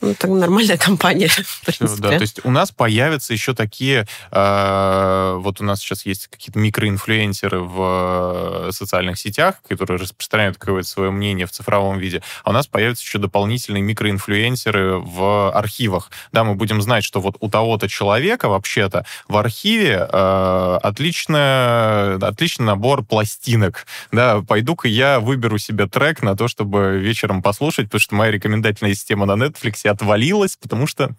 Ну, 0.01 0.11
это 0.11 0.29
нормальная 0.29 0.77
компания, 0.77 1.29
в 1.29 1.61
принципе. 1.65 2.03
Да, 2.03 2.11
то 2.11 2.21
есть 2.23 2.45
у 2.45 2.51
нас 2.51 2.71
появятся 2.71 3.33
еще 3.33 3.55
такие... 3.55 4.07
Э, 4.31 5.37
вот 5.39 5.61
у 5.61 5.65
нас 5.65 5.81
сейчас 5.81 6.07
есть 6.07 6.29
какие-то 6.29 6.59
микроинфлюенсеры 6.59 7.61
в 7.61 8.69
социальных 8.71 9.19
сетях, 9.19 9.57
которые 9.69 9.99
распространяют 9.99 10.57
какое-то 10.57 10.89
свое 10.89 11.11
мнение 11.11 11.47
в 11.47 11.51
цифровом 11.51 11.99
виде, 11.99 12.23
а 12.45 12.51
у 12.51 12.53
нас 12.53 12.67
появятся 12.67 13.05
еще 13.05 13.19
дополнительные 13.19 13.83
микроинфлюенсеры 13.83 14.99
в 14.99 15.51
архивах. 15.53 16.11
Да, 16.33 16.45
мы 16.45 16.55
будем 16.55 16.81
знать, 16.81 17.03
что 17.03 17.21
вот 17.21 17.37
у 17.41 17.51
того-то 17.51 17.89
человека 17.89 18.49
вообще-то 18.49 19.05
в 19.27 19.37
архиве 19.37 20.09
э, 20.11 20.79
отлично, 20.83 22.19
отличный 22.23 22.67
набор 22.67 23.05
пластинок. 23.05 23.87
Да, 24.13 24.43
пойду-ка 24.47 24.87
я 24.87 25.19
выберу 25.19 25.59
себе 25.59 25.87
трек 25.89 26.23
на 26.23 26.37
то, 26.37 26.47
чтобы 26.47 26.99
вечером 26.99 27.43
послушать, 27.43 27.87
потому 27.87 28.01
что 28.01 28.15
моя 28.15 28.31
рекомендательная 28.31 28.95
система 28.95 29.27
на 29.27 29.33
Netflix 29.33 29.88
отвалилась, 29.89 30.57
потому 30.57 30.87
что 30.87 31.11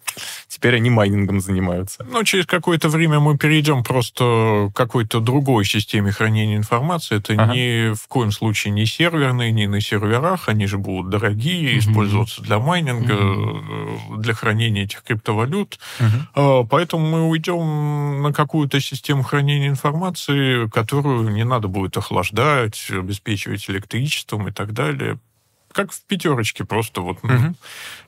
теперь 0.48 0.76
они 0.76 0.90
майнингом 0.90 1.40
занимаются. 1.40 2.06
Ну, 2.10 2.24
через 2.24 2.46
какое-то 2.46 2.88
время 2.88 3.20
мы 3.20 3.36
перейдем 3.36 3.82
просто 3.84 4.70
к 4.72 4.76
какой-то 4.76 5.20
другой 5.20 5.64
системе 5.64 6.12
хранения 6.12 6.56
информации. 6.56 7.16
Это 7.18 7.34
ага. 7.34 7.54
ни 7.54 7.94
в 7.94 8.08
коем 8.08 8.32
случае 8.32 8.72
не 8.72 8.86
серверные, 8.86 9.52
не 9.52 9.66
на 9.66 9.80
серверах. 9.80 10.48
Они 10.48 10.66
же 10.66 10.78
будут 10.78 11.10
дорогие, 11.10 11.74
mm-hmm. 11.74 11.78
использоваться 11.78 12.42
для 12.42 12.58
майнинга, 12.58 13.14
mm-hmm. 13.14 14.16
для 14.18 14.34
хранения 14.34 14.84
этих 14.84 15.02
криптовалют. 15.02 15.78
Mm-hmm. 15.98 16.68
Поэтому 16.68 17.08
мы 17.08 17.28
уйдем 17.28 18.22
на 18.22 18.32
какую-то 18.32 18.80
систему 18.80 19.22
хранения 19.22 19.68
информации, 19.68 20.68
которую 20.68 21.30
не 21.30 21.44
надо 21.44 21.68
будет 21.68 21.96
охлаждать, 21.96 22.90
обеспечивать 22.90 23.68
электричеством 23.68 24.48
и 24.48 24.52
так 24.52 24.72
далее 24.72 25.18
как 25.72 25.92
в 25.92 26.02
пятерочке, 26.02 26.64
просто 26.64 27.00
вот 27.00 27.18
угу. 27.22 27.54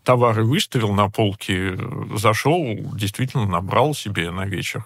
товары 0.05 0.45
выставил 0.45 0.93
на 0.93 1.09
полке, 1.09 1.79
зашел, 2.17 2.63
действительно 2.95 3.47
набрал 3.47 3.95
себе 3.95 4.31
на 4.31 4.47
вечер. 4.47 4.85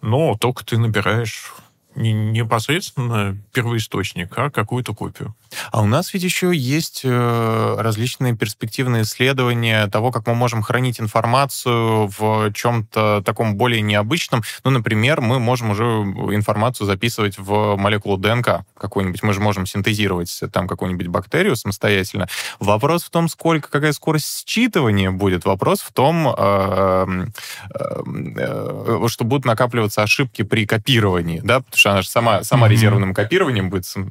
Но 0.00 0.36
только 0.36 0.64
ты 0.64 0.78
набираешь 0.78 1.52
не 1.98 2.12
непосредственно 2.12 3.36
первоисточник, 3.52 4.32
а 4.36 4.50
какую-то 4.50 4.94
копию. 4.94 5.34
А 5.72 5.82
у 5.82 5.86
нас 5.86 6.14
ведь 6.14 6.22
еще 6.22 6.54
есть 6.54 7.02
э, 7.04 7.76
различные 7.78 8.36
перспективные 8.36 9.02
исследования 9.02 9.86
того, 9.88 10.12
как 10.12 10.26
мы 10.26 10.34
можем 10.34 10.62
хранить 10.62 11.00
информацию 11.00 12.10
в 12.18 12.52
чем-то 12.52 13.22
таком 13.24 13.56
более 13.56 13.80
необычном. 13.80 14.42
Ну, 14.64 14.70
например, 14.70 15.20
мы 15.20 15.38
можем 15.38 15.70
уже 15.70 15.84
информацию 15.84 16.86
записывать 16.86 17.38
в 17.38 17.76
молекулу 17.76 18.16
ДНК 18.16 18.64
какой-нибудь. 18.76 19.22
Мы 19.22 19.32
же 19.32 19.40
можем 19.40 19.66
синтезировать 19.66 20.40
там 20.52 20.68
какую-нибудь 20.68 21.08
бактерию 21.08 21.56
самостоятельно. 21.56 22.28
Вопрос 22.60 23.04
в 23.04 23.10
том, 23.10 23.28
сколько, 23.28 23.70
какая 23.70 23.92
скорость 23.92 24.46
считывания 24.46 25.10
будет. 25.10 25.44
Вопрос 25.44 25.80
в 25.80 25.92
том, 25.92 26.28
э, 26.28 27.26
э, 27.74 29.06
что 29.08 29.24
будут 29.24 29.44
накапливаться 29.44 30.02
ошибки 30.02 30.42
при 30.42 30.66
копировании, 30.66 31.40
да, 31.42 31.60
потому 31.60 31.78
что 31.78 31.87
она 31.90 32.02
же 32.02 32.08
сама, 32.08 32.42
сама 32.42 32.66
mm-hmm. 32.66 32.70
резервным 32.70 33.14
копированием 33.14 33.70
будет 33.70 33.84
своим 33.84 34.10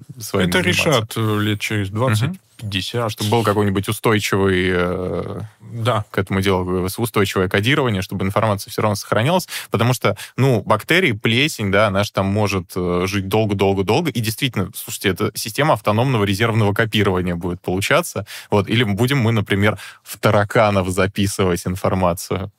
Это 0.49 0.61
заниматься. 0.61 0.61
решат 0.61 1.13
э, 1.15 1.39
лет 1.41 1.59
через 1.59 1.89
20 1.89 2.23
угу. 2.23 2.37
50. 2.57 3.11
Чтобы 3.11 3.29
был 3.29 3.43
какой-нибудь 3.43 3.87
устойчивый 3.87 4.69
э, 4.71 5.41
да. 5.59 6.05
к 6.11 6.17
этому 6.17 6.41
делу 6.41 6.87
устойчивое 6.97 7.47
кодирование, 7.47 8.01
чтобы 8.01 8.25
информация 8.25 8.71
все 8.71 8.81
равно 8.81 8.95
сохранялась. 8.95 9.47
Потому 9.71 9.93
что, 9.93 10.17
ну, 10.35 10.61
бактерии, 10.61 11.11
плесень, 11.11 11.71
да, 11.71 11.87
она 11.87 12.03
же 12.03 12.11
там 12.11 12.25
может 12.25 12.71
э, 12.75 13.05
жить 13.07 13.27
долго-долго-долго. 13.27 14.09
И 14.09 14.19
действительно, 14.19 14.71
слушайте, 14.75 15.09
это 15.09 15.31
система 15.35 15.73
автономного 15.73 16.23
резервного 16.23 16.73
копирования 16.73 17.35
будет 17.35 17.61
получаться. 17.61 18.25
Вот. 18.49 18.67
Или 18.67 18.83
будем 18.83 19.19
мы, 19.19 19.31
например, 19.31 19.77
в 20.03 20.17
тараканов 20.17 20.89
записывать 20.89 21.65
информацию. 21.65 22.51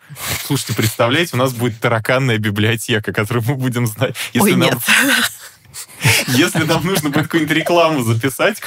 Слушайте, 0.45 0.75
представляете, 0.75 1.31
у 1.35 1.39
нас 1.39 1.53
будет 1.53 1.81
тараканная 1.81 2.39
библиотека, 2.39 3.13
которую 3.13 3.45
мы 3.47 3.55
будем 3.57 3.87
знать. 3.87 4.15
Если 4.33 4.53
Ой, 4.53 4.57
нам... 4.57 4.71
нет. 4.71 4.79
Если 6.29 6.65
нам 6.65 6.85
нужно 6.85 7.11
будет 7.11 7.25
какую-нибудь 7.25 7.57
рекламу 7.57 8.03
записать, 8.03 8.61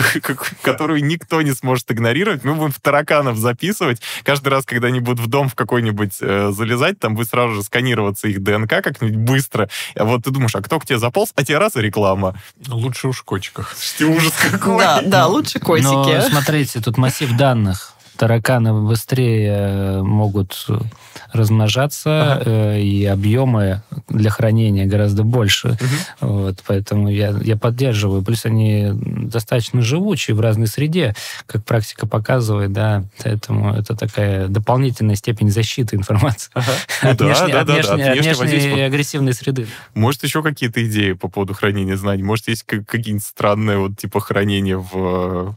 которую 0.62 1.03
никто 1.05 1.41
не 1.41 1.51
сможет 1.51 1.91
игнорировать, 1.91 2.43
мы 2.43 2.55
будем 2.55 2.72
в 2.72 2.80
тараканов 2.80 3.38
записывать. 3.38 4.01
Каждый 4.24 4.49
раз, 4.49 4.66
когда 4.66 4.88
они 4.88 4.99
будут 4.99 5.20
в 5.20 5.28
дом 5.28 5.49
в 5.49 5.55
какой-нибудь 5.55 6.18
э, 6.22 6.51
залезать, 6.51 6.99
там 6.99 7.16
будет 7.16 7.30
сразу 7.30 7.53
же 7.53 7.64
сканироваться 7.64 8.28
их 8.28 8.41
ДНК 8.41 8.82
как-нибудь 8.82 9.16
быстро. 9.16 9.70
А 9.95 10.05
вот 10.05 10.24
ты 10.24 10.32
думаешь, 10.32 10.55
а 10.55 10.62
кто 10.62 10.80
к 10.80 10.86
тебе 10.86 10.99
заполз? 10.99 11.32
А 11.36 11.43
тебе 11.43 11.57
раз 11.57 11.76
и 11.76 11.82
реклама. 11.82 12.36
Лучше 12.68 13.07
уж 13.07 13.22
котиках. 13.22 13.76
Ужас 14.01 14.34
какой. 14.51 14.80
Да, 14.80 15.01
да, 15.03 15.28
лучше 15.28 15.59
котики. 15.59 15.86
Но 15.86 16.22
смотрите, 16.22 16.82
тут 16.82 16.97
массив 16.97 17.32
данных 17.36 17.93
тараканы 18.22 18.72
быстрее 18.72 19.49
э, 19.49 20.01
могут 20.03 20.67
размножаться, 21.34 22.34
ага. 22.34 22.43
э, 22.45 22.80
и 22.80 23.03
объемы 23.05 23.82
для 24.09 24.30
хранения 24.30 24.86
гораздо 24.86 25.24
больше. 25.24 25.69
Угу. 25.69 26.30
Вот, 26.30 26.63
поэтому 26.67 27.09
я, 27.09 27.30
я 27.41 27.57
поддерживаю. 27.57 28.22
Плюс 28.22 28.45
они 28.45 28.91
достаточно 28.93 29.82
живучие 29.82 30.36
в 30.36 30.39
разной 30.39 30.67
среде, 30.67 31.15
как 31.47 31.65
практика 31.65 32.05
показывает, 32.05 32.72
да, 32.72 33.05
поэтому 33.24 33.74
это 33.74 33.95
такая 33.95 34.47
дополнительная 34.47 35.15
степень 35.15 35.49
защиты 35.49 35.95
информации 35.95 36.51
ага. 36.53 36.74
ну, 37.01 37.09
от, 37.09 37.17
да, 37.17 37.26
внешней, 37.26 37.53
да, 37.53 37.61
от, 37.61 37.67
да, 37.67 37.74
внешней, 37.74 38.32
от 38.34 38.39
внешней 38.39 38.82
агрессивной 38.82 39.34
среды. 39.34 39.65
Может, 39.95 40.22
еще 40.22 40.43
какие-то 40.43 40.86
идеи 40.88 41.13
по 41.13 41.28
поводу 41.28 41.55
хранения 41.55 41.97
знаний? 41.97 42.22
Может, 42.22 42.49
есть 42.49 42.65
какие-нибудь 42.65 43.26
странные 43.26 43.80
вот 43.80 43.97
типа 43.97 44.19
хранения 44.19 44.78
в 44.78 44.91
э, 44.93 45.53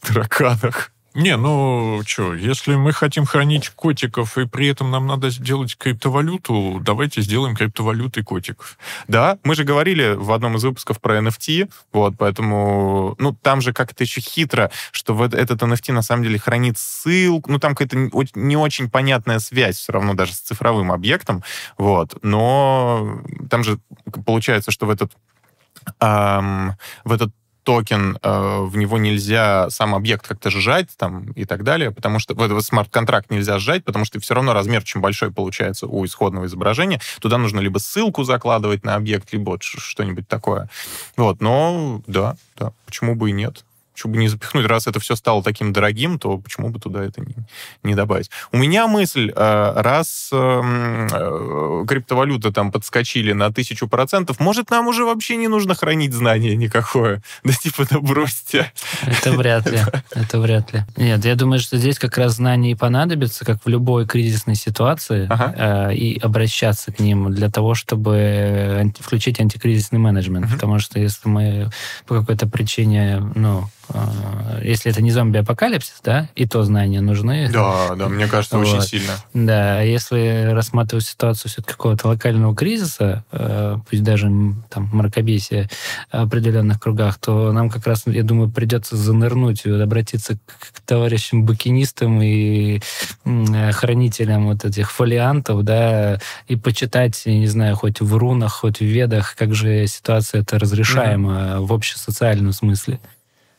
тараканах? 0.08 0.90
Не, 1.14 1.36
ну 1.36 2.02
что, 2.04 2.34
если 2.34 2.74
мы 2.74 2.92
хотим 2.92 3.24
хранить 3.24 3.68
котиков, 3.68 4.36
и 4.36 4.48
при 4.48 4.66
этом 4.66 4.90
нам 4.90 5.06
надо 5.06 5.30
сделать 5.30 5.76
криптовалюту, 5.76 6.80
давайте 6.82 7.20
сделаем 7.20 7.54
криптовалютой 7.54 8.24
котиков. 8.24 8.76
Да, 9.06 9.38
мы 9.44 9.54
же 9.54 9.62
говорили 9.62 10.14
в 10.14 10.32
одном 10.32 10.56
из 10.56 10.64
выпусков 10.64 11.00
про 11.00 11.18
NFT, 11.20 11.70
вот, 11.92 12.14
поэтому, 12.18 13.14
ну, 13.18 13.32
там 13.32 13.60
же 13.60 13.72
как-то 13.72 14.02
еще 14.02 14.20
хитро, 14.20 14.72
что 14.90 15.14
вот 15.14 15.34
этот 15.34 15.62
NFT 15.62 15.92
на 15.92 16.02
самом 16.02 16.24
деле 16.24 16.36
хранит 16.36 16.78
ссылку, 16.78 17.48
ну, 17.48 17.60
там 17.60 17.76
какая-то 17.76 18.10
не 18.34 18.56
очень 18.56 18.90
понятная 18.90 19.38
связь 19.38 19.76
все 19.76 19.92
равно 19.92 20.14
даже 20.14 20.32
с 20.32 20.40
цифровым 20.40 20.90
объектом, 20.90 21.44
вот, 21.78 22.18
но 22.22 23.22
там 23.48 23.62
же 23.62 23.78
получается, 24.26 24.72
что 24.72 24.86
в 24.86 24.90
этот 24.90 25.12
эм, 26.00 26.72
в 27.04 27.12
этот 27.12 27.30
токен, 27.64 28.18
э, 28.22 28.60
в 28.62 28.76
него 28.76 28.98
нельзя 28.98 29.68
сам 29.70 29.94
объект 29.94 30.26
как-то 30.26 30.50
сжать 30.50 30.88
там 30.96 31.32
и 31.32 31.44
так 31.44 31.64
далее, 31.64 31.90
потому 31.90 32.18
что 32.18 32.34
в 32.34 32.42
этот 32.42 32.64
смарт-контракт 32.64 33.30
нельзя 33.30 33.58
сжать, 33.58 33.84
потому 33.84 34.04
что 34.04 34.20
все 34.20 34.34
равно 34.34 34.52
размер 34.52 34.82
очень 34.82 35.00
большой 35.00 35.32
получается 35.32 35.86
у 35.86 36.04
исходного 36.04 36.46
изображения. 36.46 37.00
Туда 37.20 37.38
нужно 37.38 37.60
либо 37.60 37.78
ссылку 37.78 38.22
закладывать 38.24 38.84
на 38.84 38.94
объект, 38.94 39.32
либо 39.32 39.58
что-нибудь 39.60 40.28
такое. 40.28 40.68
Вот, 41.16 41.40
но 41.40 42.02
да, 42.06 42.36
да, 42.56 42.72
почему 42.86 43.14
бы 43.14 43.30
и 43.30 43.32
нет. 43.32 43.64
Чтобы 43.94 44.16
не 44.16 44.28
запихнуть, 44.28 44.66
раз 44.66 44.86
это 44.86 45.00
все 45.00 45.16
стало 45.16 45.42
таким 45.42 45.72
дорогим, 45.72 46.18
то 46.18 46.38
почему 46.38 46.70
бы 46.70 46.80
туда 46.80 47.02
это 47.04 47.20
не, 47.20 47.34
не 47.82 47.94
добавить? 47.94 48.30
У 48.52 48.56
меня 48.56 48.86
мысль, 48.86 49.32
э, 49.34 49.72
раз 49.76 50.30
эм, 50.32 51.08
э, 51.12 51.84
криптовалюты 51.86 52.52
там 52.52 52.72
подскочили 52.72 53.32
на 53.32 53.52
тысячу 53.52 53.88
процентов, 53.88 54.40
может, 54.40 54.70
нам 54.70 54.88
уже 54.88 55.04
вообще 55.04 55.36
не 55.36 55.48
нужно 55.48 55.74
хранить 55.74 56.12
знания 56.12 56.56
никакое? 56.56 57.22
Да 57.44 57.52
типа, 57.52 57.86
да 57.88 58.00
бросьте. 58.00 58.72
Это 59.02 59.32
вряд 59.32 59.70
ли. 59.70 59.80
Это 60.12 60.40
вряд 60.40 60.72
ли. 60.72 60.82
Нет, 60.96 61.24
я 61.24 61.34
думаю, 61.34 61.60
что 61.60 61.76
здесь 61.76 61.98
как 61.98 62.18
раз 62.18 62.34
знания 62.34 62.72
и 62.72 62.74
понадобятся, 62.74 63.44
как 63.44 63.64
в 63.64 63.68
любой 63.68 64.06
кризисной 64.06 64.54
ситуации, 64.54 65.26
ага. 65.30 65.54
э, 65.90 65.94
и 65.94 66.18
обращаться 66.18 66.92
к 66.92 66.98
ним 66.98 67.32
для 67.32 67.50
того, 67.50 67.74
чтобы 67.74 68.92
включить 68.98 69.40
антикризисный 69.40 69.98
менеджмент. 69.98 70.46
Угу. 70.46 70.54
Потому 70.54 70.78
что 70.78 70.98
если 70.98 71.28
мы 71.28 71.70
по 72.06 72.18
какой-то 72.20 72.46
причине, 72.46 73.22
ну, 73.34 73.68
если 74.62 74.90
это 74.90 75.02
не 75.02 75.10
зомби-апокалипсис, 75.10 76.00
да, 76.02 76.28
и 76.34 76.46
то 76.46 76.62
знания 76.62 77.00
нужны. 77.00 77.50
Да, 77.52 77.94
да, 77.94 78.08
мне 78.08 78.26
кажется, 78.26 78.58
вот. 78.58 78.66
очень 78.66 78.82
сильно. 78.82 79.12
Да, 79.34 79.78
а 79.78 79.82
если 79.82 80.50
рассматривать 80.52 81.04
ситуацию 81.04 81.50
все-таки 81.50 81.72
какого-то 81.72 82.08
локального 82.08 82.54
кризиса, 82.54 83.24
э, 83.32 83.76
пусть 83.88 84.02
даже 84.02 84.26
там 84.70 84.88
мракобесия 84.92 85.68
в 86.12 86.16
определенных 86.16 86.80
кругах, 86.80 87.18
то 87.18 87.52
нам 87.52 87.68
как 87.70 87.86
раз, 87.86 88.04
я 88.06 88.22
думаю, 88.22 88.50
придется 88.50 88.96
занырнуть 88.96 89.66
обратиться 89.66 90.36
к 90.36 90.80
товарищам 90.86 91.44
букинистам 91.44 92.20
и 92.22 92.80
хранителям 93.72 94.46
вот 94.46 94.64
этих 94.64 94.90
фолиантов, 94.90 95.62
да, 95.62 96.20
и 96.48 96.56
почитать, 96.56 97.20
я 97.26 97.38
не 97.38 97.46
знаю, 97.46 97.76
хоть 97.76 98.00
в 98.00 98.16
рунах, 98.16 98.52
хоть 98.52 98.78
в 98.78 98.84
ведах, 98.84 99.34
как 99.36 99.54
же 99.54 99.86
ситуация 99.86 100.40
это 100.40 100.58
разрешаема 100.58 101.32
mm-hmm. 101.32 101.66
в 101.66 101.72
общесоциальном 101.72 102.52
смысле. 102.52 102.98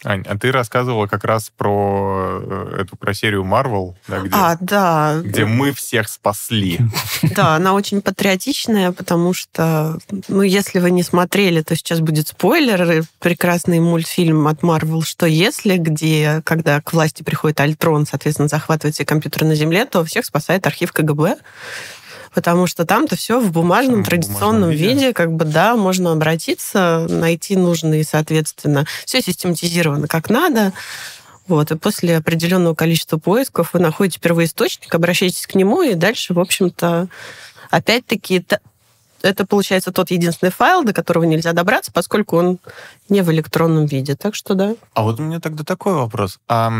Ань, 0.05 0.23
а 0.27 0.37
ты 0.37 0.51
рассказывала 0.51 1.07
как 1.07 1.23
раз 1.23 1.51
про 1.57 2.39
э, 2.41 2.81
эту 2.81 2.95
про 2.95 3.13
серию 3.13 3.43
Marvel, 3.43 3.95
да, 4.07 4.19
где, 4.19 4.29
а, 4.33 4.57
да. 4.59 5.21
где 5.23 5.45
мы 5.45 5.73
всех 5.73 6.07
спасли. 6.07 6.79
Да, 7.35 7.55
она 7.55 7.73
очень 7.73 8.01
патриотичная, 8.01 8.91
потому 8.91 9.33
что, 9.33 9.97
ну, 10.27 10.43
если 10.43 10.79
вы 10.79 10.91
не 10.91 11.01
смотрели, 11.03 11.61
то 11.61 11.75
сейчас 11.75 11.99
будет 11.99 12.27
спойлер. 12.27 13.03
Прекрасный 13.19 13.79
мультфильм 13.79 14.47
от 14.47 14.61
Marvel 14.61 15.01
«Что 15.03 15.25
если?», 15.25 15.77
где, 15.77 16.41
когда 16.45 16.79
к 16.81 16.93
власти 16.93 17.23
приходит 17.23 17.59
Альтрон, 17.59 18.05
соответственно, 18.05 18.47
захватывает 18.47 18.95
все 18.95 19.05
компьютеры 19.05 19.47
на 19.47 19.55
Земле, 19.55 19.85
то 19.85 20.03
всех 20.05 20.25
спасает 20.25 20.67
архив 20.67 20.91
КГБ 20.93 21.37
потому 22.35 22.67
что 22.67 22.85
там-то 22.85 23.15
все 23.15 23.39
в 23.39 23.51
бумажном, 23.51 24.03
в 24.03 24.05
традиционном 24.05 24.69
виде. 24.69 24.89
виде, 24.89 25.13
как 25.13 25.31
бы, 25.31 25.45
да, 25.45 25.75
можно 25.77 26.11
обратиться, 26.11 27.07
найти 27.09 27.55
нужные, 27.55 28.03
соответственно, 28.03 28.85
все 29.05 29.21
систематизировано 29.21 30.07
как 30.07 30.29
надо. 30.29 30.73
Вот, 31.47 31.71
и 31.71 31.77
после 31.77 32.17
определенного 32.17 32.75
количества 32.75 33.17
поисков 33.17 33.73
вы 33.73 33.79
находите 33.79 34.19
первоисточник, 34.19 34.93
обращаетесь 34.93 35.47
к 35.47 35.55
нему, 35.55 35.81
и 35.81 35.93
дальше, 35.93 36.33
в 36.33 36.39
общем-то, 36.39 37.07
опять-таки, 37.69 38.45
это 39.21 39.45
получается 39.45 39.91
тот 39.91 40.11
единственный 40.11 40.51
файл, 40.51 40.83
до 40.83 40.91
которого 40.91 41.23
нельзя 41.23 41.53
добраться, 41.53 41.91
поскольку 41.91 42.37
он 42.37 42.59
не 43.07 43.21
в 43.21 43.31
электронном 43.31 43.85
виде. 43.85 44.15
Так 44.15 44.35
что 44.35 44.55
да. 44.55 44.75
А 44.93 45.03
вот 45.03 45.19
у 45.19 45.23
меня 45.23 45.39
тогда 45.39 45.63
такой 45.63 45.93
вопрос. 45.93 46.39
А 46.47 46.71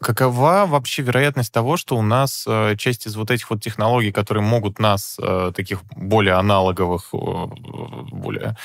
Какова 0.00 0.66
вообще 0.66 1.02
вероятность 1.02 1.52
того, 1.52 1.76
что 1.76 1.96
у 1.96 2.02
нас 2.02 2.44
э, 2.46 2.76
часть 2.76 3.06
из 3.06 3.16
вот 3.16 3.30
этих 3.30 3.50
вот 3.50 3.62
технологий, 3.62 4.12
которые 4.12 4.44
могут 4.44 4.78
нас, 4.78 5.16
э, 5.20 5.52
таких 5.54 5.80
более 5.96 6.34
аналоговых, 6.34 7.08
э, 7.12 7.16
более 7.16 8.56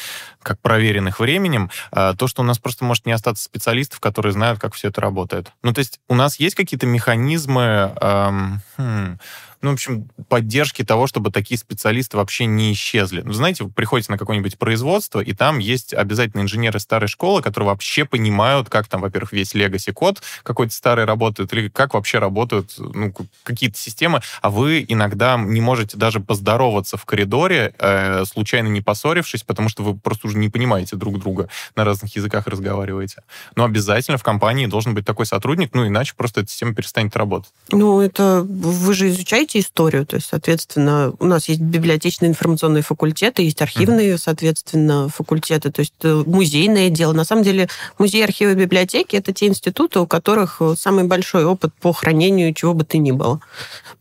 как 0.42 0.60
проверенных 0.60 1.20
временем, 1.20 1.70
то, 1.92 2.28
что 2.28 2.42
у 2.42 2.46
нас 2.46 2.60
просто 2.60 2.84
может 2.84 3.06
не 3.06 3.14
остаться 3.14 3.46
специалистов, 3.46 4.02
которые 4.02 4.34
знают, 4.34 4.60
как 4.60 4.74
все 4.74 4.90
это 4.90 5.00
работает? 5.00 5.54
Ну, 5.64 5.74
то 5.74 5.80
есть 5.80 6.02
у 6.10 6.16
нас 6.16 6.40
есть 6.40 6.56
какие-то 6.56 6.86
механизмы... 6.86 7.94
Эм, 8.02 8.62
хм, 8.78 9.18
ну, 9.64 9.72
в 9.72 9.74
общем, 9.74 10.10
поддержки 10.28 10.84
того, 10.84 11.08
чтобы 11.08 11.32
такие 11.32 11.58
специалисты 11.58 12.18
вообще 12.18 12.46
не 12.46 12.74
исчезли. 12.74 13.22
Ну, 13.22 13.32
знаете, 13.32 13.64
вы 13.64 13.72
приходите 13.72 14.12
на 14.12 14.18
какое-нибудь 14.18 14.58
производство, 14.58 15.22
и 15.22 15.34
там 15.34 15.58
есть 15.60 15.94
обязательно 15.94 16.42
инженеры 16.42 16.80
старой 16.80 17.08
школы, 17.08 17.42
которые 17.42 17.70
вообще 17.70 18.04
понимают, 18.04 18.70
как 18.70 18.88
там, 18.88 19.02
во-первых, 19.02 19.32
весь 19.32 19.56
legacy 19.56 19.94
код 19.94 20.22
какой-то 20.44 20.74
старый 20.74 21.06
работает, 21.06 21.54
или 21.54 21.70
как 21.70 21.94
вообще 21.94 22.20
работают 22.20 22.76
ну, 22.78 23.14
какие-то 23.44 23.78
системы, 23.78 24.22
а 24.42 24.50
вы 24.50 24.86
иногда 24.86 25.38
не 25.38 25.62
можете 25.62 25.98
даже 25.98 26.20
поздороваться 26.20 26.98
в 26.98 27.06
коридоре, 27.06 27.74
э, 27.80 28.26
случайно 28.26 28.68
не 28.68 28.82
поссорившись, 28.82 29.44
потому 29.44 29.70
что 29.70 29.84
вы 29.84 29.98
просто 29.98 30.28
уже 30.28 30.38
не 30.38 30.50
понимаете 30.50 30.98
друг 30.98 31.20
друга, 31.20 31.48
на 31.78 31.86
разных 31.86 32.14
языках 32.18 32.48
разговариваете. 32.48 33.24
Но 33.56 33.64
обязательно 33.64 34.18
в 34.18 34.24
компании 34.24 34.66
должен 34.66 34.94
быть 34.94 35.06
такой 35.06 35.26
сотрудник, 35.26 35.70
ну, 35.74 35.88
иначе 35.88 36.16
просто 36.18 36.42
эта 36.42 36.52
система 36.52 36.76
перестанет 36.76 37.16
работать. 37.16 37.54
Ну, 37.72 38.02
это 38.02 38.46
вы 38.46 38.94
же 38.94 39.08
изучаете 39.08 39.53
изучаете 39.54 39.60
историю, 39.60 40.06
то 40.06 40.16
есть, 40.16 40.28
соответственно, 40.30 41.14
у 41.20 41.26
нас 41.26 41.48
есть 41.50 41.62
библиотечные 41.62 42.30
информационные 42.30 42.84
факультеты, 42.84 43.44
есть 43.44 43.62
архивные, 43.62 44.18
соответственно, 44.18 45.10
факультеты, 45.10 45.72
то 45.72 45.82
есть 45.82 45.94
э, 46.04 46.24
музейное 46.26 46.90
дело. 46.90 47.14
На 47.14 47.26
самом 47.26 47.44
деле 47.44 47.70
музей, 47.98 48.24
архивы, 48.24 48.56
библиотеки— 48.56 49.16
это 49.18 49.34
те 49.34 49.48
институты, 49.48 50.00
у 50.00 50.08
которых 50.08 50.62
самый 50.78 51.06
большой 51.06 51.46
опыт 51.46 51.74
по 51.82 51.94
хранению 51.94 52.54
чего 52.54 52.74
бы 52.74 52.84
то 52.84 52.98
ни 52.98 53.12
было. 53.12 53.40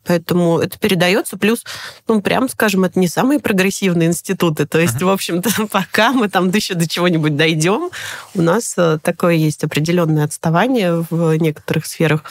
Поэтому 0.04 0.58
это 0.58 0.78
передается. 0.78 1.36
Плюс, 1.36 1.64
ну, 2.08 2.20
прям 2.20 2.48
скажем, 2.48 2.84
это 2.84 2.98
не 2.98 3.08
самые 3.08 3.38
прогрессивные 3.38 4.08
институты. 4.08 4.66
То 4.66 4.80
есть, 4.80 4.96
uh-huh. 4.96 5.06
в 5.06 5.10
общем-то, 5.10 5.66
пока 5.70 6.12
мы 6.12 6.28
там 6.28 6.50
еще 6.50 6.74
до 6.74 6.88
чего-нибудь 6.88 7.36
дойдем, 7.36 7.90
у 8.34 8.42
нас 8.42 8.74
э, 8.76 8.98
такое 9.02 9.34
есть 9.34 9.64
определенное 9.64 10.24
отставание 10.24 11.04
в 11.08 11.36
некоторых 11.36 11.86
сферах. 11.86 12.24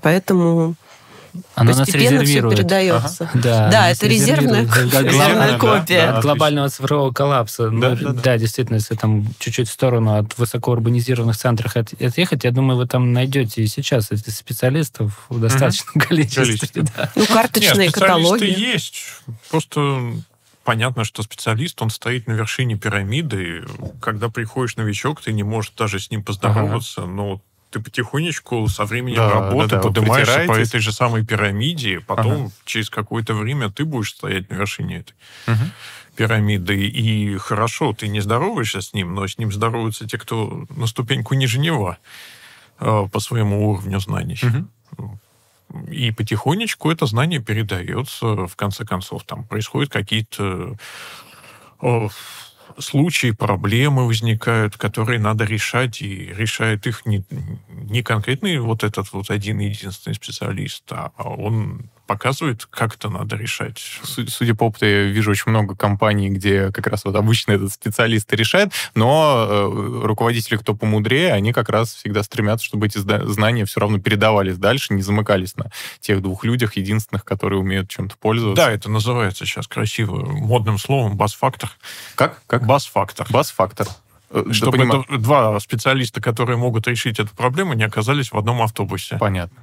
Поэтому 0.00 0.74
оно 1.54 1.72
постепенно 1.72 2.20
нас 2.20 2.28
все 2.28 2.48
передается. 2.48 3.30
Ага. 3.32 3.42
Да, 3.42 3.70
да 3.70 3.90
это 3.90 4.06
резервная, 4.06 4.62
резервная 4.62 5.58
копия. 5.58 6.10
От 6.10 6.22
глобального 6.22 6.68
цифрового 6.68 7.12
коллапса. 7.12 7.70
Да, 7.70 7.70
ну, 7.70 7.80
да, 7.80 7.96
да. 7.96 8.12
да, 8.12 8.38
действительно, 8.38 8.76
если 8.76 8.94
там 8.94 9.26
чуть-чуть 9.38 9.68
в 9.68 9.72
сторону 9.72 10.18
от 10.18 10.36
высокоурбанизированных 10.38 11.36
центров 11.36 11.76
отъехать, 11.76 12.44
я 12.44 12.50
думаю, 12.50 12.78
вы 12.78 12.86
там 12.86 13.12
найдете 13.12 13.62
и 13.62 13.66
сейчас 13.66 14.10
этих 14.10 14.32
специалистов 14.32 15.26
в 15.28 15.40
достаточном 15.40 15.92
угу. 15.96 16.06
количестве. 16.06 16.44
количестве. 16.44 16.82
Да. 16.96 17.10
Ну, 17.14 17.26
карточные 17.26 17.86
Нет, 17.86 17.94
каталоги. 17.94 18.44
есть. 18.44 19.04
Просто 19.50 20.02
понятно, 20.64 21.04
что 21.04 21.22
специалист, 21.22 21.80
он 21.82 21.90
стоит 21.90 22.26
на 22.26 22.32
вершине 22.32 22.76
пирамиды. 22.76 23.64
Когда 24.00 24.28
приходишь 24.28 24.76
новичок, 24.76 25.20
ты 25.20 25.32
не 25.32 25.42
можешь 25.42 25.72
даже 25.76 25.98
с 25.98 26.10
ним 26.10 26.22
поздороваться, 26.22 27.02
ага. 27.02 27.10
но 27.10 27.40
ты 27.74 27.80
потихонечку 27.80 28.68
со 28.68 28.84
временем 28.84 29.16
да, 29.16 29.30
работы 29.30 29.70
да, 29.70 29.76
да, 29.76 29.82
поднимаешься 29.82 30.44
по 30.46 30.52
этой 30.52 30.78
же 30.78 30.92
самой 30.92 31.26
пирамиде, 31.26 32.00
потом 32.00 32.32
ага. 32.32 32.50
через 32.64 32.88
какое-то 32.88 33.34
время 33.34 33.68
ты 33.68 33.84
будешь 33.84 34.10
стоять 34.10 34.48
на 34.48 34.54
вершине 34.54 34.98
этой 34.98 35.14
угу. 35.48 35.70
пирамиды. 36.14 36.86
И 36.86 37.36
хорошо, 37.38 37.92
ты 37.92 38.06
не 38.06 38.20
здороваешься 38.20 38.80
с 38.80 38.94
ним, 38.94 39.14
но 39.14 39.26
с 39.26 39.38
ним 39.38 39.52
здороваются 39.52 40.06
те, 40.06 40.18
кто 40.18 40.66
на 40.70 40.86
ступеньку 40.86 41.34
ниже 41.34 41.58
него 41.58 41.96
э, 42.78 43.08
по 43.10 43.20
своему 43.20 43.68
уровню 43.68 43.98
знаний. 43.98 44.38
Угу. 44.40 45.18
И 45.90 46.12
потихонечку 46.12 46.92
это 46.92 47.06
знание 47.06 47.40
передается, 47.40 48.46
в 48.46 48.54
конце 48.54 48.84
концов, 48.84 49.24
там 49.24 49.42
происходят 49.42 49.90
какие-то 49.90 50.76
случаи, 52.78 53.30
проблемы 53.30 54.06
возникают, 54.06 54.76
которые 54.76 55.18
надо 55.18 55.44
решать, 55.44 56.02
и 56.02 56.26
решает 56.26 56.86
их 56.86 57.06
не, 57.06 57.24
не 57.68 58.02
конкретный 58.02 58.58
вот 58.58 58.84
этот 58.84 59.12
вот 59.12 59.30
один 59.30 59.58
единственный 59.58 60.14
специалист, 60.14 60.84
а 60.90 61.12
он 61.18 61.90
показывает, 62.06 62.66
как 62.66 62.94
это 62.94 63.08
надо 63.08 63.36
решать. 63.36 63.78
Судя 64.02 64.54
по 64.54 64.64
опыту, 64.64 64.86
я 64.86 65.04
вижу 65.04 65.30
очень 65.30 65.50
много 65.50 65.74
компаний, 65.74 66.30
где 66.30 66.70
как 66.70 66.86
раз 66.86 67.04
вот 67.04 67.16
обычно 67.16 67.52
этот 67.52 67.72
специалист 67.72 68.32
решает, 68.32 68.72
но 68.94 69.46
э, 69.48 70.02
руководители, 70.04 70.56
кто 70.56 70.74
помудрее, 70.74 71.32
они 71.32 71.52
как 71.52 71.68
раз 71.68 71.94
всегда 71.94 72.22
стремятся, 72.22 72.66
чтобы 72.66 72.86
эти 72.86 72.98
знания 72.98 73.64
все 73.64 73.80
равно 73.80 73.98
передавались 73.98 74.58
дальше, 74.58 74.94
не 74.94 75.02
замыкались 75.02 75.56
на 75.56 75.70
тех 76.00 76.22
двух 76.22 76.44
людях, 76.44 76.76
единственных, 76.76 77.24
которые 77.24 77.60
умеют 77.60 77.88
чем-то 77.88 78.16
пользоваться. 78.16 78.64
Да, 78.64 78.70
это 78.70 78.90
называется 78.90 79.46
сейчас 79.46 79.66
красиво, 79.66 80.24
модным 80.24 80.78
словом, 80.78 81.16
бас-фактор. 81.16 81.70
Как? 82.14 82.42
Как? 82.46 82.66
Бас-фактор. 82.66 83.26
Бас-фактор. 83.30 83.88
Э, 84.30 84.44
чтобы 84.50 84.78
это, 84.78 85.18
два 85.18 85.58
специалиста, 85.60 86.20
которые 86.20 86.56
могут 86.56 86.88
решить 86.88 87.20
эту 87.20 87.34
проблему, 87.34 87.74
не 87.74 87.84
оказались 87.84 88.32
в 88.32 88.36
одном 88.36 88.62
автобусе. 88.62 89.16
Понятно. 89.18 89.56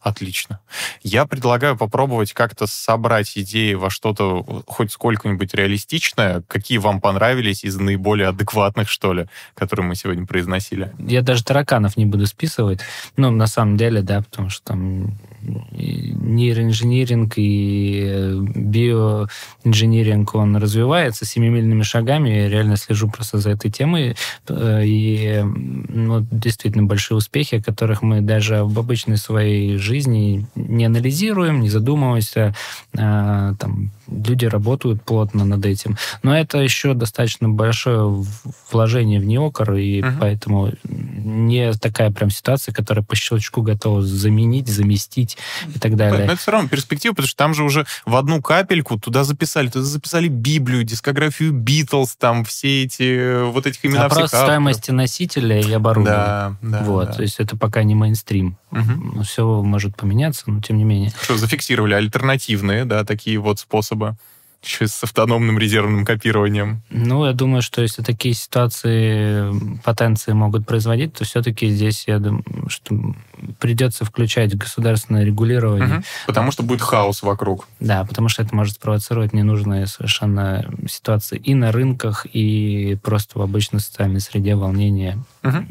Отлично. 0.00 0.60
Я 1.02 1.26
предлагаю 1.26 1.76
попробовать 1.76 2.32
как-то 2.32 2.66
собрать 2.66 3.36
идеи 3.36 3.74
во 3.74 3.90
что-то 3.90 4.64
хоть 4.66 4.92
сколько-нибудь 4.92 5.52
реалистичное. 5.52 6.42
Какие 6.48 6.78
вам 6.78 7.02
понравились 7.02 7.64
из 7.64 7.76
наиболее 7.76 8.28
адекватных, 8.28 8.88
что 8.88 9.12
ли, 9.12 9.26
которые 9.54 9.84
мы 9.84 9.94
сегодня 9.94 10.24
произносили? 10.24 10.90
Я 10.98 11.20
даже 11.20 11.44
тараканов 11.44 11.98
не 11.98 12.06
буду 12.06 12.26
списывать. 12.26 12.80
Ну, 13.18 13.30
на 13.30 13.46
самом 13.46 13.76
деле, 13.76 14.00
да, 14.00 14.22
потому 14.22 14.48
что 14.48 14.64
там 14.68 15.18
нейроинжиниринг 15.42 17.34
и 17.36 18.02
э, 18.06 18.34
биоинжиниринг, 18.54 20.34
он 20.34 20.56
развивается 20.56 21.26
семимильными 21.26 21.82
шагами. 21.82 22.30
Я 22.30 22.48
реально 22.48 22.76
слежу 22.76 23.10
просто 23.10 23.36
за 23.38 23.50
этой 23.50 23.70
темой. 23.70 24.16
Э, 24.48 24.82
и 24.82 25.42
ну, 25.42 26.26
действительно 26.30 26.84
большие 26.84 27.18
успехи, 27.18 27.56
о 27.56 27.62
которых 27.62 28.00
мы 28.00 28.22
даже 28.22 28.64
в 28.64 28.78
обычной 28.78 29.18
своей 29.18 29.76
жизни 29.76 29.89
не 29.98 30.84
анализируем, 30.84 31.60
не 31.60 31.68
задумываемся. 31.68 32.54
А, 32.96 33.54
там, 33.54 33.90
люди 34.10 34.44
работают 34.46 35.02
плотно 35.02 35.44
над 35.44 35.64
этим. 35.64 35.96
Но 36.22 36.36
это 36.36 36.58
еще 36.58 36.94
достаточно 36.94 37.48
большое 37.48 38.24
вложение 38.70 39.20
в 39.20 39.24
неокор, 39.24 39.74
и 39.74 40.02
угу. 40.02 40.10
поэтому 40.20 40.72
не 40.84 41.72
такая 41.74 42.10
прям 42.10 42.30
ситуация, 42.30 42.72
которая 42.72 43.04
по 43.04 43.14
щелчку 43.16 43.62
готова 43.62 44.02
заменить, 44.02 44.68
заместить 44.68 45.36
и 45.74 45.78
так 45.78 45.96
далее. 45.96 46.26
Но 46.26 46.32
это 46.32 46.40
все 46.40 46.50
равно 46.50 46.68
перспектива, 46.68 47.12
потому 47.12 47.28
что 47.28 47.36
там 47.36 47.54
же 47.54 47.64
уже 47.64 47.86
в 48.04 48.16
одну 48.16 48.42
капельку 48.42 48.98
туда 48.98 49.24
записали, 49.24 49.68
туда 49.68 49.84
записали 49.84 50.28
Библию, 50.28 50.84
дискографию 50.84 51.52
Битлз, 51.52 52.16
там 52.16 52.44
все 52.44 52.84
эти, 52.84 53.44
вот 53.50 53.66
этих 53.66 53.84
имена 53.84 54.04
Вопрос 54.04 54.30
всех 54.30 54.42
стоимости 54.42 54.90
носителя 54.90 55.60
и 55.60 55.72
оборудования. 55.72 56.56
Да, 56.62 56.78
да. 56.78 56.82
Вот, 56.84 57.08
да. 57.08 57.12
то 57.14 57.22
есть 57.22 57.38
это 57.38 57.56
пока 57.56 57.82
не 57.82 57.94
мейнстрим. 57.94 58.56
Угу. 58.70 59.22
Все 59.22 59.62
может 59.80 59.96
поменяться, 59.96 60.44
но 60.46 60.60
тем 60.60 60.76
не 60.76 60.84
менее. 60.84 61.10
Что, 61.22 61.38
зафиксировали 61.38 61.94
альтернативные, 61.94 62.84
да, 62.84 63.04
такие 63.04 63.38
вот 63.38 63.58
способы 63.58 64.16
еще 64.62 64.86
с 64.86 65.02
автономным 65.02 65.58
резервным 65.58 66.04
копированием. 66.04 66.82
Ну, 66.90 67.24
я 67.24 67.32
думаю, 67.32 67.62
что 67.62 67.80
если 67.80 68.02
такие 68.02 68.34
ситуации, 68.34 69.50
потенции 69.82 70.32
могут 70.32 70.66
производить, 70.66 71.14
то 71.14 71.24
все-таки 71.24 71.70
здесь, 71.70 72.04
я 72.06 72.18
думаю, 72.18 72.44
что 72.68 73.14
придется 73.58 74.04
включать 74.04 74.54
государственное 74.54 75.24
регулирование. 75.24 76.00
Угу, 76.00 76.04
потому 76.26 76.50
что 76.52 76.62
будет 76.62 76.82
хаос 76.82 77.22
вокруг. 77.22 77.68
Да, 77.80 78.04
потому 78.04 78.28
что 78.28 78.42
это 78.42 78.54
может 78.54 78.74
спровоцировать 78.74 79.32
ненужные 79.32 79.86
совершенно 79.86 80.70
ситуации 80.90 81.38
и 81.38 81.54
на 81.54 81.72
рынках, 81.72 82.26
и 82.30 82.98
просто 83.02 83.38
в 83.38 83.42
обычной 83.42 83.80
социальной 83.80 84.20
среде 84.20 84.56
волнения. 84.56 85.24
Угу. 85.42 85.66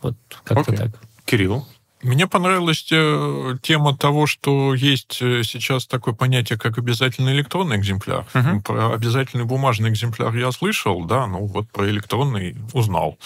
Вот 0.00 0.16
как-то 0.44 0.72
так. 0.72 0.92
Кирилл? 1.26 1.68
Мне 2.02 2.26
понравилась 2.26 2.86
э, 2.90 3.56
тема 3.62 3.96
того, 3.96 4.26
что 4.26 4.74
есть 4.74 5.18
э, 5.22 5.42
сейчас 5.44 5.86
такое 5.86 6.14
понятие, 6.14 6.58
как 6.58 6.76
обязательный 6.78 7.32
электронный 7.32 7.76
экземпляр. 7.76 8.26
Uh-huh. 8.34 8.60
Про 8.62 8.92
обязательный 8.92 9.44
бумажный 9.44 9.90
экземпляр 9.90 10.34
я 10.34 10.50
слышал, 10.50 11.04
да, 11.04 11.28
ну 11.28 11.46
вот 11.46 11.70
про 11.70 11.88
электронный 11.88 12.56
узнал. 12.72 13.18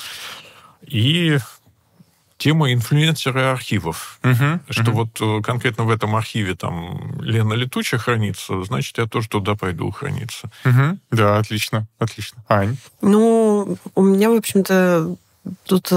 И 0.82 1.38
тема 2.36 2.70
инфлюенсеры 2.70 3.44
архивов. 3.44 4.18
Uh-huh. 4.22 4.60
Что 4.68 4.82
uh-huh. 4.82 4.92
вот 4.92 5.20
э, 5.20 5.42
конкретно 5.42 5.84
в 5.84 5.90
этом 5.90 6.14
архиве 6.14 6.54
там 6.54 7.18
Лена 7.22 7.54
Летучая 7.54 7.98
хранится, 7.98 8.62
значит, 8.64 8.98
я 8.98 9.06
тоже 9.06 9.30
туда 9.30 9.54
пойду 9.54 9.90
храниться. 9.90 10.50
Uh-huh. 10.64 10.98
Да, 11.10 11.38
отлично, 11.38 11.86
отлично. 11.98 12.44
Ань? 12.46 12.76
Ну, 13.00 13.78
у 13.94 14.02
меня, 14.02 14.28
в 14.28 14.34
общем-то, 14.34 15.16
тут 15.64 15.92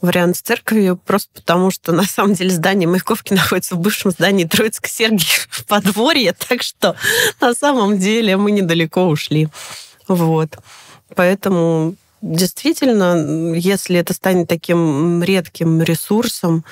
вариант 0.00 0.36
с 0.36 0.40
церковью, 0.40 0.96
просто 0.96 1.30
потому 1.34 1.70
что, 1.70 1.92
на 1.92 2.04
самом 2.04 2.34
деле, 2.34 2.50
здание 2.50 2.88
Маяковки 2.88 3.32
находится 3.34 3.74
в 3.74 3.78
бывшем 3.78 4.10
здании 4.10 4.46
Троицко-Сергиев 4.46 5.64
подворье, 5.66 6.32
так 6.32 6.62
что 6.62 6.96
на 7.40 7.54
самом 7.54 7.98
деле 7.98 8.36
мы 8.36 8.50
недалеко 8.50 9.06
ушли. 9.06 9.48
Вот. 10.06 10.58
Поэтому 11.14 11.94
действительно, 12.22 13.54
если 13.54 13.98
это 13.98 14.12
станет 14.12 14.48
таким 14.48 15.22
редким 15.22 15.82
ресурсом, 15.82 16.64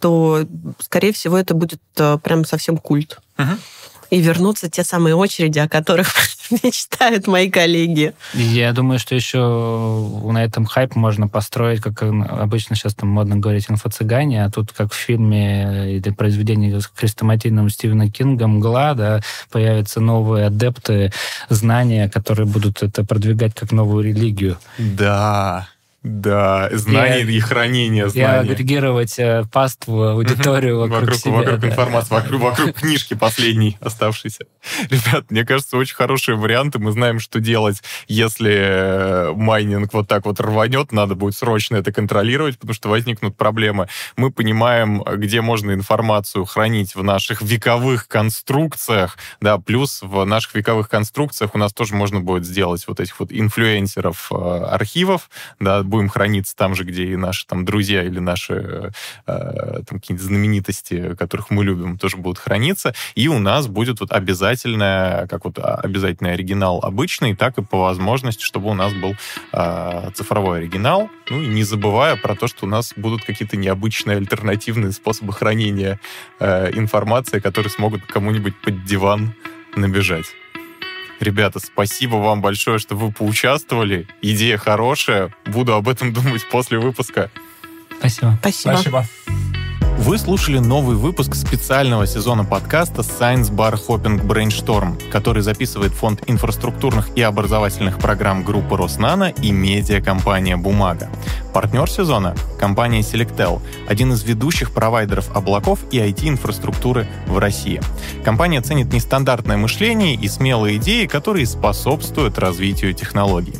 то, 0.00 0.46
скорее 0.78 1.12
всего, 1.12 1.36
это 1.36 1.54
будет 1.54 1.80
э, 1.96 2.18
прям 2.22 2.44
совсем 2.44 2.78
культ. 2.78 3.18
Угу 3.36 3.58
и 4.10 4.20
вернутся 4.20 4.70
те 4.70 4.84
самые 4.84 5.14
очереди, 5.14 5.58
о 5.58 5.68
которых 5.68 6.08
мечтают 6.62 7.26
мои 7.26 7.50
коллеги. 7.50 8.14
Я 8.34 8.72
думаю, 8.72 8.98
что 8.98 9.14
еще 9.14 9.38
на 10.24 10.44
этом 10.44 10.66
хайп 10.66 10.94
можно 10.94 11.28
построить, 11.28 11.80
как 11.80 12.02
обычно 12.02 12.76
сейчас 12.76 12.94
там 12.94 13.08
модно 13.08 13.36
говорить, 13.36 13.66
инфо-цыгане, 13.68 14.44
а 14.44 14.50
тут 14.50 14.72
как 14.72 14.92
в 14.92 14.96
фильме 14.96 15.96
или 15.96 16.10
произведении 16.10 16.76
с 16.78 16.90
хрестоматийным 16.94 17.70
Стивена 17.70 18.08
Кинга 18.08 18.46
«Мгла», 18.46 18.94
да, 18.94 19.20
появятся 19.50 20.00
новые 20.00 20.46
адепты 20.46 21.12
знания, 21.48 22.08
которые 22.08 22.46
будут 22.46 22.82
это 22.82 23.04
продвигать 23.04 23.54
как 23.54 23.72
новую 23.72 24.04
религию. 24.04 24.58
Да, 24.78 25.68
да, 26.04 26.68
знания 26.72 27.22
и, 27.22 27.36
и 27.36 27.40
хранение 27.40 28.08
знаний. 28.08 28.48
И 28.48 28.52
агрегировать 28.52 29.18
э, 29.18 29.44
паству, 29.52 30.04
аудиторию 30.04 30.78
вокруг, 30.78 31.00
вокруг 31.00 31.18
себя. 31.18 31.32
Вокруг 31.32 31.60
да. 31.60 31.68
информации, 31.68 32.14
вокруг, 32.14 32.40
вокруг 32.40 32.72
книжки 32.74 33.14
последней 33.14 33.76
оставшейся. 33.80 34.44
Ребят, 34.90 35.30
мне 35.30 35.44
кажется, 35.44 35.76
очень 35.76 35.96
хорошие 35.96 36.36
варианты. 36.36 36.78
Мы 36.78 36.92
знаем, 36.92 37.18
что 37.18 37.40
делать, 37.40 37.82
если 38.06 38.52
э, 38.52 39.32
майнинг 39.34 39.92
вот 39.92 40.06
так 40.06 40.24
вот 40.24 40.38
рванет. 40.40 40.92
Надо 40.92 41.16
будет 41.16 41.34
срочно 41.34 41.76
это 41.76 41.90
контролировать, 41.90 42.58
потому 42.58 42.74
что 42.74 42.88
возникнут 42.88 43.36
проблемы. 43.36 43.88
Мы 44.16 44.30
понимаем, 44.30 45.02
где 45.02 45.40
можно 45.40 45.72
информацию 45.72 46.44
хранить 46.44 46.94
в 46.94 47.02
наших 47.02 47.42
вековых 47.42 48.06
конструкциях. 48.06 49.18
Да, 49.40 49.58
плюс 49.58 50.00
в 50.02 50.24
наших 50.24 50.54
вековых 50.54 50.88
конструкциях 50.88 51.56
у 51.56 51.58
нас 51.58 51.72
тоже 51.72 51.96
можно 51.96 52.20
будет 52.20 52.46
сделать 52.46 52.84
вот 52.86 53.00
этих 53.00 53.18
вот 53.18 53.32
инфлюенсеров 53.32 54.30
э, 54.30 54.34
архивов, 54.36 55.28
да, 55.58 55.82
будем 55.88 56.08
храниться 56.08 56.54
там 56.56 56.74
же, 56.74 56.84
где 56.84 57.04
и 57.04 57.16
наши 57.16 57.46
там 57.46 57.64
друзья 57.64 58.02
или 58.02 58.18
наши 58.18 58.92
э, 59.26 59.80
там 59.86 60.00
какие-нибудь 60.00 60.26
знаменитости, 60.26 61.14
которых 61.16 61.50
мы 61.50 61.64
любим, 61.64 61.98
тоже 61.98 62.16
будут 62.16 62.38
храниться. 62.38 62.94
И 63.14 63.28
у 63.28 63.38
нас 63.38 63.66
будет 63.66 64.00
вот 64.00 64.12
обязательное, 64.12 65.26
как 65.26 65.44
вот 65.44 65.58
а, 65.58 65.76
обязательный 65.76 66.32
оригинал 66.32 66.80
обычный, 66.82 67.34
так 67.34 67.58
и 67.58 67.62
по 67.62 67.80
возможности, 67.80 68.44
чтобы 68.44 68.70
у 68.70 68.74
нас 68.74 68.92
был 68.92 69.14
э, 69.52 70.10
цифровой 70.14 70.58
оригинал. 70.58 71.10
Ну 71.30 71.42
и 71.42 71.46
не 71.46 71.64
забывая 71.64 72.16
про 72.16 72.34
то, 72.34 72.46
что 72.46 72.66
у 72.66 72.68
нас 72.68 72.92
будут 72.96 73.24
какие-то 73.24 73.56
необычные 73.56 74.16
альтернативные 74.16 74.92
способы 74.92 75.32
хранения 75.32 76.00
э, 76.40 76.70
информации, 76.74 77.40
которые 77.40 77.70
смогут 77.70 78.02
кому-нибудь 78.06 78.60
под 78.60 78.84
диван 78.84 79.34
набежать. 79.76 80.26
Ребята, 81.20 81.58
спасибо 81.58 82.16
вам 82.16 82.40
большое, 82.40 82.78
что 82.78 82.94
вы 82.94 83.10
поучаствовали. 83.10 84.06
Идея 84.22 84.56
хорошая. 84.56 85.34
Буду 85.46 85.74
об 85.74 85.88
этом 85.88 86.12
думать 86.12 86.48
после 86.50 86.78
выпуска. 86.78 87.30
Спасибо. 87.98 88.38
Спасибо. 88.40 88.72
Спасибо. 88.74 89.04
Вы 90.00 90.16
слушали 90.16 90.58
новый 90.58 90.96
выпуск 90.96 91.34
специального 91.34 92.06
сезона 92.06 92.44
подкаста 92.44 93.02
Science 93.02 93.50
Bar 93.50 93.76
Hopping 93.88 94.24
Brainstorm, 94.24 94.96
который 95.10 95.42
записывает 95.42 95.92
фонд 95.92 96.22
инфраструктурных 96.28 97.10
и 97.16 97.20
образовательных 97.20 97.98
программ 97.98 98.44
группы 98.44 98.76
Роснана 98.76 99.30
и 99.42 99.50
медиакомпания 99.50 100.56
«Бумага». 100.56 101.10
Партнер 101.52 101.90
сезона— 101.90 102.36
компания 102.60 103.00
Selectel, 103.00 103.60
один 103.88 104.12
из 104.12 104.22
ведущих 104.22 104.70
провайдеров 104.70 105.34
облаков 105.36 105.80
и 105.90 105.98
IT-инфраструктуры 105.98 107.08
в 107.26 107.38
России. 107.38 107.80
Компания 108.24 108.60
ценит 108.60 108.92
нестандартное 108.92 109.56
мышление 109.56 110.14
и 110.14 110.28
смелые 110.28 110.76
идеи, 110.76 111.06
которые 111.06 111.46
способствуют 111.46 112.38
развитию 112.38 112.94
технологий. 112.94 113.56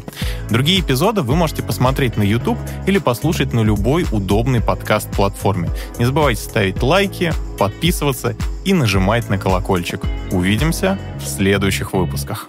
Другие 0.50 0.80
эпизоды 0.80 1.22
вы 1.22 1.34
можете 1.34 1.62
посмотреть 1.62 2.16
на 2.16 2.22
YouTube 2.22 2.58
или 2.86 2.98
послушать 2.98 3.52
на 3.52 3.60
любой 3.60 4.06
удобной 4.12 4.60
подкаст-платформе. 4.60 5.70
Не 5.98 6.04
забывайте 6.28 6.42
ставить 6.42 6.82
лайки, 6.82 7.32
подписываться 7.58 8.36
и 8.66 8.74
нажимать 8.74 9.30
на 9.30 9.38
колокольчик. 9.38 10.02
Увидимся 10.30 10.98
в 11.18 11.26
следующих 11.26 11.94
выпусках. 11.94 12.48